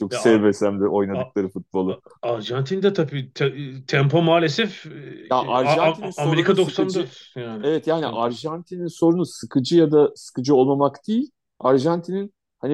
Çok 0.01 0.12
Ya, 0.12 0.21
sevmesem 0.21 0.81
de 0.81 0.88
oynadıkları 0.88 1.49
futbolu. 1.49 2.01
Arjantin'de 2.23 2.93
tabii 2.93 3.33
te- 3.33 3.85
tempo 3.87 4.23
maalesef 4.23 4.87
e, 4.87 4.91
Ya 5.31 5.37
A- 5.37 5.59
Arjantin'in 5.59 6.11
A- 6.17 6.23
Amerika 6.23 6.55
sorunu 6.55 6.67
90'da 6.69 7.05
sıkıcı. 7.05 7.41
yani. 7.41 7.67
Evet 7.67 7.87
yani. 7.87 8.07
Arjantin'in 8.07 8.87
sorunu 8.87 9.27
sıkıcı 9.27 9.77
ya 9.77 9.93
da 9.93 10.12
sıkıcı 10.17 10.55
olmamak 10.55 10.97
değil. 11.09 11.31
Arjantin'in 11.61 12.35
hani 12.59 12.73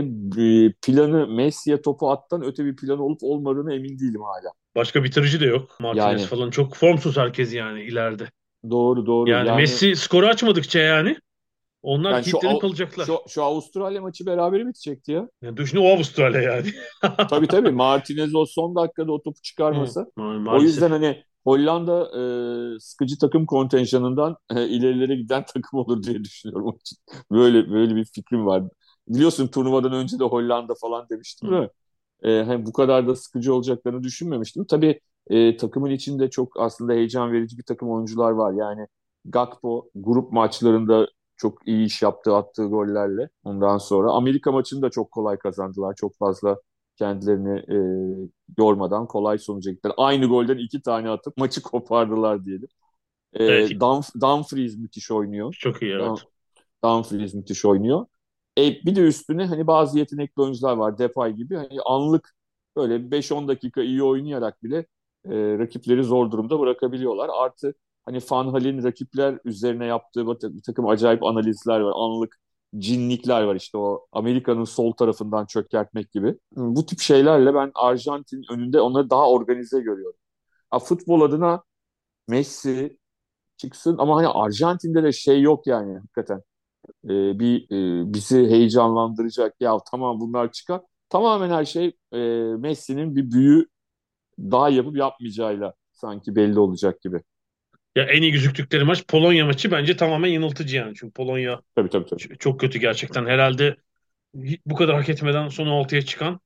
e, 0.69 0.73
planı 0.83 1.27
Messi'ye 1.29 1.83
topu 1.83 2.11
attan 2.11 2.43
öte 2.45 2.65
bir 2.65 2.77
planı 2.77 3.03
olup 3.05 3.19
olmadığını 3.23 3.75
emin 3.75 3.99
değilim 3.99 4.21
hala. 4.23 4.53
Başka 4.77 5.05
bitirici 5.05 5.41
de 5.41 5.47
yok. 5.47 5.81
Martinez 5.81 6.09
Yani. 6.09 6.27
falan 6.27 6.51
çok 6.51 6.75
formsuz 6.77 7.17
herkes 7.17 7.55
yani 7.55 7.83
ileride. 7.83 8.29
Doğru 8.71 9.07
doğru. 9.07 9.31
Yani, 9.31 9.51
Messi 9.57 9.97
skoru 9.97 10.27
açmadıkça 10.27 10.79
yani 10.79 11.17
Onlar 11.83 12.13
Yani 12.13 12.25
kilitlenip 12.25 12.61
kalacaklar. 12.61 13.07
şu, 13.07 13.19
şu 13.29 13.45
Avustralya 13.45 14.01
maçı 14.03 14.27
beraber 14.27 14.69
bitecekti 14.69 15.13
ya. 15.13 15.29
Yani 15.43 15.57
düşün 15.57 15.79
o 15.79 15.87
Avustralya 15.89 16.43
yani. 16.43 16.71
Tabii 17.31 17.49
tabii 17.49 17.71
Martinez 17.71 18.35
o 18.35 18.47
son 18.47 18.75
dakikada 18.77 19.13
o 19.13 19.23
topu 19.23 19.41
çıkarmasa. 19.43 20.07
Hı, 20.19 20.51
O 20.51 20.63
yüzden 20.63 20.91
hani 20.91 21.25
Hollanda 21.45 22.11
e, 22.77 22.81
sıkıcı 22.81 23.19
takım 23.19 23.47
kontenjanından 23.47 24.37
e, 24.57 24.69
ilerilere 24.69 25.17
giden 25.17 25.45
takım 25.55 25.79
olur 25.81 26.03
diye 26.03 26.25
düşünüyorum. 26.25 26.79
Böyle 27.31 27.71
böyle 27.71 27.97
bir 27.97 28.05
fikrim 28.05 28.47
var. 28.47 28.63
Biliyorsun 29.09 29.47
turnuvadan 29.49 29.93
önce 29.93 30.19
de 30.19 30.25
Hollanda 30.25 30.75
falan 30.81 31.09
demiştim 31.11 31.51
Hı. 31.51 31.51
değil 31.51 31.63
mi? 31.63 31.69
E, 32.23 32.43
hani 32.45 32.67
bu 32.67 32.73
kadar 32.73 33.09
da 33.09 33.17
sıkıcı 33.17 33.55
olacaklarını 33.55 34.03
düşünmemiştim. 34.03 34.65
Tabii 34.67 35.01
e, 35.31 35.57
takımın 35.57 35.91
içinde 35.91 36.31
çok 36.31 36.61
aslında 36.61 36.93
heyecan 36.93 37.33
verici 37.33 37.59
bir 37.59 37.63
takım 37.63 37.91
oyuncular 37.91 38.31
var. 38.31 38.53
Yani 38.53 38.87
Gakpo 39.25 39.91
grup 39.95 40.33
maçlarında 40.33 41.09
çok 41.37 41.69
iyi 41.69 41.87
iş 41.87 42.03
yaptı 42.03 42.35
attığı 42.37 42.65
gollerle. 42.67 43.29
Ondan 43.45 43.79
sonra 43.79 44.11
Amerika 44.13 44.53
maçını 44.53 44.83
da 44.83 44.91
çok 44.91 45.11
kolay 45.11 45.39
kazandılar. 45.39 45.95
Çok 45.97 46.17
fazla 46.19 46.57
kendilerini 46.97 47.59
e, 48.29 48.31
yormadan 48.59 49.07
kolay 49.07 49.39
sonuca 49.39 49.71
gittiler. 49.73 49.95
Aynı 49.97 50.27
golden 50.27 50.59
iki 50.59 50.83
tane 50.83 51.11
atıp 51.11 51.37
maçı 51.37 51.63
kopardılar 51.63 52.45
diyelim. 52.45 52.69
E, 53.35 53.45
Evet. 53.47 53.71
Dumf- 53.81 54.21
Dumfries 54.21 54.77
müthiş 54.79 55.11
oynuyor. 55.11 55.57
Çok 55.59 55.83
iyi 55.83 55.93
evet. 55.93 56.17
Dum- 56.17 56.29
Dumfries 56.85 57.35
müthiş 57.35 57.65
oynuyor. 57.65 58.07
E, 58.59 58.63
bir 58.87 58.97
de 58.97 59.01
üstüne 59.03 59.47
hani 59.47 59.67
bazı 59.67 59.99
yetenekli 59.99 60.43
oyuncular 60.43 60.77
var. 60.77 60.99
Depay 60.99 61.35
gibi. 61.35 61.57
Hani 61.57 61.81
anlık 61.87 62.35
böyle 62.77 63.11
5-10 63.11 63.49
dakika 63.49 63.83
iyi 63.83 64.03
oynayarak 64.03 64.63
bile 64.65 64.87
e, 65.31 65.59
rakipleri 65.59 66.05
zor 66.05 66.31
durumda 66.31 66.61
bırakabiliyorlar. 66.61 67.31
Artı 67.33 67.75
hani 68.05 68.19
Van 68.31 68.49
Hal'in 68.49 68.83
rakipler 68.85 69.39
üzerine 69.45 69.87
yaptığı 69.87 70.27
bir 70.29 70.35
ta- 70.35 70.55
bir 70.57 70.63
takım 70.63 70.87
acayip 70.89 71.23
analizler 71.25 71.81
var. 71.81 71.93
Anlık 71.97 72.39
cinlikler 72.79 73.43
var 73.43 73.55
işte 73.57 73.79
o 73.79 74.07
Amerika'nın 74.13 74.65
sol 74.65 74.93
tarafından 74.93 75.47
çökertmek 75.47 76.13
gibi. 76.13 76.39
Bu 76.57 76.87
tip 76.87 77.01
şeylerle 77.01 77.55
ben 77.55 77.71
Arjantin 77.75 78.43
önünde 78.53 78.81
onları 78.81 79.11
daha 79.11 79.31
organize 79.31 79.81
görüyorum. 79.81 80.19
Ha, 80.71 80.79
futbol 80.79 81.21
adına 81.23 81.63
Messi 82.29 82.99
çıksın 83.57 83.97
ama 83.99 84.17
hani 84.17 84.29
Arjantin'de 84.29 85.03
de 85.03 85.13
şey 85.13 85.43
yok 85.43 85.67
yani 85.67 85.99
hakikaten. 85.99 86.43
Ee, 87.05 87.39
bir 87.39 87.65
e, 88.05 88.15
bizi 88.15 88.37
heyecanlandıracak 88.51 89.55
ya 89.61 89.79
tamam 89.91 90.21
bunlar 90.21 90.53
çıkar. 90.53 90.81
Tamamen 91.09 91.51
her 91.51 91.65
şey 91.65 91.97
e, 92.13 92.19
Messi'nin 92.59 93.17
bir 93.17 93.31
büyü 93.33 93.67
daha 94.39 94.69
yapıp 94.71 94.97
yapmayacağıyla 94.97 95.75
sanki 95.93 96.37
belli 96.37 96.59
olacak 96.59 97.01
gibi. 97.03 97.23
Ya 97.97 98.05
en 98.05 98.23
iyi 98.23 98.33
gözüktükleri 98.33 98.85
maç 98.85 99.07
Polonya 99.09 99.47
maçı 99.47 99.71
bence 99.71 99.97
tamamen 99.97 100.29
yanıltıcı 100.29 100.77
yani. 100.77 100.95
Çünkü 100.97 101.13
Polonya 101.13 101.63
Tabii 101.77 101.89
tabii 101.91 102.07
tabii. 102.07 102.39
çok 102.39 102.61
kötü 102.61 102.79
gerçekten. 102.79 103.27
Herhalde 103.27 103.77
bu 104.67 104.75
kadar 104.77 104.97
hak 104.97 105.09
etmeden 105.09 105.49
son 105.49 105.67
6'ya 105.69 106.03
çıkan 106.03 106.41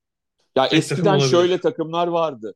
Ya 0.56 0.66
takım 0.66 0.78
eskiden 0.78 1.12
olabilir. 1.12 1.28
şöyle 1.30 1.60
takımlar 1.60 2.08
vardı. 2.08 2.54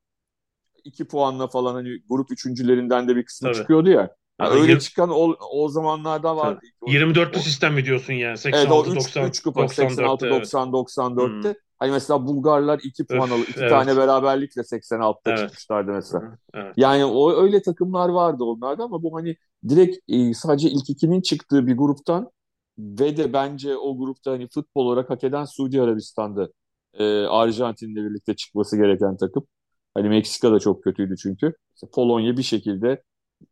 İki 0.85 1.09
puanla 1.09 1.49
falan 1.49 1.75
hani 1.75 2.03
grup 2.09 2.33
üçüncülerinden 2.33 3.09
de 3.09 3.17
bir 3.17 3.25
kısmı 3.25 3.51
Tabii. 3.51 3.53
çıkıyordu 3.53 3.91
ya. 3.91 4.17
Yani 4.45 4.61
öyle 4.61 4.79
çıkan 4.79 5.11
o, 5.11 5.35
o 5.51 5.69
zamanlarda 5.69 6.37
vardı. 6.37 6.61
O- 6.81 6.91
24'lü 6.91 7.39
o- 7.39 7.41
sistem 7.41 7.75
mi 7.75 7.85
diyorsun 7.85 8.13
yani? 8.13 8.39
Evet 8.45 8.71
o 8.71 8.85
86, 8.85 8.91
3 8.91 8.97
90, 8.97 9.29
3 9.29 9.43
kupa 9.43 9.61
94'te 9.61 9.75
86 9.75 10.27
evet. 10.27 10.41
90 10.41 10.73
94'te. 10.73 11.49
Hmm. 11.49 11.55
Hani 11.79 11.91
mesela 11.91 12.27
Bulgarlar 12.27 12.81
2 12.85 13.07
puan 13.07 13.31
alıp 13.31 13.49
2 13.49 13.61
evet. 13.61 13.71
tane 13.71 13.97
beraberlikle 13.97 14.65
86'ta 14.65 15.31
Evet. 15.31 15.41
çıkmışlardı 15.41 15.93
mesela. 15.93 16.39
Evet. 16.55 16.75
Yani 16.77 17.05
o 17.05 17.43
öyle 17.43 17.63
takımlar 17.63 18.09
vardı 18.09 18.45
onlarda 18.45 18.85
ama 18.85 19.03
bu 19.03 19.17
hani 19.17 19.37
direkt 19.69 19.97
e, 20.09 20.35
sadece 20.35 20.71
ilk 20.71 20.91
ikinin 20.91 21.21
çıktığı 21.21 21.67
bir 21.67 21.77
gruptan 21.77 22.31
ve 22.79 23.17
de 23.17 23.33
bence 23.33 23.77
o 23.77 23.99
grupta 23.99 24.31
hani 24.31 24.49
futbol 24.49 24.87
olarak 24.87 25.11
hak 25.11 25.25
eden 25.25 25.45
Suudi 25.45 25.83
Arabistan'da 25.83 26.49
e, 26.95 27.05
Arjantin'le 27.27 27.97
birlikte 27.97 28.37
çıkması 28.37 28.77
gereken 28.77 29.17
takım. 29.17 29.47
Hani 29.95 30.09
Meksika 30.09 30.53
da 30.53 30.59
çok 30.61 30.85
kötüydü 30.85 31.15
çünkü. 31.23 31.55
İşte 31.75 31.87
Polonya 31.95 32.37
bir 32.37 32.43
şekilde 32.43 33.03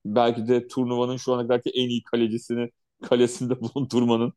belki 0.04 0.48
de 0.48 0.68
turnuvanın 0.68 1.16
şu 1.16 1.32
ana 1.34 1.42
kadarki 1.42 1.70
en 1.70 1.88
iyi 1.88 2.02
kalecisini 2.02 2.70
kalesinde 3.02 3.54
bulundurmanın 3.60 4.32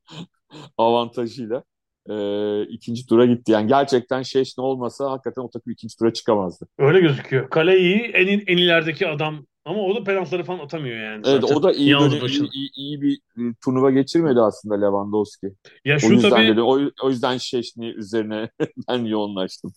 avantajıyla 0.78 1.64
e, 2.10 2.64
ikinci 2.64 3.06
tura 3.08 3.26
gitti. 3.26 3.52
Yani 3.52 3.68
gerçekten 3.68 4.22
Şeşne 4.22 4.64
olmasa 4.64 5.12
hakikaten 5.12 5.42
o 5.42 5.50
takım 5.50 5.74
ikinci 5.74 5.98
tura 5.98 6.14
çıkamazdı. 6.14 6.68
Öyle 6.78 7.00
gözüküyor. 7.00 7.50
Kale 7.50 7.80
iyi, 7.80 7.96
en, 8.02 8.28
en 8.48 8.58
ilerideki 8.58 9.08
adam 9.08 9.46
ama 9.66 9.82
o 9.82 9.96
da 9.96 10.04
penaltıları 10.04 10.44
falan 10.44 10.60
atamıyor 10.60 10.98
yani 10.98 11.22
Evet 11.26 11.42
zaten. 11.42 11.56
o 11.56 11.64
da 11.64 11.74
iyi, 11.74 11.90
Yalnız 11.90 12.14
dönem- 12.14 12.28
iyi, 12.30 12.50
iyi, 12.54 12.70
iyi 12.76 13.02
bir 13.02 13.14
e, 13.16 13.54
turnuva 13.66 13.92
geçirmedi 13.92 14.40
aslında 14.42 14.76
Lewandowski. 14.86 15.48
Ya 15.86 15.96
O 15.96 16.00
şu 16.00 16.14
yüzden 16.14 16.30
tabii 16.30 16.48
dedim, 16.48 16.64
o, 16.64 16.80
o 17.04 17.10
yüzden 17.10 17.38
Şeşni 17.38 17.86
üzerine 17.88 18.50
ben 18.90 19.06
yoğunlaştım. 19.06 19.74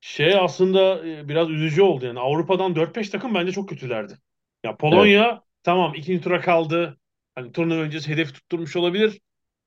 şey 0.00 0.34
aslında 0.38 1.04
biraz 1.28 1.50
üzücü 1.50 1.82
oldu 1.82 2.06
yani. 2.06 2.20
Avrupa'dan 2.20 2.76
4-5 2.76 3.10
takım 3.10 3.34
bence 3.34 3.52
çok 3.52 3.68
kötülerdi. 3.68 4.18
Ya 4.64 4.76
Polonya 4.76 5.42
tamam 5.62 5.94
ikinci 5.94 6.20
tura 6.24 6.40
kaldı. 6.40 6.98
Hani 7.34 7.52
turnuva 7.52 7.80
öncesi 7.80 8.10
hedef 8.12 8.34
tutturmuş 8.34 8.76
olabilir. 8.76 9.20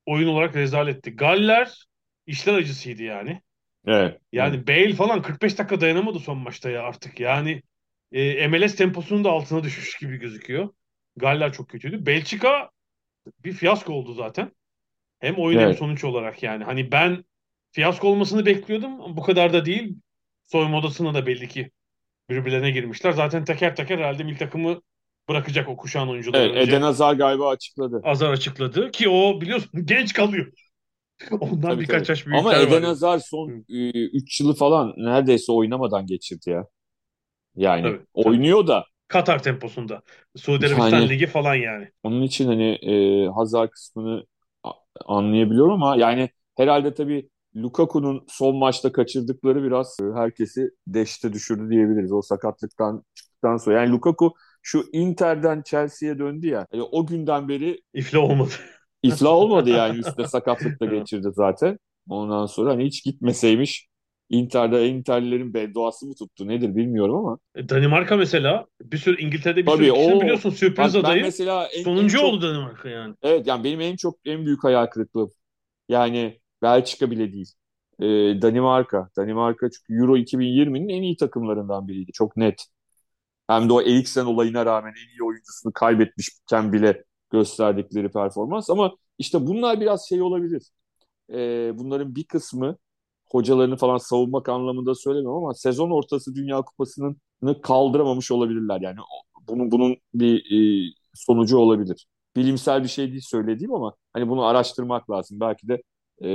Oyun 0.06 0.28
olarak 0.28 0.56
rezaletti. 0.56 1.16
Galler 1.16 1.86
işler 2.28 2.54
acısıydı 2.54 3.04
yani. 3.04 3.42
Evet. 3.88 4.22
Yani 4.32 4.68
Bale 4.68 4.94
falan 4.94 5.22
45 5.22 5.60
dakika 5.60 5.82
dayanamadı 5.82 6.20
son 6.20 6.38
maçta 6.38 6.70
ya 6.70 6.84
artık. 6.84 7.20
Yani 7.20 7.64
e, 8.12 8.48
MLS 8.48 8.76
temposunun 8.76 9.24
da 9.24 9.32
altına 9.32 9.64
düşmüş 9.64 9.98
gibi 9.98 10.18
gözüküyor. 10.18 10.70
Galler 11.16 11.54
çok 11.54 11.70
kötüydü. 11.70 12.06
Belçika 12.06 12.70
bir 13.46 13.54
fiyasko 13.54 13.94
oldu 13.94 14.14
zaten. 14.14 14.52
Hem 15.20 15.36
oyun 15.36 15.60
hem 15.60 15.68
Evet. 15.68 15.78
sonuç 15.78 16.04
olarak 16.04 16.44
yani. 16.44 16.64
Hani 16.64 16.92
ben 16.92 17.26
fiyasko 17.72 18.08
olmasını 18.08 18.46
bekliyordum 18.46 19.18
bu 19.18 19.24
kadar 19.24 19.54
da 19.54 19.66
değil. 19.66 19.96
Soyunma 20.46 20.78
odasına 20.78 21.14
da 21.14 21.26
belli 21.28 21.48
ki 21.48 21.72
birbirlerine 22.30 22.72
girmişler. 22.72 23.12
Zaten 23.12 23.46
teker 23.46 23.76
teker 23.76 23.98
herhalde 24.00 24.24
milli 24.24 24.38
takımı 24.38 24.82
bırakacak 25.30 25.70
o 25.70 25.78
kuşağın 25.78 26.08
oyuncuları 26.08 26.42
Evet, 26.42 26.56
önce. 26.58 26.72
Eden 26.72 26.82
Hazar 26.82 27.14
galiba 27.14 27.50
açıkladı. 27.50 28.02
Azar 28.04 28.30
açıkladı 28.32 28.92
ki 28.92 29.10
o 29.10 29.42
biliyorsun 29.42 29.72
genç 29.86 30.14
kalıyor. 30.14 30.52
Ondan 31.32 31.62
Tabii, 31.62 31.82
birkaç 31.82 32.02
tabii. 32.08 32.12
yaş 32.12 32.26
büyükler 32.28 32.40
Ama. 32.42 32.56
Eden. 32.58 32.84
Hazar 32.84 33.20
son 33.20 33.66
3 33.70 34.42
yılı 34.42 34.54
falan 34.56 34.94
neredeyse 34.98 35.52
oynamadan 35.52 36.06
geçirdi 36.06 36.50
ya. 36.50 36.66
Yani 37.56 37.82
Tabii, 37.84 37.98
tabii. 37.98 38.28
oynuyor 38.30 38.68
da 38.68 38.86
Katar 39.08 39.44
temposunda. 39.44 40.02
Suudi 40.36 40.66
Arabistan 40.68 40.90
Yani- 41.00 41.10
Ligi 41.10 41.28
falan 41.28 41.56
yani. 41.56 41.92
onun 42.04 42.22
için 42.24 42.48
hani 42.48 42.64
e, 42.72 43.28
Hazar 43.28 43.72
kısmını 43.72 44.26
anlayabiliyorum 45.06 45.72
ama 45.74 45.96
yani 45.98 46.30
herhalde 46.58 46.94
tabii 46.94 47.30
Lukaku'nun 47.56 48.26
son 48.30 48.56
maçta 48.58 48.92
kaçırdıkları 48.92 49.64
biraz 49.64 49.98
e, 50.02 50.06
herkesi 50.20 50.70
deşte 50.88 51.34
düşürdü 51.34 51.70
diyebiliriz 51.70 52.12
o 52.12 52.22
sakatlıktan 52.22 53.04
çıktıktan 53.16 53.58
sonra. 53.58 53.82
Yani 53.82 53.92
Lukaku 53.92 54.34
şu 54.68 54.86
Inter'den 54.94 55.62
Chelsea'ye 55.62 56.20
döndü 56.20 56.48
ya. 56.48 56.68
e, 56.74 56.82
o 56.82 57.06
günden 57.08 57.48
beri 57.50 57.82
İflah 57.94 58.20
olmadı. 58.20 58.54
iflah 59.04 59.30
olmadı 59.32 59.70
yani 59.70 59.98
üstüne 60.00 60.26
sakatlık 60.26 60.80
da 60.82 60.86
geçirdi 60.86 61.28
zaten. 61.34 61.78
Ondan 62.10 62.46
sonra 62.46 62.72
hani 62.72 62.86
hiç 62.86 63.04
gitmeseymiş 63.04 63.88
Inter'de 64.30 64.88
Interlilerin 64.90 65.54
bedduası 65.54 66.06
mı 66.08 66.16
tuttu 66.16 66.48
nedir 66.48 66.76
bilmiyorum 66.76 67.16
ama. 67.16 67.40
E, 67.56 67.70
Danimarka 67.70 68.18
mesela 68.18 68.66
bir 68.82 68.98
sürü 68.98 69.22
İngiltere'de 69.22 69.66
bir 69.66 69.72
Tabii, 69.72 69.86
sürü 69.86 69.94
kişinin 69.94 70.20
o- 70.20 70.22
biliyorsun 70.22 70.50
sürpriz 70.50 70.96
ben 71.04 71.20
adayı. 71.20 71.22
mesela 71.22 71.68
en, 71.68 71.84
en 71.84 71.84
Sonuncu 71.84 72.16
çok 72.16 72.34
oldu 72.34 72.42
Danimarka 72.42 72.90
yani. 72.90 73.16
Evet 73.22 73.48
yani 73.48 73.64
benim 73.64 73.82
en 73.82 73.96
çok 73.96 74.20
en 74.26 74.46
büyük 74.46 74.64
hayal 74.64 74.86
kırıklığı 74.88 75.30
yani 75.90 76.42
Belçika 76.62 77.12
bile 77.12 77.34
değil. 77.34 77.54
Ee, 78.00 78.06
Danimarka. 78.42 79.10
Danimarka 79.18 79.70
çünkü 79.72 80.02
Euro 80.02 80.18
2020'nin 80.18 80.90
en 80.90 81.02
iyi 81.04 81.18
takımlarından 81.18 81.88
biriydi. 81.88 82.12
Çok 82.14 82.38
net. 82.38 82.66
Hem 83.48 83.70
de 83.70 83.74
o 83.74 83.82
Eriksen 83.82 84.26
olayına 84.26 84.66
rağmen 84.66 84.90
en 84.92 85.10
iyi 85.20 85.24
oyuncusunu 85.24 85.74
kaybetmişken 85.74 86.74
bile 86.74 87.04
gösterdikleri 87.32 88.10
performans. 88.12 88.70
Ama 88.70 88.96
işte 89.18 89.48
bunlar 89.48 89.82
biraz 89.82 90.08
şey 90.10 90.22
olabilir. 90.22 90.64
Ee, 91.34 91.72
bunların 91.80 92.16
bir 92.16 92.24
kısmı 92.24 92.78
hocalarını 93.32 93.78
falan 93.78 93.98
savunmak 93.98 94.50
anlamında 94.50 94.96
söylemiyorum 94.96 95.38
ama 95.44 95.54
sezon 95.54 95.92
ortası 95.92 96.36
Dünya 96.36 96.62
Kupası'nı 96.62 97.62
kaldıramamış 97.62 98.32
olabilirler. 98.32 98.82
Yani 98.82 98.98
bunun 99.48 99.72
bunun 99.72 99.98
bir 100.14 100.38
e, 100.90 100.94
sonucu 101.14 101.58
olabilir. 101.58 102.08
Bilimsel 102.36 102.84
bir 102.84 102.88
şey 102.88 103.12
değil 103.12 103.22
söylediğim 103.22 103.74
ama 103.74 103.94
hani 104.14 104.30
bunu 104.30 104.44
araştırmak 104.46 105.10
lazım. 105.12 105.40
Belki 105.40 105.68
de 105.68 105.82
e, 106.22 106.30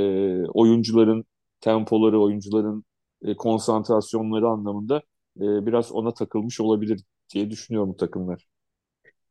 oyuncuların 0.46 1.24
tempoları, 1.60 2.20
oyuncuların 2.20 2.84
e, 3.22 3.36
konsantrasyonları 3.36 4.48
anlamında 4.48 5.02
e, 5.36 5.66
biraz 5.66 5.92
ona 5.92 6.14
takılmış 6.14 6.60
olabilir 6.60 7.00
diye 7.34 7.50
düşünüyorum 7.50 7.90
bu 7.90 7.96
takımlar. 7.96 8.46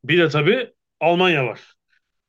Bir 0.04 0.18
de 0.18 0.30
tabii 0.30 0.74
Almanya 1.00 1.46
var. 1.46 1.74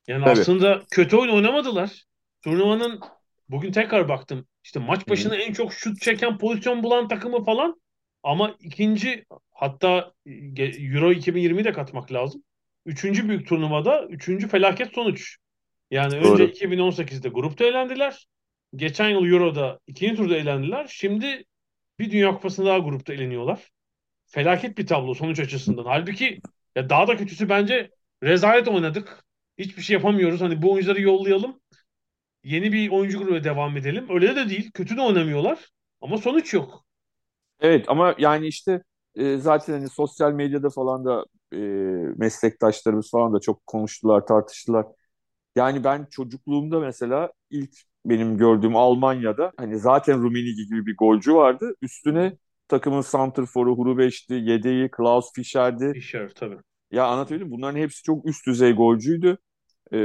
Yani 0.08 0.24
Tabii. 0.24 0.40
aslında 0.40 0.82
kötü 0.90 1.16
oyun 1.16 1.32
oynamadılar. 1.32 2.04
Turnuvanın 2.42 3.00
bugün 3.48 3.72
tekrar 3.72 4.08
baktım. 4.08 4.46
İşte 4.64 4.80
maç 4.80 5.08
başına 5.08 5.36
en 5.36 5.52
çok 5.52 5.72
şut 5.72 6.00
çeken 6.00 6.38
pozisyon 6.38 6.82
bulan 6.82 7.08
takımı 7.08 7.44
falan. 7.44 7.80
Ama 8.22 8.56
ikinci 8.60 9.24
hatta 9.52 10.12
Euro 10.26 11.12
2020'yi 11.12 11.64
de 11.64 11.72
katmak 11.72 12.12
lazım. 12.12 12.42
Üçüncü 12.86 13.28
büyük 13.28 13.48
turnuvada 13.48 14.06
üçüncü 14.06 14.48
felaket 14.48 14.94
sonuç. 14.94 15.36
Yani 15.90 16.22
Doğru. 16.22 16.32
önce 16.32 16.44
2018'de 16.44 17.28
grupta 17.28 17.64
elendiler. 17.64 18.26
Geçen 18.76 19.08
yıl 19.08 19.26
Euro'da 19.26 19.80
ikinci 19.86 20.16
turda 20.16 20.36
elendiler. 20.36 20.86
Şimdi 20.90 21.44
bir 21.98 22.10
Dünya 22.10 22.34
Kupası'nda 22.34 22.68
daha 22.68 22.78
grupta 22.78 23.12
eleniyorlar. 23.14 23.70
Felaket 24.26 24.78
bir 24.78 24.86
tablo 24.86 25.14
sonuç 25.14 25.40
açısından. 25.40 25.84
Halbuki 25.84 26.40
ya 26.76 26.90
daha 26.90 27.08
da 27.08 27.16
kötüsü 27.16 27.48
bence 27.48 27.90
rezalet 28.22 28.68
oynadık. 28.68 29.24
Hiçbir 29.58 29.82
şey 29.82 29.94
yapamıyoruz. 29.94 30.40
Hani 30.40 30.62
bu 30.62 30.72
oyuncuları 30.72 31.02
yollayalım. 31.02 31.60
Yeni 32.44 32.72
bir 32.72 32.90
oyuncu 32.90 33.18
grubuna 33.18 33.44
devam 33.44 33.76
edelim. 33.76 34.06
Öyle 34.10 34.36
de 34.36 34.48
değil. 34.48 34.70
Kötü 34.74 34.96
de 34.96 35.00
oynamıyorlar. 35.00 35.70
Ama 36.00 36.18
sonuç 36.18 36.54
yok. 36.54 36.84
Evet 37.60 37.84
ama 37.88 38.14
yani 38.18 38.46
işte 38.46 38.82
e, 39.14 39.36
zaten 39.36 39.72
hani 39.72 39.88
sosyal 39.88 40.32
medyada 40.32 40.70
falan 40.70 41.04
da 41.04 41.24
e, 41.52 41.56
meslektaşlarımız 42.16 43.10
falan 43.10 43.34
da 43.34 43.40
çok 43.40 43.66
konuştular, 43.66 44.26
tartıştılar. 44.26 44.86
Yani 45.56 45.84
ben 45.84 46.06
çocukluğumda 46.10 46.80
mesela 46.80 47.32
ilk 47.50 47.74
benim 48.04 48.38
gördüğüm 48.38 48.76
Almanya'da 48.76 49.52
hani 49.56 49.78
zaten 49.78 50.22
Rummenigge 50.22 50.62
gibi 50.62 50.86
bir 50.86 50.96
golcü 50.96 51.34
vardı. 51.34 51.74
Üstüne 51.82 52.36
takımın 52.68 53.00
santrforu 53.00 53.76
Hrubeş'ti, 53.76 54.34
yedeği 54.34 54.90
Klaus 54.90 55.32
Fischer'di. 55.34 55.92
Fischer 55.92 56.28
tabii. 56.34 56.56
Ya 56.90 57.06
anlatabildim? 57.06 57.50
Bunların 57.50 57.78
hepsi 57.78 58.02
çok 58.02 58.26
üst 58.26 58.46
düzey 58.46 58.72
golcüydü. 58.72 59.38
Ee, 59.92 59.98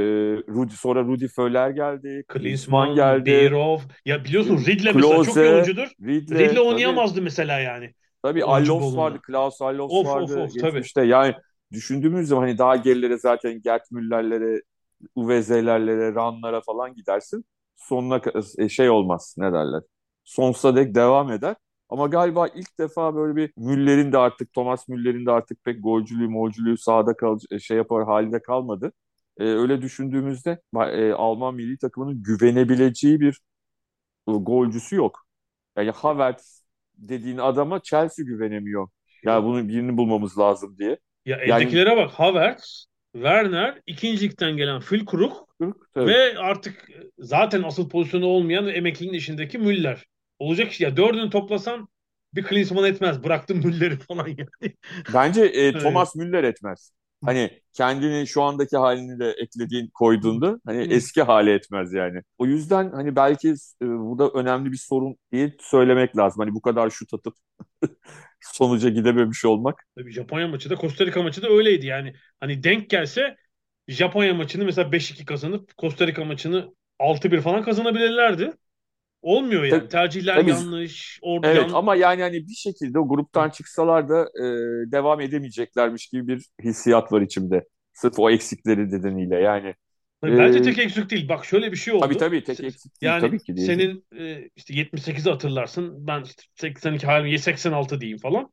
Rudi, 0.48 0.72
sonra 0.72 1.04
Rudi 1.04 1.28
Föller 1.28 1.70
geldi. 1.70 2.24
Klinsmann 2.28 2.94
geldi. 2.94 3.26
Beerhoff. 3.26 3.82
Ya 4.04 4.24
biliyorsun 4.24 4.58
Riedle 4.66 4.92
mesela 4.92 5.16
çok 5.16 5.26
iyi 5.26 5.26
Klose, 5.26 5.54
oyuncudur. 5.54 5.88
Riedle 6.02 6.48
tabii. 6.48 6.60
oynayamazdı 6.60 7.22
mesela 7.22 7.58
yani. 7.58 7.94
Tabii 8.22 8.42
bolluğunda. 8.42 8.96
vardı, 8.96 9.18
Klaus 9.22 9.60
Of, 9.60 10.06
of, 10.06 10.06
vardı 10.06 10.42
of, 10.42 10.54
tabii. 10.60 10.72
geçmişte. 10.72 11.04
Yani 11.04 11.34
düşündüğümüz 11.72 12.28
zaman 12.28 12.42
hani 12.42 12.58
daha 12.58 12.76
gerilere 12.76 13.18
zaten 13.18 13.62
Gerd 13.62 13.82
Müller'lere, 13.90 14.62
Uveze'lerlere, 15.14 16.14
Ran'lara 16.14 16.60
falan 16.60 16.94
gidersin. 16.94 17.44
Sonuna 17.78 18.20
e, 18.58 18.68
şey 18.68 18.90
olmaz 18.90 19.34
ne 19.38 19.52
derler. 19.52 19.82
Sonsuza 20.24 20.76
dek 20.76 20.94
devam 20.94 21.32
eder. 21.32 21.56
Ama 21.88 22.06
galiba 22.06 22.48
ilk 22.48 22.78
defa 22.78 23.14
böyle 23.14 23.36
bir 23.36 23.52
Müller'in 23.56 24.12
de 24.12 24.18
artık 24.18 24.52
Thomas 24.52 24.88
Müller'in 24.88 25.26
de 25.26 25.30
artık 25.30 25.64
pek 25.64 25.82
golcülüğü, 25.82 26.28
molcülüğü 26.28 26.78
sahada 26.78 27.16
kal 27.16 27.38
şey 27.60 27.76
yapar 27.76 28.04
halde 28.04 28.42
kalmadı. 28.42 28.92
Ee, 29.38 29.44
öyle 29.44 29.82
düşündüğümüzde 29.82 30.60
e, 30.76 31.12
Alman 31.12 31.54
milli 31.54 31.78
takımının 31.78 32.22
güvenebileceği 32.22 33.20
bir 33.20 33.40
e, 34.28 34.32
golcüsü 34.32 34.96
yok. 34.96 35.26
Yani 35.76 35.90
Havertz 35.90 36.64
dediğin 36.94 37.38
adama 37.38 37.82
Chelsea 37.82 38.24
güvenemiyor. 38.24 38.88
Ya 39.24 39.44
bunun 39.44 39.68
birini 39.68 39.96
bulmamız 39.96 40.38
lazım 40.38 40.78
diye. 40.78 40.98
Ya 41.26 41.36
Yani- 41.46 41.62
eldekilere 41.62 41.96
bak. 41.96 42.10
Havertz, 42.10 42.86
Werner, 43.18 43.80
ikinci 43.86 44.28
ligden 44.28 44.56
gelen 44.56 44.80
Tabii. 45.94 46.06
ve 46.06 46.38
artık 46.38 46.88
zaten 47.18 47.62
asıl 47.62 47.88
pozisyonu 47.88 48.26
olmayan 48.26 48.68
emeklinin 48.68 49.12
işindeki 49.12 49.58
Müller. 49.58 50.04
Olacak 50.38 50.72
iş 50.72 50.80
ya. 50.80 50.96
Dördünü 50.96 51.30
toplasan 51.30 51.88
bir 52.34 52.42
Klinsmann 52.42 52.84
etmez. 52.84 53.24
Bıraktım 53.24 53.58
Müller'i 53.58 53.96
falan 54.08 54.26
yani. 54.26 54.74
Bence 55.14 55.42
e, 55.42 55.72
Thomas 55.72 56.16
Müller 56.16 56.44
etmez. 56.44 56.92
Hani 57.24 57.60
kendini 57.72 58.26
şu 58.26 58.42
andaki 58.42 58.76
halini 58.76 59.18
de 59.18 59.30
eklediğin 59.30 59.90
koyduğunda 59.94 60.60
hani 60.66 60.94
eski 60.94 61.22
hale 61.22 61.52
etmez 61.52 61.92
yani. 61.92 62.22
O 62.38 62.46
yüzden 62.46 62.90
hani 62.90 63.16
belki 63.16 63.48
e, 63.82 63.86
burada 63.86 64.30
önemli 64.30 64.72
bir 64.72 64.76
sorun 64.76 65.16
diye 65.32 65.54
söylemek 65.60 66.16
lazım. 66.16 66.40
Hani 66.44 66.54
bu 66.54 66.62
kadar 66.62 66.90
şut 66.90 67.14
atıp 67.14 67.34
sonuca 68.40 68.88
gidememiş 68.88 69.44
olmak. 69.44 69.86
Tabii 69.96 70.12
Japonya 70.12 70.48
maçı 70.48 70.70
da 70.70 70.76
Costa 70.76 71.06
Rica 71.06 71.22
maçı 71.22 71.42
da 71.42 71.48
öyleydi 71.48 71.86
yani. 71.86 72.14
Hani 72.40 72.62
denk 72.62 72.90
gelse 72.90 73.36
Japonya 73.88 74.34
maçını 74.34 74.64
mesela 74.64 74.92
5-2 74.92 75.24
kazanıp 75.24 75.78
Costa 75.78 76.06
Rica 76.06 76.24
maçını 76.24 76.74
6-1 76.98 77.40
falan 77.40 77.62
kazanabilirlerdi. 77.62 78.52
Olmuyor 79.22 79.64
yani. 79.64 79.70
Tabii- 79.80 79.88
Tercihler 79.88 80.36
tabii- 80.36 80.50
yanlış. 80.50 81.18
Orada 81.22 81.48
Evet 81.48 81.62
yan- 81.62 81.72
ama 81.72 81.96
yani 81.96 82.22
hani 82.22 82.46
bir 82.48 82.54
şekilde 82.54 82.98
o 82.98 83.08
gruptan 83.08 83.50
çıksalar 83.50 84.08
da 84.08 84.22
e, 84.22 84.44
devam 84.92 85.20
edemeyeceklermiş 85.20 86.06
gibi 86.08 86.26
bir 86.28 86.46
hissiyat 86.64 87.12
var 87.12 87.20
içimde. 87.20 87.64
Sırf 87.92 88.18
o 88.18 88.30
eksikleri 88.30 88.88
nedeniyle 88.88 89.36
yani. 89.36 89.74
Bence 90.22 90.58
Ee, 90.58 90.62
tek 90.62 90.78
eksik 90.78 91.10
değil. 91.10 91.28
Bak 91.28 91.44
şöyle 91.44 91.72
bir 91.72 91.76
şey 91.76 91.94
oldu. 91.94 92.02
Tabii 92.04 92.16
tabii 92.16 92.44
tek 92.44 92.60
eksik 92.64 93.00
değil 93.02 93.12
Yani 93.12 93.20
tabii 93.20 93.38
ki 93.38 93.56
diyeceğim. 93.56 93.66
senin 93.78 94.06
e, 94.18 94.48
işte 94.56 94.74
78'i 94.74 95.30
hatırlarsın. 95.30 96.06
Ben 96.06 96.22
işte 96.22 96.42
82 96.54 97.06
halim 97.06 97.38
86 97.38 98.00
diyeyim 98.00 98.18
falan. 98.18 98.52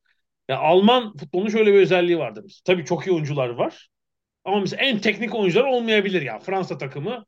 Ya 0.50 0.58
Alman 0.58 1.18
futbolunun 1.18 1.50
şöyle 1.50 1.74
bir 1.74 1.80
özelliği 1.80 2.18
vardır. 2.18 2.62
Tabii 2.66 2.86
çok 2.86 3.08
iyi 3.08 3.12
oyuncular 3.14 3.50
var. 3.50 3.90
Ama 4.46 4.60
mesela 4.60 4.84
en 4.84 5.00
teknik 5.00 5.36
oyuncular 5.36 5.64
olmayabilir 5.66 6.22
ya. 6.22 6.40
Fransa 6.40 6.78
takımı 6.78 7.26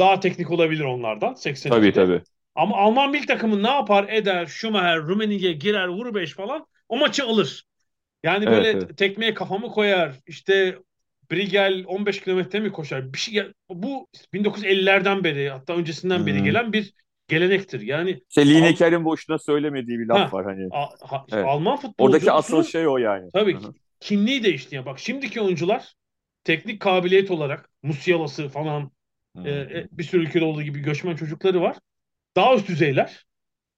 daha 0.00 0.20
teknik 0.20 0.50
olabilir 0.50 0.84
onlardan. 0.84 1.34
82'de. 1.34 1.76
Tabii 1.76 1.92
tabii. 1.92 2.22
Ama 2.54 2.76
Alman 2.76 3.10
milli 3.10 3.26
takımı 3.26 3.62
ne 3.62 3.70
yapar 3.70 4.08
eder? 4.08 4.46
Schumacher, 4.46 4.98
Rummenigge 4.98 5.52
girer, 5.52 5.88
vur 5.88 6.14
beş 6.14 6.34
falan. 6.34 6.66
O 6.88 6.98
maçı 6.98 7.24
alır. 7.24 7.64
Yani 8.22 8.46
Evet, 8.46 8.50
böyle 8.50 8.68
evet. 8.74 8.96
tekmeye 8.96 9.34
kafamı 9.34 9.68
koyar. 9.68 10.14
İşte 10.26 10.78
Brigel 11.32 11.84
15 11.86 12.20
kilometre 12.20 12.60
mi 12.60 12.72
koşar? 12.72 13.12
Bir 13.12 13.18
şey 13.18 13.34
ya- 13.34 13.52
bu 13.70 14.08
1950'lerden 14.34 15.24
beri 15.24 15.50
hatta 15.50 15.74
öncesinden 15.76 16.26
beri 16.26 16.38
Hmm. 16.38 16.44
gelen 16.44 16.72
bir 16.72 16.94
gelenektir. 17.28 17.80
Yani 17.80 18.20
İşte 18.28 18.42
Al- 18.42 18.46
Lineker'in 18.46 19.04
boşuna 19.04 19.38
söylemediği 19.38 19.98
bir 19.98 20.06
laf 20.06 20.32
Ha. 20.32 20.32
var 20.32 20.44
hani. 20.44 20.68
a- 20.70 20.88
ha- 21.08 21.26
Evet. 21.32 21.44
Alman 21.48 21.78
Oradaki 21.98 22.26
futbolcusunun 22.26 22.36
asıl 22.38 22.62
şey 22.64 22.88
o 22.88 22.96
yani. 22.98 23.30
tabii 23.34 23.58
ki 23.58 23.66
kimliği 24.00 24.44
değişti. 24.44 24.74
Yani 24.76 24.86
bak 24.86 24.98
şimdiki 24.98 25.40
oyuncular 25.40 25.94
teknik 26.44 26.80
kabiliyet 26.80 27.30
olarak 27.30 27.70
Musiala'sı 27.82 28.48
falan 28.48 28.90
e, 29.44 29.50
e, 29.50 29.88
bir 29.92 30.04
sürü 30.04 30.22
ülkede 30.22 30.44
olduğu 30.44 30.62
gibi 30.62 30.80
göçmen 30.80 31.16
çocukları 31.16 31.60
var. 31.60 31.76
Daha 32.36 32.54
üst 32.56 32.68
düzeyler. 32.68 33.24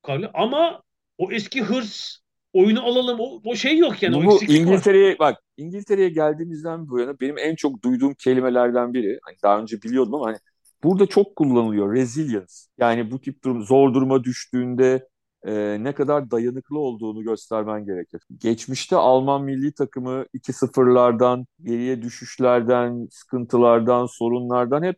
Kabile- 0.03 0.31
Ama 0.35 0.83
o 1.19 1.33
eski 1.33 1.63
hırs 1.63 2.19
oyunu 2.55 2.87
alalım 2.87 3.21
o, 3.21 3.41
o 3.45 3.55
şey 3.57 3.79
yok 3.79 4.03
yani. 4.03 4.27
Bu 4.27 4.35
var. 4.35 4.45
İngiltere'ye 4.49 5.19
bak 5.19 5.39
İngiltere'ye 5.57 6.09
geldiğimizden 6.09 6.89
bu 6.89 7.01
yana 7.01 7.21
benim 7.21 7.39
en 7.39 7.55
çok 7.55 7.85
duyduğum 7.85 8.15
kelimelerden 8.15 8.95
biri. 8.95 9.19
Hani 9.23 9.37
daha 9.43 9.61
önce 9.61 9.83
biliyordum 9.83 10.15
ama 10.15 10.27
hani 10.27 10.39
burada 10.85 11.07
çok 11.07 11.37
kullanılıyor 11.37 11.95
resilience. 11.95 12.55
Yani 12.79 13.11
bu 13.11 13.21
tip 13.21 13.45
durum 13.45 13.63
zor 13.63 13.95
duruma 13.95 14.25
düştüğünde 14.25 15.09
e, 15.47 15.77
ne 15.85 15.95
kadar 15.95 16.31
dayanıklı 16.31 16.79
olduğunu 16.79 17.23
göstermen 17.23 17.85
gerekir. 17.85 18.23
Geçmişte 18.39 18.97
Alman 18.97 19.45
milli 19.45 19.73
takımı 19.75 20.27
2-0'lardan, 20.35 21.47
geriye 21.63 22.03
düşüşlerden, 22.03 23.09
sıkıntılardan, 23.11 24.07
sorunlardan 24.07 24.83
hep 24.83 24.97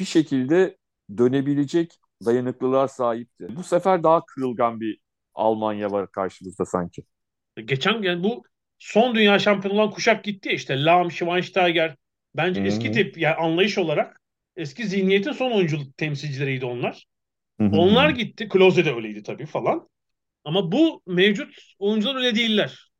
bir 0.00 0.04
şekilde 0.04 0.76
dönebilecek 1.18 2.00
dayanıklılığa 2.26 2.88
sahipti. 2.88 3.56
Bu 3.56 3.62
sefer 3.62 4.02
daha 4.02 4.24
kırılgan 4.24 4.80
bir 4.80 4.98
Almanya 5.38 5.90
var 5.90 6.12
karşımızda 6.12 6.64
sanki. 6.64 7.02
Geçen 7.64 8.02
yani 8.02 8.22
bu 8.24 8.42
son 8.78 9.14
dünya 9.14 9.38
şampiyonu 9.38 9.80
olan 9.80 9.90
kuşak 9.90 10.24
gitti 10.24 10.48
ya 10.48 10.54
işte 10.54 10.84
Lahm, 10.84 11.10
Schweinsteiger. 11.10 11.96
Bence 12.34 12.60
Hı 12.60 12.64
hı. 12.64 12.68
eski 12.68 12.92
tip 12.92 13.18
yani 13.18 13.34
anlayış 13.34 13.78
olarak 13.78 14.20
eski 14.56 14.86
zihniyetin 14.86 15.32
son 15.32 15.50
oyunculuk 15.50 15.96
temsilcileriydi 15.96 16.64
onlar. 16.64 17.06
Onlar 17.60 18.10
gitti. 18.10 18.48
Klose 18.48 18.84
de 18.84 18.94
öyleydi 18.94 19.22
tabii 19.22 19.46
falan. 19.46 19.88
Ama 20.44 20.72
bu 20.72 21.02
mevcut 21.06 21.54
oyuncular 21.78 22.16
öyle 22.16 22.34
değiller. 22.34 22.90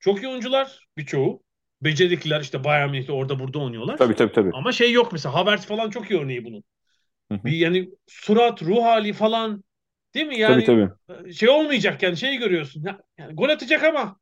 Çok 0.00 0.22
iyi 0.22 0.28
oyuncular 0.28 0.78
birçoğu. 0.96 1.42
Becerikliler 1.82 2.40
işte 2.40 2.64
Bayern 2.64 2.90
Münih'te 2.90 3.12
orada 3.12 3.38
burada 3.38 3.58
oynuyorlar. 3.58 3.96
Tabii 3.96 4.14
tabii 4.14 4.32
tabii. 4.32 4.50
Ama 4.52 4.72
şey 4.72 4.92
yok 4.92 5.12
mesela 5.12 5.34
Havertz 5.34 5.66
falan 5.66 5.90
çok 5.90 6.10
iyi 6.10 6.20
örneği 6.20 6.44
bunun. 6.44 6.64
Bir 7.30 7.52
yani 7.52 7.88
surat, 8.06 8.62
ruh 8.62 8.82
hali 8.82 9.12
falan 9.12 9.64
değil 10.14 10.26
mi? 10.26 10.38
Yani 10.38 10.64
Tabii 10.64 10.90
tabii. 11.08 11.34
şey 11.34 11.48
olmayacak 11.48 12.02
yani 12.02 12.16
şeyi 12.16 12.38
görüyorsun. 12.38 12.82
Ya, 12.84 13.00
yani 13.18 13.34
gol 13.34 13.48
atacak 13.48 13.84
ama 13.84 14.16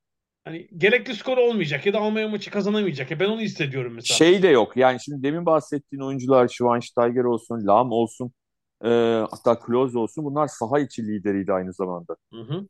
hani 0.45 0.69
gerekli 0.77 1.15
skor 1.17 1.39
olmayacak 1.39 1.87
ya 1.87 1.93
da 1.93 2.01
Almanya 2.01 2.29
maçı 2.29 2.51
kazanamayacak. 2.51 3.11
Ya 3.11 3.21
ben 3.21 3.29
onu 3.29 3.41
hissediyorum 3.41 3.93
mesela. 3.95 4.17
Şey 4.17 4.43
de 4.43 4.49
yok. 4.49 4.77
Yani 4.77 5.01
şimdi 5.01 5.23
demin 5.23 5.47
bahsettiğin 5.47 6.03
oyuncular 6.03 6.49
Schweinsteiger 6.49 7.25
olsun, 7.25 7.67
Lahm 7.67 7.91
olsun, 7.93 8.33
e, 8.85 8.89
hatta 9.31 9.59
Klose 9.59 9.99
olsun 9.99 10.25
bunlar 10.25 10.47
saha 10.49 10.81
içi 10.81 11.07
lideriydi 11.07 11.53
aynı 11.53 11.73
zamanda. 11.73 12.17
Hı 12.33 12.41
hı. 12.41 12.67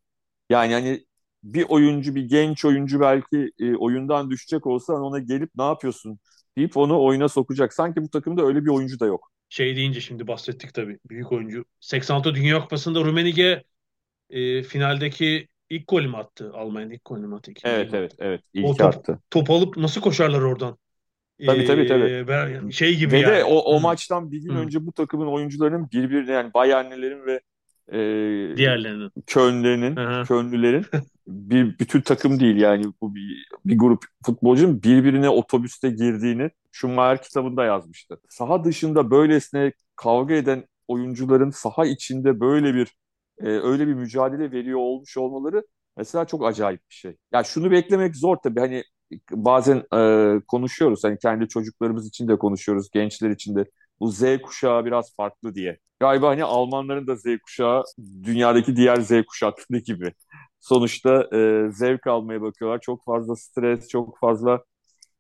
Yani 0.51 0.73
hani 0.73 1.07
bir 1.45 1.67
oyuncu, 1.69 2.15
bir 2.15 2.23
genç 2.29 2.65
oyuncu 2.65 3.01
belki 3.01 3.51
e, 3.59 3.77
oyundan 3.77 4.31
düşecek 4.31 4.67
olsa 4.67 4.93
ona 4.93 5.19
gelip 5.19 5.51
ne 5.57 5.65
yapıyorsun 5.65 6.19
deyip 6.57 6.77
onu 6.77 7.05
oyuna 7.05 7.29
sokacak. 7.29 7.73
Sanki 7.75 8.03
bu 8.03 8.11
takımda 8.11 8.43
öyle 8.43 8.65
bir 8.65 8.71
oyuncu 8.71 9.01
da 9.01 9.07
yok. 9.07 9.31
Şey 9.53 9.77
deyince 9.77 10.01
şimdi 10.01 10.27
bahsettik 10.27 10.75
tabii. 10.75 10.99
Büyük 11.11 11.33
oyuncu. 11.33 11.65
86 11.81 12.35
Dünya 12.35 12.61
Kupası'nda 12.61 13.01
Rummenigge 13.01 13.63
e, 14.31 14.63
finaldeki 14.63 15.49
ilk 15.71 15.89
golü 15.89 16.09
mü 16.09 16.17
attı? 16.17 16.53
Almanya'nın 16.55 16.93
ilk 16.95 17.05
golü 17.05 17.27
mü 17.27 17.37
attı? 17.37 17.51
İkinci 17.51 17.71
Evet 17.75 17.95
evet 17.95 18.13
evet. 18.19 18.43
O 18.63 18.75
İlk 18.75 18.79
top, 18.79 18.95
attı. 18.95 19.21
top 19.31 19.51
alıp 19.51 19.77
nasıl 19.77 20.01
koşarlar 20.01 20.43
oradan? 20.43 20.79
Tabii, 21.47 21.65
tabii, 21.65 21.87
tabii. 21.87 22.11
Ee, 22.11 22.29
ben- 22.29 22.71
şey 22.71 22.97
gibi 22.97 23.15
Ve 23.15 23.21
yani. 23.21 23.39
de 23.39 23.45
o, 23.45 23.57
o 23.59 23.79
Hı. 23.79 23.83
maçtan 23.83 24.33
bir 24.33 24.39
gün 24.43 24.55
Hı. 24.55 24.55
önce 24.55 24.87
bu 24.87 24.93
takımın 24.93 25.27
oyuncularının 25.27 25.91
birbirine 25.93 26.33
yani 26.33 26.55
Bayernlilerin 26.55 27.27
ve 27.27 27.41
e, 27.93 27.99
Diğerlerinin. 28.57 29.13
Hı. 29.99 30.25
Kölnlülerin 30.29 30.87
bir 31.27 31.79
bütün 31.79 32.01
takım 32.01 32.41
değil 32.41 32.57
yani 32.57 32.85
bu 33.01 33.15
bir, 33.15 33.47
bir 33.67 33.79
grup 33.79 34.05
futbolcunun 34.27 34.83
birbirine 34.83 35.29
otobüste 35.29 35.91
girdiğini 35.91 36.51
Schumacher 36.73 37.23
kitabında 37.23 37.65
yazmıştı. 37.65 38.21
Saha 38.29 38.65
dışında 38.65 39.11
böylesine 39.11 39.73
kavga 39.97 40.35
eden 40.35 40.65
oyuncuların 40.89 41.51
saha 41.51 41.87
içinde 41.87 42.41
böyle 42.41 42.75
bir 42.75 42.97
e, 43.41 43.47
öyle 43.49 43.87
bir 43.87 43.95
mücadele 43.95 44.53
veriyor 44.53 44.79
olmuş 44.79 45.17
olmaları 45.17 45.67
mesela 45.97 46.25
çok 46.27 46.47
acayip 46.47 46.81
bir 46.91 46.95
şey. 46.95 47.17
Ya 47.33 47.45
şunu 47.45 47.71
beklemek 47.71 48.17
zor 48.17 48.37
tabii 48.37 48.61
hani 48.61 48.85
bazen 49.31 49.83
e, 49.95 50.41
konuşuyoruz 50.49 51.05
hani 51.05 51.19
kendi 51.19 51.49
çocuklarımız 51.49 52.07
için 52.09 52.29
de 52.29 52.39
konuşuyoruz 52.39 52.91
gençler 52.91 53.31
için 53.31 53.55
de 53.57 53.65
bu 54.03 54.13
Z 54.13 54.23
kuşağı 54.43 54.87
biraz 54.87 55.17
farklı 55.17 55.57
diye. 55.57 55.79
Galiba 56.01 56.29
hani 56.31 56.45
Almanların 56.45 57.09
da 57.09 57.17
Z 57.17 57.25
kuşağı 57.45 57.85
dünyadaki 58.25 58.77
diğer 58.77 58.97
Z 59.03 59.13
kuşakları 59.29 59.81
gibi. 59.87 60.15
Sonuçta 60.61 61.29
e, 61.37 61.71
zevk 61.73 62.09
almaya 62.09 62.43
bakıyorlar. 62.43 62.81
Çok 62.81 63.05
fazla 63.05 63.37
stres, 63.37 63.89
çok 63.89 64.19
fazla 64.21 64.65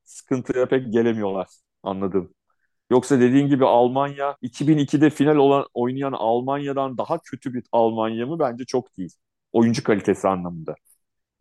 sıkıntıya 0.04 0.66
pek 0.68 0.92
gelemiyorlar 0.92 1.48
anladım. 1.82 2.34
Yoksa 2.90 3.20
dediğin 3.20 3.48
gibi 3.48 3.66
Almanya 3.66 4.36
2002'de 4.42 5.10
final 5.10 5.36
olan 5.36 5.66
oynayan 5.74 6.12
Almanya'dan 6.12 6.98
daha 6.98 7.18
kötü 7.18 7.54
bir 7.54 7.64
Almanya 7.72 8.26
mı? 8.26 8.38
Bence 8.38 8.64
çok 8.64 8.98
değil. 8.98 9.12
Oyuncu 9.52 9.84
kalitesi 9.84 10.28
anlamında. 10.28 10.74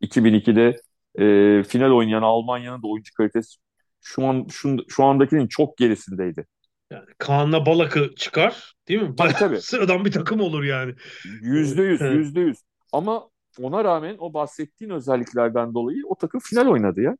2002'de 0.02 0.82
e, 1.20 1.64
final 1.64 1.92
oynayan 1.92 2.22
Almanya'nın 2.24 2.84
da 2.84 2.88
oyuncu 2.88 3.14
kalitesi 3.14 3.58
şu 4.02 4.26
an 4.28 4.48
şu, 4.52 4.78
şu 4.90 5.04
andakinin 5.06 5.48
çok 5.48 5.78
gerisindeydi. 5.78 6.46
Yani 6.92 7.06
Kaan'la 7.18 7.66
Balak'ı 7.66 8.16
çıkar 8.16 8.74
değil 8.88 9.02
mi? 9.02 9.16
Tabii 9.18 9.34
tabii. 9.34 9.62
Sıradan 9.62 10.06
bir 10.06 10.12
takım 10.12 10.42
olur 10.42 10.64
yani. 10.64 10.96
Yüzde 11.42 11.82
yüz, 11.82 12.02
yüzde 12.02 12.40
yüz. 12.40 12.58
Ama 12.92 13.30
ona 13.62 13.84
rağmen 13.84 14.16
o 14.20 14.34
bahsettiğin 14.34 14.92
özelliklerden 14.92 15.74
dolayı 15.74 16.04
o 16.08 16.16
takım 16.16 16.42
final 16.44 16.68
oynadı 16.68 17.02
ya. 17.02 17.18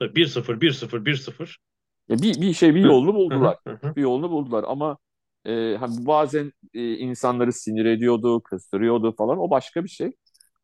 1-0, 0.00 0.60
1-0, 0.60 1.04
1-0. 1.04 1.56
Ya 2.08 2.18
bir, 2.18 2.40
bir 2.40 2.52
şey 2.52 2.74
bir 2.74 2.80
yolunu 2.80 3.14
buldular. 3.14 3.58
bir 3.66 4.02
yolunu 4.02 4.30
buldular 4.30 4.64
ama 4.68 4.98
e, 5.44 5.76
hani 5.76 6.06
bazen 6.06 6.52
e, 6.74 6.94
insanları 6.94 7.52
sinir 7.52 7.84
ediyordu, 7.84 8.42
kıstırıyordu 8.42 9.16
falan 9.16 9.38
o 9.38 9.50
başka 9.50 9.84
bir 9.84 9.88
şey. 9.88 10.12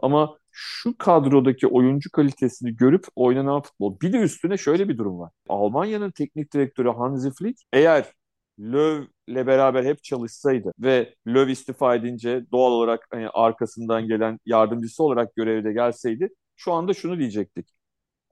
Ama 0.01 0.38
şu 0.51 0.98
kadrodaki 0.98 1.66
oyuncu 1.66 2.11
kalitesini 2.12 2.77
görüp 2.77 3.05
oynanan 3.16 3.62
futbol. 3.62 4.01
Bir 4.01 4.12
de 4.12 4.18
üstüne 4.18 4.57
şöyle 4.57 4.88
bir 4.88 4.98
durum 4.98 5.18
var. 5.18 5.33
Almanya'nın 5.48 6.11
teknik 6.11 6.55
direktörü 6.55 6.88
Hansi 6.88 7.31
Flick 7.31 7.62
eğer 7.72 8.12
Löw'le 8.61 9.47
beraber 9.47 9.85
hep 9.85 10.05
çalışsaydı 10.05 10.73
ve 10.79 11.14
Löw 11.27 11.53
istifa 11.53 11.94
edince 11.94 12.44
doğal 12.53 12.73
olarak 12.73 13.07
hani 13.11 13.29
arkasından 13.29 14.09
gelen 14.09 14.38
yardımcısı 14.47 15.03
olarak 15.05 15.37
görevde 15.37 15.73
gelseydi 15.73 16.29
şu 16.57 16.73
anda 16.73 16.94
şunu 16.94 17.18
diyecektik. 17.18 17.68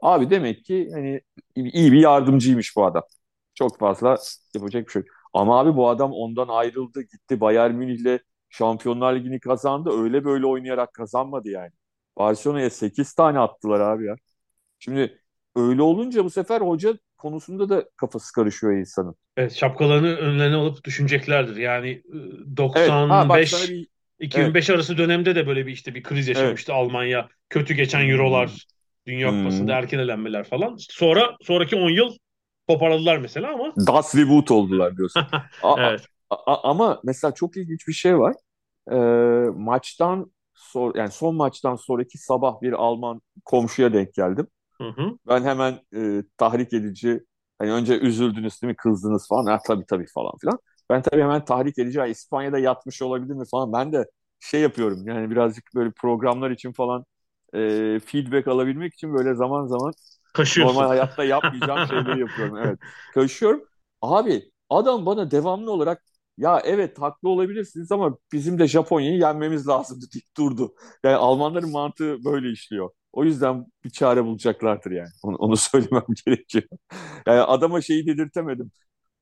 Abi 0.01 0.31
demek 0.31 0.65
ki 0.65 0.91
hani 0.93 1.21
iyi 1.57 1.93
bir 1.93 2.01
yardımcıymış 2.01 2.77
bu 2.77 2.85
adam. 2.87 3.03
Çok 3.55 3.79
fazla 3.79 4.19
yapacak 4.55 4.87
bir 4.87 4.93
şey. 4.93 5.03
Ama 5.35 5.61
abi 5.61 5.77
bu 5.77 5.89
adam 5.89 6.13
ondan 6.13 6.49
ayrıldı, 6.49 7.03
gitti 7.03 7.41
Bayern 7.41 7.75
Münih'le 7.75 8.19
Şampiyonlar 8.51 9.15
Ligi'ni 9.17 9.41
kazandı. 9.41 9.91
Öyle 10.03 10.25
böyle 10.25 10.47
oynayarak 10.47 10.93
kazanmadı 10.95 11.51
yani. 11.51 11.71
Barcelona'ya 12.19 12.71
8 12.71 13.15
tane 13.15 13.39
attılar 13.39 13.81
abi 13.81 14.07
ya. 14.07 14.15
Şimdi 14.79 15.23
öyle 15.57 15.83
olunca 15.83 16.25
bu 16.25 16.31
sefer 16.31 16.61
hoca 16.61 16.99
konusunda 17.27 17.69
da 17.69 17.85
kafası 17.97 18.33
karışıyor 18.33 18.73
insanın. 18.73 19.15
Evet 19.37 19.55
şapkalarını 19.55 20.17
önlerine 20.17 20.57
alıp 20.57 20.85
düşüneceklerdir. 20.85 21.57
Yani 21.57 22.03
95 22.57 23.55
evet, 23.55 23.69
bir... 23.71 23.87
2005 24.21 24.71
evet. 24.71 24.77
arası 24.77 24.99
dönemde 24.99 25.35
de 25.35 25.47
böyle 25.47 25.67
bir 25.67 25.73
işte 25.73 25.95
bir 25.95 26.03
kriz 26.03 26.29
yaşamıştı 26.29 26.73
evet. 26.73 26.85
Almanya. 26.85 27.29
Kötü 27.49 27.75
geçen 27.75 28.03
hmm. 28.03 28.11
Eurolar, 28.11 28.67
Dünya 29.07 29.31
hmm. 29.31 29.39
Kupası'nda 29.39 29.75
erken 29.75 29.99
elenmeler 29.99 30.45
falan. 30.45 30.77
Sonra 30.79 31.37
sonraki 31.43 31.77
10 31.77 31.91
yıl 31.91 32.17
toparladılar 32.69 33.19
mesela 33.19 33.55
ama. 33.55 33.73
Das 33.87 34.17
Reboot 34.17 34.51
oldular 34.51 34.97
diyorsun. 34.97 35.23
evet. 35.79 36.07
A- 36.31 36.53
a- 36.53 36.71
ama 36.71 37.01
mesela 37.05 37.35
çok 37.35 37.57
ilginç 37.57 37.89
bir 37.89 37.93
şey 37.93 38.19
var. 38.19 38.35
E, 38.93 38.97
maçtan 39.51 40.33
sor 40.55 40.95
yani 40.95 41.11
son 41.11 41.35
maçtan 41.35 41.77
sonraki 41.77 42.19
sabah 42.19 42.63
bir 42.63 42.73
Alman 42.73 43.21
komşuya 43.45 43.93
denk 43.93 44.15
geldim. 44.15 44.47
Hı 44.81 44.89
hı. 44.89 45.19
Ben 45.29 45.43
hemen 45.45 45.81
e, 45.97 46.23
tahrik 46.39 46.73
edici 46.73 47.25
hani 47.59 47.73
önce 47.73 47.99
üzüldünüz 47.99 48.63
değil 48.63 48.71
mi 48.71 48.77
kızdınız 48.77 49.29
falan. 49.29 49.47
Ha, 49.47 49.59
tabii 49.67 49.87
tabii 49.87 50.07
falan 50.15 50.33
filan. 50.41 50.59
Ben 50.91 51.03
tabii 51.03 51.23
hemen 51.23 51.45
tahrik 51.45 51.79
edici 51.79 52.01
İspanya'da 52.09 52.59
yatmış 52.59 53.03
olabilir 53.03 53.35
mi 53.35 53.45
falan. 53.51 53.73
Ben 53.73 53.93
de 53.93 54.11
şey 54.41 54.61
yapıyorum 54.61 55.07
yani 55.09 55.31
birazcık 55.31 55.65
böyle 55.75 55.91
programlar 55.91 56.51
için 56.51 56.73
falan 56.73 57.05
e, 57.55 58.01
feedback 58.05 58.49
alabilmek 58.49 58.95
için 58.95 59.15
böyle 59.15 59.35
zaman 59.35 59.67
zaman 59.67 59.93
normal 60.57 60.87
hayatta 60.89 61.25
yapmayacağım 61.25 61.83
şeyleri 61.85 62.19
yapıyorum. 62.19 62.57
Evet. 62.59 62.79
Kaşıyorum. 63.11 63.65
Abi 64.03 64.51
adam 64.71 65.07
bana 65.07 65.31
devamlı 65.31 65.71
olarak 65.73 66.03
ya 66.39 66.61
evet 66.65 66.99
haklı 66.99 67.29
olabilirsiniz 67.29 67.93
ama 67.93 68.19
bizim 68.33 68.59
de 68.59 68.67
Japonya'yı 68.69 69.19
yenmemiz 69.19 69.69
lazım 69.69 70.01
deyip 70.15 70.37
durdu. 70.37 70.75
Yani 71.05 71.17
Almanların 71.17 71.71
mantığı 71.71 72.25
böyle 72.25 72.51
işliyor. 72.53 72.91
O 73.17 73.25
yüzden 73.25 73.67
bir 73.85 73.91
çare 73.91 74.25
bulacaklardır 74.25 74.91
yani. 74.91 75.09
Onu, 75.23 75.37
onu 75.37 75.57
söylemem 75.57 76.05
gerekiyor. 76.27 76.65
Yani 77.27 77.41
adama 77.41 77.81
şeyi 77.81 78.07
dedirtemedim. 78.07 78.71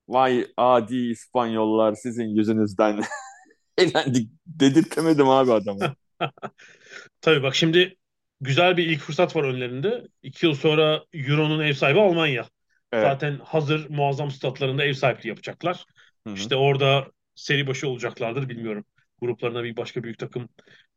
Vay 0.08 0.46
adi 0.56 0.96
İspanyollar 0.96 1.94
sizin 1.94 2.24
yüzünüzden 2.24 3.00
eğlendik 3.78 4.30
dedirtemedim 4.46 5.28
abi 5.28 5.52
adama. 5.52 5.94
Tabii 7.20 7.42
bak 7.42 7.54
şimdi 7.54 7.96
güzel 8.40 8.76
bir 8.76 8.86
ilk 8.86 9.00
fırsat 9.00 9.36
var 9.36 9.44
önlerinde. 9.44 10.02
İki 10.22 10.46
yıl 10.46 10.54
sonra 10.54 11.04
Euro'nun 11.12 11.60
ev 11.60 11.72
sahibi 11.72 12.00
Almanya. 12.00 12.48
Evet. 12.92 13.04
Zaten 13.04 13.38
hazır 13.44 13.90
muazzam 13.90 14.30
statlarında 14.30 14.84
ev 14.84 14.92
sahipliği 14.92 15.28
yapacaklar. 15.28 15.84
Hı-hı. 16.26 16.34
İşte 16.34 16.56
orada 16.56 17.06
seri 17.34 17.66
başı 17.66 17.88
olacaklardır 17.88 18.48
bilmiyorum. 18.48 18.84
Gruplarına 19.20 19.64
bir 19.64 19.76
başka 19.76 20.02
büyük 20.02 20.18
takım 20.18 20.48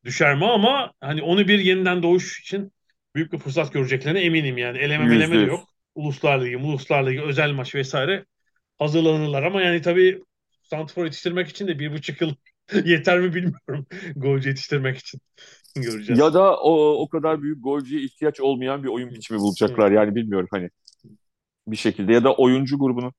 düşer 0.03 0.35
mi 0.35 0.45
ama 0.45 0.93
hani 1.01 1.21
onu 1.21 1.47
bir 1.47 1.59
yeniden 1.59 2.03
doğuş 2.03 2.41
için 2.41 2.71
büyük 3.17 3.33
bir 3.33 3.37
fırsat 3.37 3.73
göreceklerine 3.73 4.19
eminim 4.19 4.57
yani. 4.57 4.77
Eleme 4.77 5.05
meleme 5.05 5.39
de 5.39 5.43
yok. 5.43 5.69
Uluslar 5.95 6.45
Ligi, 6.45 6.57
Uluslar 6.57 7.07
Ligi, 7.07 7.21
özel 7.21 7.51
maç 7.51 7.75
vesaire 7.75 8.25
hazırlanırlar 8.79 9.43
ama 9.43 9.61
yani 9.61 9.81
tabii 9.81 10.23
Santrfor 10.63 11.05
yetiştirmek 11.05 11.49
için 11.49 11.67
de 11.67 11.79
bir 11.79 11.93
buçuk 11.93 12.21
yıl 12.21 12.33
yeter 12.85 13.19
mi 13.19 13.33
bilmiyorum 13.33 13.85
golcü 14.15 14.49
yetiştirmek 14.49 14.97
için. 14.97 15.21
Göreceğiz. 15.75 16.19
Ya 16.19 16.33
da 16.33 16.57
o, 16.57 17.01
o 17.03 17.09
kadar 17.09 17.41
büyük 17.41 17.63
golcüye 17.63 18.01
ihtiyaç 18.01 18.39
olmayan 18.39 18.83
bir 18.83 18.87
oyun 18.87 19.09
biçimi 19.09 19.39
bulacaklar 19.39 19.91
yani 19.91 20.15
bilmiyorum 20.15 20.47
hani 20.51 20.69
bir 21.67 21.77
şekilde 21.77 22.13
ya 22.13 22.23
da 22.23 22.33
oyuncu 22.33 22.79
grubunun 22.79 23.13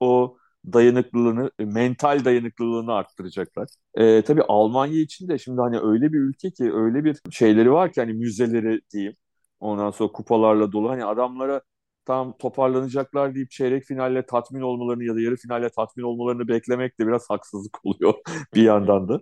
o 0.00 0.36
dayanıklılığını, 0.72 1.50
e, 1.58 1.64
mental 1.64 2.24
dayanıklılığını 2.24 2.92
arttıracaklar. 2.94 3.68
E, 3.94 4.22
tabii 4.22 4.42
Almanya 4.42 5.00
için 5.00 5.28
de 5.28 5.38
şimdi 5.38 5.60
hani 5.60 5.78
öyle 5.80 6.12
bir 6.12 6.18
ülke 6.18 6.50
ki 6.50 6.72
öyle 6.74 7.04
bir 7.04 7.18
şeyleri 7.30 7.72
var 7.72 7.92
ki 7.92 8.00
hani 8.00 8.12
müzeleri 8.12 8.80
diyeyim. 8.92 9.16
Ondan 9.60 9.90
sonra 9.90 10.12
kupalarla 10.12 10.72
dolu. 10.72 10.90
Hani 10.90 11.04
adamlara 11.04 11.60
tam 12.04 12.38
toparlanacaklar 12.38 13.34
deyip 13.34 13.50
çeyrek 13.50 13.84
finalle 13.84 14.26
tatmin 14.26 14.60
olmalarını 14.60 15.04
ya 15.04 15.14
da 15.14 15.20
yarı 15.20 15.36
finalle 15.36 15.68
tatmin 15.70 16.04
olmalarını 16.04 16.48
beklemek 16.48 16.98
de 17.00 17.06
biraz 17.06 17.30
haksızlık 17.30 17.78
oluyor 17.84 18.14
bir 18.54 18.62
yandan 18.62 19.08
da. 19.08 19.20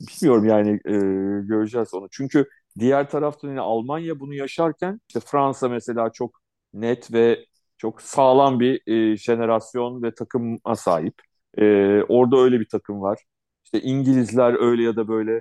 Bilmiyorum 0.00 0.44
yani 0.44 0.70
e, 0.86 0.92
göreceğiz 1.46 1.94
onu. 1.94 2.08
Çünkü 2.10 2.48
diğer 2.78 3.10
taraftan 3.10 3.48
yine 3.48 3.60
Almanya 3.60 4.20
bunu 4.20 4.34
yaşarken 4.34 5.00
işte 5.08 5.20
Fransa 5.20 5.68
mesela 5.68 6.12
çok 6.12 6.40
net 6.74 7.12
ve 7.12 7.46
çok 7.82 8.02
sağlam 8.02 8.60
bir 8.60 8.82
e, 9.12 9.16
jenerasyon 9.16 10.02
ve 10.02 10.14
takıma 10.14 10.76
sahip. 10.76 11.14
E, 11.58 11.64
orada 12.08 12.36
öyle 12.38 12.60
bir 12.60 12.68
takım 12.68 13.02
var. 13.02 13.18
İşte 13.64 13.80
İngilizler 13.82 14.54
öyle 14.60 14.82
ya 14.82 14.96
da 14.96 15.08
böyle 15.08 15.32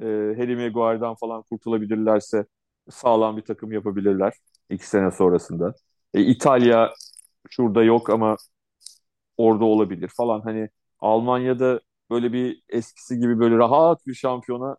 e, 0.00 0.04
Harry 0.38 0.56
Maguire'dan 0.56 1.14
falan 1.14 1.42
kurtulabilirlerse 1.42 2.46
sağlam 2.90 3.36
bir 3.36 3.42
takım 3.42 3.72
yapabilirler 3.72 4.32
iki 4.70 4.88
sene 4.88 5.10
sonrasında. 5.10 5.74
E, 6.14 6.22
İtalya 6.22 6.94
şurada 7.50 7.82
yok 7.84 8.10
ama 8.10 8.36
orada 9.36 9.64
olabilir 9.64 10.10
falan. 10.16 10.40
Hani 10.40 10.68
Almanya'da 11.00 11.80
böyle 12.10 12.32
bir 12.32 12.62
eskisi 12.68 13.18
gibi 13.18 13.38
böyle 13.40 13.56
rahat 13.58 14.06
bir 14.06 14.14
şampiyona 14.14 14.76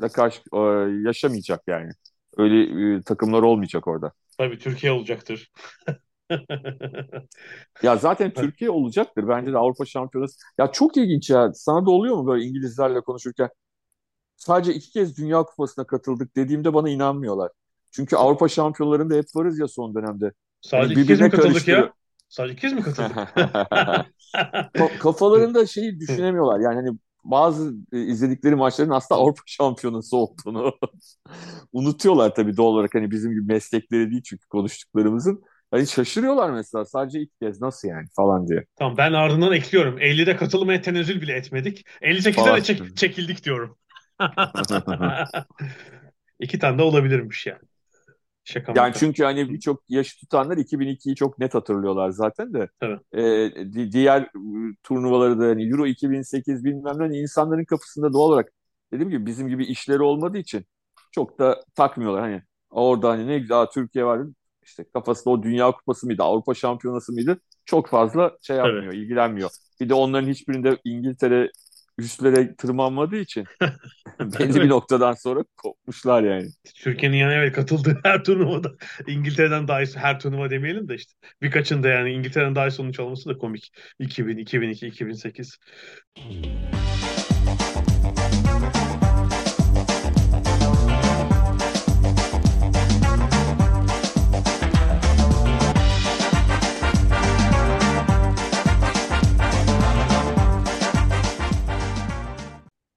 da 0.00 0.08
karşı 0.08 0.40
e, 0.54 0.58
yaşamayacak 1.06 1.62
yani. 1.66 1.90
Öyle 2.36 2.96
e, 2.98 3.02
takımlar 3.02 3.42
olmayacak 3.42 3.86
orada. 3.88 4.12
Tabii 4.38 4.58
Türkiye 4.58 4.92
olacaktır. 4.92 5.50
ya 7.82 7.96
zaten 7.96 8.30
Türkiye 8.30 8.70
olacaktır. 8.70 9.28
Bence 9.28 9.52
de 9.52 9.58
Avrupa 9.58 9.84
Şampiyonası. 9.84 10.36
Ya 10.58 10.72
çok 10.72 10.96
ilginç 10.96 11.30
ya. 11.30 11.50
Sana 11.54 11.86
da 11.86 11.90
oluyor 11.90 12.16
mu 12.16 12.26
böyle 12.26 12.44
İngilizlerle 12.44 13.00
konuşurken? 13.00 13.48
Sadece 14.36 14.74
iki 14.74 14.90
kez 14.90 15.18
Dünya 15.18 15.42
Kupası'na 15.42 15.86
katıldık 15.86 16.36
dediğimde 16.36 16.74
bana 16.74 16.88
inanmıyorlar. 16.90 17.50
Çünkü 17.92 18.16
Avrupa 18.16 18.48
Şampiyonlarında 18.48 19.14
hep 19.14 19.24
varız 19.34 19.58
ya 19.58 19.68
son 19.68 19.94
dönemde. 19.94 20.32
Sadece 20.60 20.92
yani 20.92 21.00
iki 21.00 21.08
kez 21.08 21.20
mi 21.20 21.30
katıldık 21.30 21.68
ya? 21.68 21.92
Sadece 22.28 22.52
iki 22.52 22.60
kez 22.60 22.72
mi 22.72 22.82
katıldık? 22.82 23.16
Kafalarında 25.00 25.66
şeyi 25.66 26.00
düşünemiyorlar. 26.00 26.60
Yani 26.60 26.74
hani 26.74 26.98
bazı 27.24 27.74
e, 27.92 28.00
izledikleri 28.00 28.54
maçların 28.54 28.90
aslında 28.90 29.20
Avrupa 29.20 29.42
şampiyonası 29.46 30.16
olduğunu 30.16 30.72
unutuyorlar 31.72 32.34
tabii 32.34 32.56
doğal 32.56 32.66
olarak 32.66 32.94
hani 32.94 33.10
bizim 33.10 33.30
gibi 33.30 33.52
meslekleri 33.52 34.10
değil 34.10 34.22
çünkü 34.22 34.46
konuştuklarımızın. 34.48 35.42
Hani 35.70 35.86
şaşırıyorlar 35.86 36.50
mesela 36.50 36.84
sadece 36.84 37.20
ilk 37.20 37.40
kez 37.40 37.60
nasıl 37.60 37.88
yani 37.88 38.06
falan 38.16 38.48
diye. 38.48 38.64
Tamam 38.76 38.96
ben 38.96 39.12
ardından 39.12 39.52
ekliyorum. 39.52 39.98
50'de 39.98 40.36
katılmaya 40.36 40.80
tenezzül 40.80 41.20
bile 41.20 41.32
etmedik. 41.32 41.86
58'de 42.00 42.54
de 42.54 42.62
çek- 42.62 42.96
çekildik 42.96 43.44
diyorum. 43.44 43.78
İki 46.40 46.58
tane 46.58 46.78
de 46.78 46.82
olabilirmiş 46.82 47.46
yani. 47.46 47.60
Şaka 48.44 48.72
yani 48.72 48.86
maka. 48.86 48.98
çünkü 48.98 49.24
hani 49.24 49.48
birçok 49.48 49.82
yaş 49.88 50.14
tutanlar 50.16 50.56
2002'yi 50.56 51.16
çok 51.16 51.38
net 51.38 51.54
hatırlıyorlar 51.54 52.10
zaten 52.10 52.54
de. 52.54 52.68
Evet. 52.80 53.00
Ee, 53.14 53.92
diğer 53.92 54.20
ıı, 54.36 54.74
turnuvaları 54.82 55.40
da 55.40 55.44
hani 55.44 55.70
Euro 55.70 55.86
2008 55.86 56.64
bilmem 56.64 56.98
ne 56.98 57.02
hani 57.02 57.18
insanların 57.18 57.64
kafasında 57.64 58.12
doğal 58.12 58.28
olarak 58.28 58.52
dediğim 58.92 59.10
gibi 59.10 59.26
bizim 59.26 59.48
gibi 59.48 59.64
işleri 59.66 60.02
olmadığı 60.02 60.38
için 60.38 60.64
çok 61.12 61.38
da 61.38 61.64
takmıyorlar. 61.74 62.22
Hani 62.22 62.42
orada 62.70 63.08
hani 63.10 63.26
ne 63.26 63.38
güzel 63.38 63.66
Türkiye 63.66 64.04
var 64.04 64.20
işte 64.68 64.84
kafasında 64.92 65.30
o 65.30 65.42
Dünya 65.42 65.70
Kupası 65.70 66.06
mıydı, 66.06 66.22
Avrupa 66.22 66.54
Şampiyonası 66.54 67.12
mıydı 67.12 67.40
çok 67.68 67.88
fazla 67.88 68.36
şey 68.42 68.56
yapmıyor, 68.56 68.82
evet. 68.82 68.94
ilgilenmiyor. 68.94 69.50
Bir 69.80 69.88
de 69.88 69.94
onların 69.94 70.28
hiçbirinde 70.28 70.78
İngiltere 70.84 71.50
üstlere 71.98 72.54
tırmanmadığı 72.56 73.16
için 73.16 73.44
belli 74.20 74.54
bir 74.54 74.68
noktadan 74.68 75.12
sonra 75.12 75.44
kopmuşlar 75.56 76.22
yani. 76.22 76.48
Türkiye'nin 76.74 77.16
yani 77.16 77.32
evet 77.32 77.54
katıldığı 77.54 78.00
her 78.04 78.24
turnuvada 78.24 78.72
İngiltere'den 79.06 79.68
daha 79.68 79.82
iyi 79.82 79.96
her 79.96 80.20
turnuva 80.20 80.50
demeyelim 80.50 80.88
de 80.88 80.94
işte 80.94 81.12
birkaçında 81.42 81.88
yani 81.88 82.12
İngiltere'den 82.12 82.54
daha 82.54 82.68
iyi 82.68 82.70
sonuç 82.70 83.00
alması 83.00 83.28
da 83.28 83.38
komik. 83.38 83.72
2000, 83.98 84.36
2002, 84.36 84.86
2008. 84.86 85.58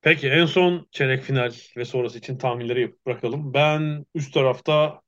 Peki 0.01 0.29
en 0.29 0.45
son 0.45 0.87
çeyrek 0.91 1.23
final 1.23 1.51
ve 1.77 1.85
sonrası 1.85 2.17
için 2.17 2.37
tahminleri 2.37 2.95
bırakalım. 3.05 3.53
Ben 3.53 4.05
üst 4.15 4.33
tarafta 4.33 5.01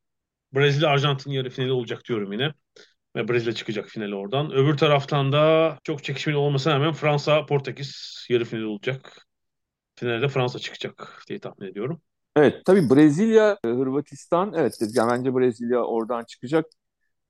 Brezilya 0.56 0.90
Arjantin 0.90 1.32
yarı 1.32 1.50
finali 1.50 1.72
olacak 1.72 2.02
diyorum 2.10 2.34
yine. 2.34 2.54
Ve 3.16 3.28
Brezilya 3.28 3.54
çıkacak 3.54 3.90
finali 3.90 4.16
oradan. 4.16 4.52
Öbür 4.52 4.78
taraftan 4.78 5.32
da 5.32 5.80
çok 5.84 6.04
çekişmeli 6.04 6.38
olmasına 6.38 6.76
rağmen 6.76 6.94
Fransa 6.94 7.46
Portekiz 7.46 8.26
yarı 8.30 8.46
finali 8.46 8.66
olacak. 8.66 9.28
Finalde 9.96 10.28
Fransa 10.28 10.60
çıkacak 10.60 11.24
diye 11.30 11.40
tahmin 11.40 11.68
ediyorum. 11.68 12.02
Evet 12.36 12.66
tabii 12.66 12.90
Brezilya, 12.90 13.58
Hırvatistan 13.66 14.54
evet 14.56 14.78
yani 14.96 15.12
bence 15.12 15.36
Brezilya 15.36 15.84
oradan 15.84 16.24
çıkacak. 16.24 16.66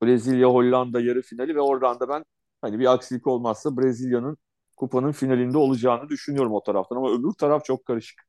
Brezilya 0.04 0.48
Hollanda 0.48 1.02
yarı 1.02 1.22
finali 1.22 1.56
ve 1.56 1.62
oradan 1.62 2.00
da 2.00 2.10
ben 2.10 2.26
hani 2.62 2.80
bir 2.80 2.94
aksilik 2.94 3.28
olmazsa 3.28 3.78
Brezilya'nın 3.78 4.38
kupanın 4.84 5.12
finalinde 5.12 5.58
olacağını 5.58 6.10
düşünüyorum 6.10 6.54
o 6.54 6.64
taraftan 6.64 6.96
ama 6.96 7.12
öbür 7.12 7.32
taraf 7.32 7.66
çok 7.66 7.86
karışık. 7.86 8.22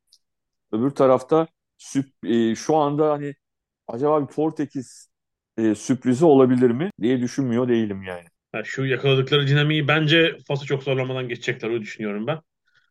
Öbür 0.72 0.90
tarafta 0.90 1.46
süp, 1.78 2.06
e, 2.26 2.54
şu 2.54 2.76
anda 2.76 3.10
hani 3.10 3.34
acaba 3.88 4.22
bir 4.22 4.34
Portekiz 4.34 5.08
e, 5.58 5.74
sürprizi 5.74 6.24
olabilir 6.24 6.70
mi 6.70 6.90
diye 7.02 7.20
düşünmüyor 7.20 7.68
değilim 7.68 8.02
yani. 8.02 8.28
yani. 8.54 8.66
Şu 8.66 8.84
yakaladıkları 8.84 9.46
dinamiği 9.46 9.88
bence 9.88 10.38
Fas'ı 10.48 10.66
çok 10.66 10.82
zorlamadan 10.82 11.28
geçecekler 11.28 11.68
öyle 11.68 11.82
düşünüyorum 11.82 12.26
ben. 12.26 12.40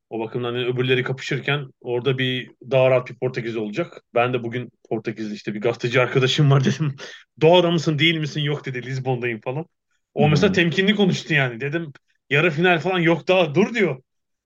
O 0.09 0.19
bakımdan 0.19 0.53
hani 0.53 0.65
öbürleri 0.65 1.03
kapışırken 1.03 1.67
orada 1.81 2.17
bir 2.17 2.51
daha 2.71 2.89
rahat 2.89 3.09
bir 3.09 3.15
Portekiz 3.15 3.57
olacak. 3.57 4.03
Ben 4.15 4.33
de 4.33 4.43
bugün 4.43 4.71
Portekizli 4.89 5.35
işte 5.35 5.53
bir 5.53 5.61
gazeteci 5.61 6.01
arkadaşım 6.01 6.51
var 6.51 6.65
dedim. 6.65 6.95
Doğada 7.41 7.71
mısın 7.71 7.99
değil 7.99 8.17
misin 8.17 8.41
yok 8.41 8.65
dedi 8.65 8.83
Lizbon'dayım 8.83 9.41
falan. 9.41 9.65
O 10.13 10.23
hmm. 10.23 10.29
mesela 10.29 10.53
temkinli 10.53 10.95
konuştu 10.95 11.33
yani. 11.33 11.59
Dedim 11.59 11.93
yarı 12.33 12.51
final 12.51 12.79
falan 12.79 12.99
yok 12.99 13.27
daha 13.27 13.55
dur 13.55 13.73
diyor. 13.73 14.01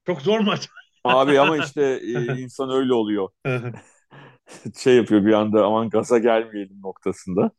Çok 0.05 0.21
zor 0.21 0.39
maç. 0.39 0.69
Abi 1.03 1.39
ama 1.39 1.57
işte 1.65 1.99
e, 2.03 2.41
insan 2.41 2.69
öyle 2.69 2.93
oluyor. 2.93 3.29
şey 4.77 4.95
yapıyor 4.95 5.25
bir 5.25 5.33
anda 5.33 5.65
aman 5.65 5.89
gaza 5.89 6.17
gelmeyelim 6.17 6.81
noktasında. 6.81 7.51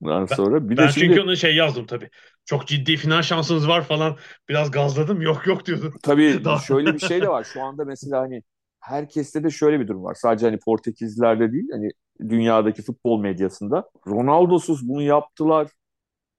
Bundan 0.00 0.26
sonra 0.26 0.68
bir 0.68 0.76
ben 0.76 0.88
de 0.88 0.92
şimdi... 0.92 1.06
çünkü 1.06 1.20
ona 1.20 1.36
şey 1.36 1.56
yazdım 1.56 1.86
tabii. 1.86 2.10
Çok 2.44 2.66
ciddi 2.66 2.96
final 2.96 3.22
şansınız 3.22 3.68
var 3.68 3.82
falan. 3.84 4.16
Biraz 4.48 4.70
gazladım. 4.70 5.22
Yok 5.22 5.46
yok 5.46 5.66
diyordum. 5.66 5.94
Tabii 6.02 6.40
Daha... 6.44 6.58
şöyle 6.58 6.94
bir 6.94 6.98
şey 6.98 7.22
de 7.22 7.28
var. 7.28 7.44
Şu 7.44 7.62
anda 7.62 7.84
mesela 7.84 8.20
hani 8.20 8.42
herkeste 8.80 9.44
de 9.44 9.50
şöyle 9.50 9.80
bir 9.80 9.88
durum 9.88 10.04
var. 10.04 10.14
Sadece 10.14 10.46
hani 10.46 10.58
Portekizlerde 10.58 11.52
değil 11.52 11.68
hani 11.72 11.90
dünyadaki 12.20 12.82
futbol 12.82 13.20
medyasında. 13.20 13.90
Ronaldo'suz 14.06 14.88
bunu 14.88 15.02
yaptılar. 15.02 15.68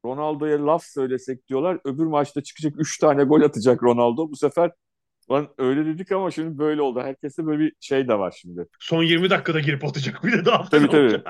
Ronaldo'ya 0.05 0.65
laf 0.65 0.83
söylesek 0.85 1.47
diyorlar. 1.47 1.79
Öbür 1.85 2.05
maçta 2.05 2.43
çıkacak 2.43 2.73
3 2.77 2.97
tane 2.99 3.23
gol 3.23 3.41
atacak 3.41 3.83
Ronaldo. 3.83 4.31
Bu 4.31 4.35
sefer 4.35 4.71
Lan 5.31 5.47
öyle 5.57 5.85
dedik 5.85 6.11
ama 6.11 6.31
şimdi 6.31 6.57
böyle 6.57 6.81
oldu. 6.81 6.99
Herkeste 7.01 7.45
böyle 7.45 7.59
bir 7.59 7.73
şey 7.79 8.07
de 8.07 8.19
var 8.19 8.35
şimdi. 8.41 8.67
Son 8.79 9.03
20 9.03 9.29
dakikada 9.29 9.59
girip 9.59 9.85
atacak 9.85 10.23
bir 10.23 10.31
de 10.31 10.45
daha. 10.45 10.63
Tabii 10.69 10.89
tabii. 10.89 11.21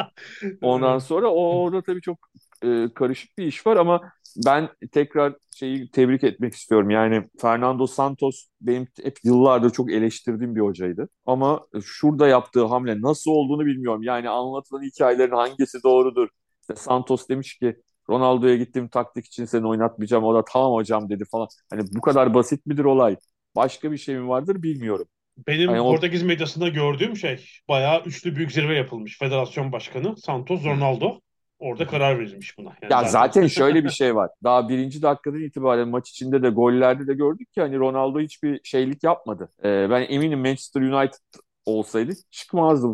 Ondan 0.62 0.98
sonra 0.98 1.28
o 1.28 1.62
orada 1.62 1.82
tabii 1.82 2.00
çok 2.00 2.18
e, 2.64 2.86
karışık 2.94 3.38
bir 3.38 3.46
iş 3.46 3.66
var 3.66 3.76
ama 3.76 4.00
ben 4.46 4.68
tekrar 4.92 5.34
şeyi 5.56 5.90
tebrik 5.90 6.24
etmek 6.24 6.54
istiyorum. 6.54 6.90
Yani 6.90 7.28
Fernando 7.40 7.86
Santos 7.86 8.46
benim 8.60 8.88
hep 9.02 9.18
yıllardır 9.24 9.70
çok 9.70 9.92
eleştirdiğim 9.92 10.54
bir 10.54 10.60
hocaydı. 10.60 11.08
Ama 11.26 11.66
şurada 11.84 12.28
yaptığı 12.28 12.64
hamle 12.64 13.02
nasıl 13.02 13.30
olduğunu 13.30 13.66
bilmiyorum. 13.66 14.02
Yani 14.02 14.28
anlatılan 14.28 14.82
hikayelerin 14.82 15.34
hangisi 15.34 15.82
doğrudur? 15.82 16.28
İşte 16.60 16.76
Santos 16.76 17.28
demiş 17.28 17.58
ki 17.58 17.76
Ronaldo'ya 18.10 18.56
gittiğim 18.56 18.88
taktik 18.88 19.26
için 19.26 19.44
seni 19.44 19.66
oynatmayacağım. 19.66 20.24
O 20.24 20.34
da 20.34 20.44
tamam 20.44 20.72
hocam 20.72 21.08
dedi 21.08 21.24
falan. 21.24 21.48
Hani 21.70 21.82
bu 21.92 22.00
kadar 22.00 22.34
basit 22.34 22.66
midir 22.66 22.84
olay? 22.84 23.16
Başka 23.56 23.92
bir 23.92 23.98
şey 23.98 24.16
mi 24.16 24.28
vardır 24.28 24.62
bilmiyorum. 24.62 25.06
Benim 25.46 25.70
yani 25.70 25.78
Portekiz 25.78 26.22
o... 26.22 26.26
medyasında 26.26 26.68
gördüğüm 26.68 27.16
şey 27.16 27.46
bayağı 27.68 28.02
üçlü 28.02 28.36
büyük 28.36 28.52
zirve 28.52 28.76
yapılmış. 28.76 29.18
Federasyon 29.18 29.72
Başkanı 29.72 30.16
Santos 30.16 30.64
Ronaldo. 30.64 31.20
Orada 31.58 31.86
karar 31.86 32.18
verilmiş 32.18 32.58
buna. 32.58 32.68
Yani 32.82 32.92
ya 32.92 33.04
zaten. 33.04 33.10
zaten 33.10 33.46
şöyle 33.60 33.84
bir 33.84 33.90
şey 33.90 34.14
var. 34.14 34.30
Daha 34.44 34.68
birinci 34.68 35.02
dakikadan 35.02 35.40
itibaren 35.40 35.88
maç 35.88 36.10
içinde 36.10 36.42
de 36.42 36.48
gollerde 36.48 37.06
de 37.06 37.14
gördük 37.14 37.52
ki 37.52 37.60
hani 37.60 37.78
Ronaldo 37.78 38.20
hiçbir 38.20 38.60
şeylik 38.64 39.04
yapmadı. 39.04 39.48
Ee, 39.64 39.90
ben 39.90 40.06
eminim 40.08 40.40
Manchester 40.40 40.80
United 40.80 41.40
olsaydı 41.66 42.12
çıkmazdı 42.30 42.86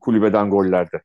kulübeden 0.00 0.50
gollerde. 0.50 1.02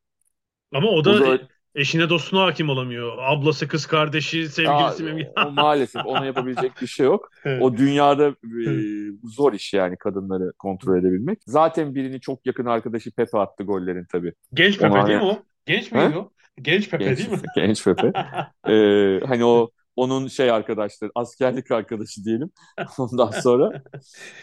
Ama 0.74 0.90
o 0.90 1.06
da, 1.06 1.12
o 1.12 1.20
da 1.20 1.40
Eşine 1.76 2.10
dostuna 2.10 2.46
hakim 2.46 2.70
olamıyor. 2.70 3.18
Ablası, 3.20 3.68
kız 3.68 3.86
kardeşi, 3.86 4.50
sevgilisi. 4.50 5.04
mi? 5.04 5.32
o 5.48 5.52
maalesef 5.52 6.06
ona 6.06 6.26
yapabilecek 6.26 6.72
bir 6.82 6.88
şey 6.88 7.06
yok. 7.06 7.30
O 7.60 7.78
dünyada 7.78 8.28
e, 8.68 8.72
zor 9.24 9.54
iş 9.54 9.74
yani 9.74 9.98
kadınları 9.98 10.54
kontrol 10.60 11.00
edebilmek. 11.00 11.40
Zaten 11.46 11.96
birini 11.96 12.22
çok 12.22 12.46
yakın 12.46 12.66
arkadaşı 12.66 13.12
Pepe 13.12 13.38
attı 13.38 13.64
gollerin 13.64 14.06
tabii. 14.12 14.34
Genç 14.54 14.80
Pepe 14.80 14.94
Ona... 14.94 15.08
değil 15.08 15.20
mi 15.20 15.26
o? 15.26 15.44
Genç 15.66 15.92
miydi 15.92 16.18
o? 16.18 16.32
Genç 16.62 16.90
Pepe 16.90 17.04
genç, 17.04 17.18
değil 17.18 17.32
mi? 17.32 17.38
Genç 17.56 17.84
Pepe. 17.84 18.08
ee, 18.68 19.20
hani 19.28 19.46
o 19.46 19.70
onun 19.96 20.28
şey 20.28 20.52
arkadaşları, 20.52 21.12
askerlik 21.16 21.72
arkadaşı 21.72 22.26
diyelim. 22.26 22.52
Ondan 22.98 23.32
sonra 23.32 23.84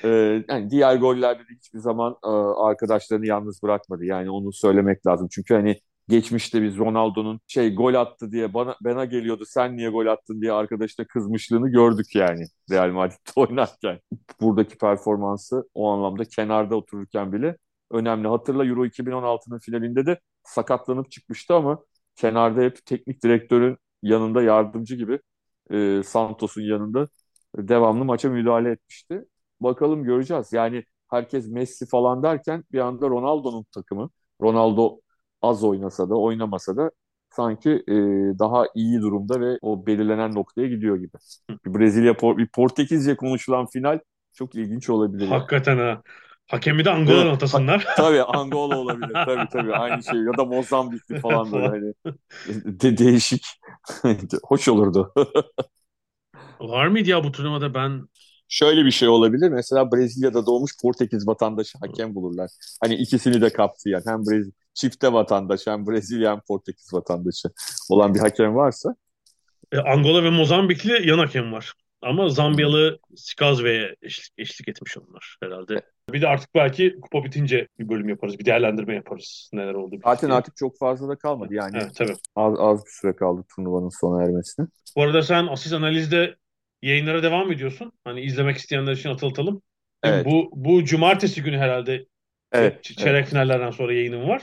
e, 0.05 0.09
yani 0.49 0.71
diğer 0.71 0.97
gollerde 0.97 1.41
de 1.41 1.55
hiçbir 1.57 1.79
zaman 1.79 2.17
e, 2.25 2.29
arkadaşlarını 2.63 3.27
yalnız 3.27 3.63
bırakmadı. 3.63 4.05
Yani 4.05 4.31
onu 4.31 4.53
söylemek 4.53 5.07
lazım. 5.07 5.29
Çünkü 5.31 5.55
hani 5.55 5.81
geçmişte 6.09 6.63
biz 6.63 6.79
Ronaldo'nun 6.79 7.41
şey 7.47 7.75
gol 7.75 7.95
attı 7.95 8.33
diye 8.33 8.55
bana 8.55 8.77
bana 8.81 9.05
geliyordu 9.05 9.45
sen 9.47 9.77
niye 9.77 9.89
gol 9.91 10.07
attın 10.07 10.41
diye 10.41 10.53
arkadaşla 10.53 11.05
kızmışlığını 11.07 11.69
gördük 11.71 12.15
yani 12.15 12.45
Real 12.71 12.91
Madrid'de 12.91 13.31
oynarken. 13.37 14.01
Buradaki 14.41 14.79
performansı 14.79 15.69
o 15.75 15.89
anlamda 15.91 16.25
kenarda 16.25 16.77
otururken 16.77 17.33
bile 17.33 17.57
önemli. 17.91 18.29
Hatırla 18.29 18.65
Euro 18.67 18.87
2016'nın 18.87 19.59
finalinde 19.59 20.07
de 20.07 20.21
sakatlanıp 20.45 21.11
çıkmıştı 21.11 21.55
ama 21.55 21.79
kenarda 22.17 22.61
hep 22.63 22.87
teknik 22.87 23.23
direktörün 23.25 23.77
yanında 24.03 24.43
yardımcı 24.43 24.97
gibi 24.97 25.21
e, 25.71 26.03
Santos'un 26.03 26.63
yanında 26.63 27.07
devamlı 27.57 28.05
maça 28.05 28.29
müdahale 28.31 28.71
etmişti. 28.71 29.25
Bakalım 29.61 30.05
göreceğiz. 30.05 30.53
Yani 30.53 30.85
herkes 31.11 31.49
Messi 31.49 31.87
falan 31.87 32.23
derken 32.23 32.65
bir 32.73 32.79
anda 32.79 33.09
Ronaldo'nun 33.09 33.65
takımı. 33.75 34.11
Ronaldo 34.43 35.01
az 35.43 35.65
oynasa 35.65 36.11
da 36.11 36.15
oynamasa 36.15 36.77
da 36.77 36.91
sanki 37.31 37.71
e, 37.71 37.95
daha 38.39 38.65
iyi 38.75 39.01
durumda 39.01 39.41
ve 39.41 39.59
o 39.63 39.87
belirlenen 39.87 40.35
noktaya 40.35 40.69
gidiyor 40.69 40.97
gibi. 40.97 41.17
Bir 41.67 41.75
Brezilya, 41.79 42.15
bir 42.15 42.49
Portekizce 42.49 43.17
konuşulan 43.17 43.67
final 43.67 43.99
çok 44.33 44.55
ilginç 44.55 44.91
olabilir. 44.91 45.29
Hakikaten 45.29 45.79
ha. 45.79 46.03
Hakemi 46.47 46.85
de 46.85 46.91
Angola 46.91 47.23
evet, 47.23 47.35
atasınlar. 47.35 47.85
Ha, 47.85 47.95
tabii 47.97 48.23
Angola 48.23 48.79
olabilir. 48.79 49.13
tabii 49.13 49.49
tabii 49.53 49.75
aynı 49.75 50.03
şey. 50.03 50.21
Ya 50.21 50.37
da 50.39 50.45
Mozambikli 50.45 51.21
falan 51.21 51.53
böyle 51.53 51.67
hani 51.67 51.95
de, 52.81 52.99
değişik. 52.99 53.47
Hoş 54.43 54.69
olurdu. 54.69 55.13
Var 56.61 56.87
mıydı 56.87 57.11
ya 57.11 57.25
bu 57.25 57.33
turnuvada 57.33 57.75
ben 57.75 58.09
şöyle 58.49 58.85
bir 58.85 58.91
şey 58.91 59.09
olabilir. 59.09 59.49
Mesela 59.49 59.93
Brezilya'da 59.93 60.47
doğmuş 60.47 60.73
Portekiz 60.83 61.29
vatandaşı 61.29 61.79
hakem 61.79 62.15
bulurlar. 62.15 62.51
Hani 62.83 62.95
ikisini 62.95 63.41
de 63.41 63.51
kapsayan 63.51 64.03
hem 64.07 64.19
Brezilya 64.19 64.53
çifte 64.79 65.13
vatandaş 65.13 65.67
hem 65.67 65.87
Brezilya 65.87 66.33
hem 66.33 66.41
Portekiz 66.41 66.95
vatandaşı 66.95 67.49
olan 67.91 68.15
bir 68.15 68.21
hakem 68.21 68.57
varsa. 68.57 68.95
E, 69.73 69.79
Angola 69.79 70.25
ve 70.25 70.31
Mozambikli 70.31 71.09
yan 71.09 71.19
hakem 71.19 71.53
var. 71.53 71.73
Ama 72.03 72.29
Zambiyalı 72.29 72.99
Skazve'ye 73.17 73.97
eşlik, 74.03 74.33
eşlik 74.39 74.69
etmiş 74.69 74.99
onlar 74.99 75.37
herhalde. 75.43 75.83
Bir 76.13 76.23
de 76.23 76.29
artık 76.29 76.55
belki 76.55 76.97
kupa 77.01 77.25
bitince 77.25 77.69
bir 77.79 77.89
bölüm 77.89 78.09
yaparız. 78.09 78.39
Bir 78.39 78.45
değerlendirme 78.45 78.95
yaparız. 78.95 79.51
Neler 79.53 79.75
oldu. 79.75 79.97
Zaten 80.05 80.31
artık 80.31 80.57
çok 80.57 80.79
fazla 80.79 81.09
da 81.09 81.17
kalmadı. 81.17 81.55
Yani 81.55 81.77
evet, 81.83 81.95
tabii. 81.95 82.15
Az, 82.37 82.55
az 82.59 82.87
bir 82.87 82.91
süre 82.91 83.17
kaldı 83.17 83.45
turnuvanın 83.57 84.01
sona 84.01 84.25
ermesine. 84.25 84.67
Bu 84.97 85.03
arada 85.03 85.23
sen 85.23 85.47
asist 85.47 85.75
analizde 85.75 86.37
yayınlara 86.83 87.23
devam 87.23 87.53
ediyorsun. 87.53 87.93
Hani 88.05 88.21
izlemek 88.21 88.57
isteyenler 88.57 88.93
için 88.93 89.09
hatırlatalım. 89.09 89.63
Evet. 90.03 90.27
Bu, 90.27 90.51
bu 90.53 90.85
cumartesi 90.85 91.43
günü 91.43 91.59
herhalde 91.59 92.07
evet, 92.53 92.85
çeyrek 92.85 93.15
evet. 93.15 93.29
finallerden 93.29 93.71
sonra 93.71 93.95
yayının 93.95 94.29
var. 94.29 94.43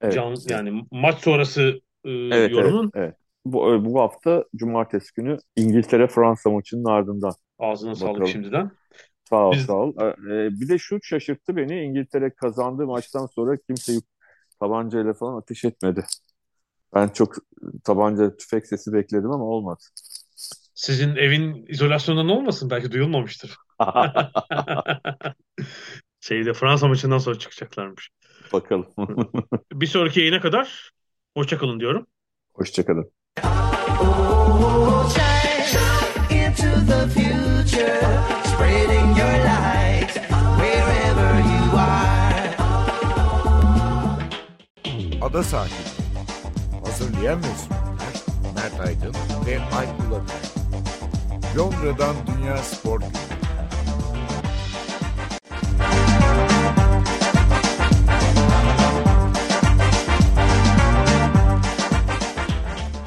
Evet, 0.00 0.14
Can. 0.14 0.34
Yani 0.48 0.84
maç 0.90 1.18
sonrası 1.18 1.80
e, 2.04 2.10
evet, 2.10 2.52
yorumun. 2.52 2.90
Evet, 2.94 2.94
evet. 2.94 3.14
Bu, 3.44 3.84
bu 3.84 4.00
hafta 4.00 4.44
cumartesi 4.56 5.14
günü 5.14 5.38
İngiltere-Fransa 5.56 6.50
maçının 6.50 6.84
ardından. 6.84 7.32
Ağzına 7.58 7.92
Bakalım. 7.92 8.16
sağlık 8.16 8.28
şimdiden. 8.28 8.70
Sağ 9.30 9.46
ol, 9.46 9.52
Biz- 9.52 9.64
sağ 9.64 9.72
ol. 9.72 9.94
Ee, 10.00 10.60
bir 10.60 10.68
de 10.68 10.78
şu 10.78 10.98
şaşırttı 11.02 11.56
beni. 11.56 11.84
İngiltere 11.84 12.30
kazandığı 12.30 12.86
maçtan 12.86 13.26
sonra 13.26 13.56
kimse 13.56 13.92
tabancayla 14.60 15.14
falan 15.14 15.38
ateş 15.38 15.64
etmedi. 15.64 16.04
Ben 16.94 17.08
çok 17.08 17.34
tabanca 17.84 18.36
tüfek 18.36 18.66
sesi 18.66 18.92
bekledim 18.92 19.30
ama 19.30 19.44
olmadı. 19.44 19.80
Sizin 20.74 21.16
evin 21.16 21.66
izolasyonunda 21.68 22.24
ne 22.24 22.32
olmasın? 22.32 22.70
Belki 22.70 22.92
duyulmamıştır. 22.92 23.56
Şeyde 26.20 26.52
Fransa 26.52 26.88
maçından 26.88 27.18
sonra 27.18 27.38
çıkacaklarmış. 27.38 28.10
Bakalım. 28.52 28.86
Bir 29.72 29.86
sonraki 29.86 30.20
yayına 30.20 30.40
kadar 30.40 30.90
hoşça 31.36 31.58
kalın 31.58 31.80
diyorum. 31.80 32.06
Hoşçakalın. 32.54 33.10
shine 35.72 36.42
into 36.42 36.70
the 36.90 37.08
future, 37.08 38.00
spreading 38.44 39.08
your 39.20 39.34
light 39.48 40.12
wherever 40.58 41.32
you 41.52 41.78
are. 41.78 42.56
Ada 45.22 45.42
sahilleri. 45.42 45.98
Hazırlayan 46.84 47.38
ve 47.38 47.46
sunanlar 47.66 48.14
Mert 48.54 48.80
Aydın 48.80 49.14
ve 49.46 49.60
Alp 49.60 50.00
Ulagay. 50.10 50.36
Londra'dan 51.56 52.14
Dünya 52.26 52.56
Spor 52.56 53.00
Günü. 53.00 53.10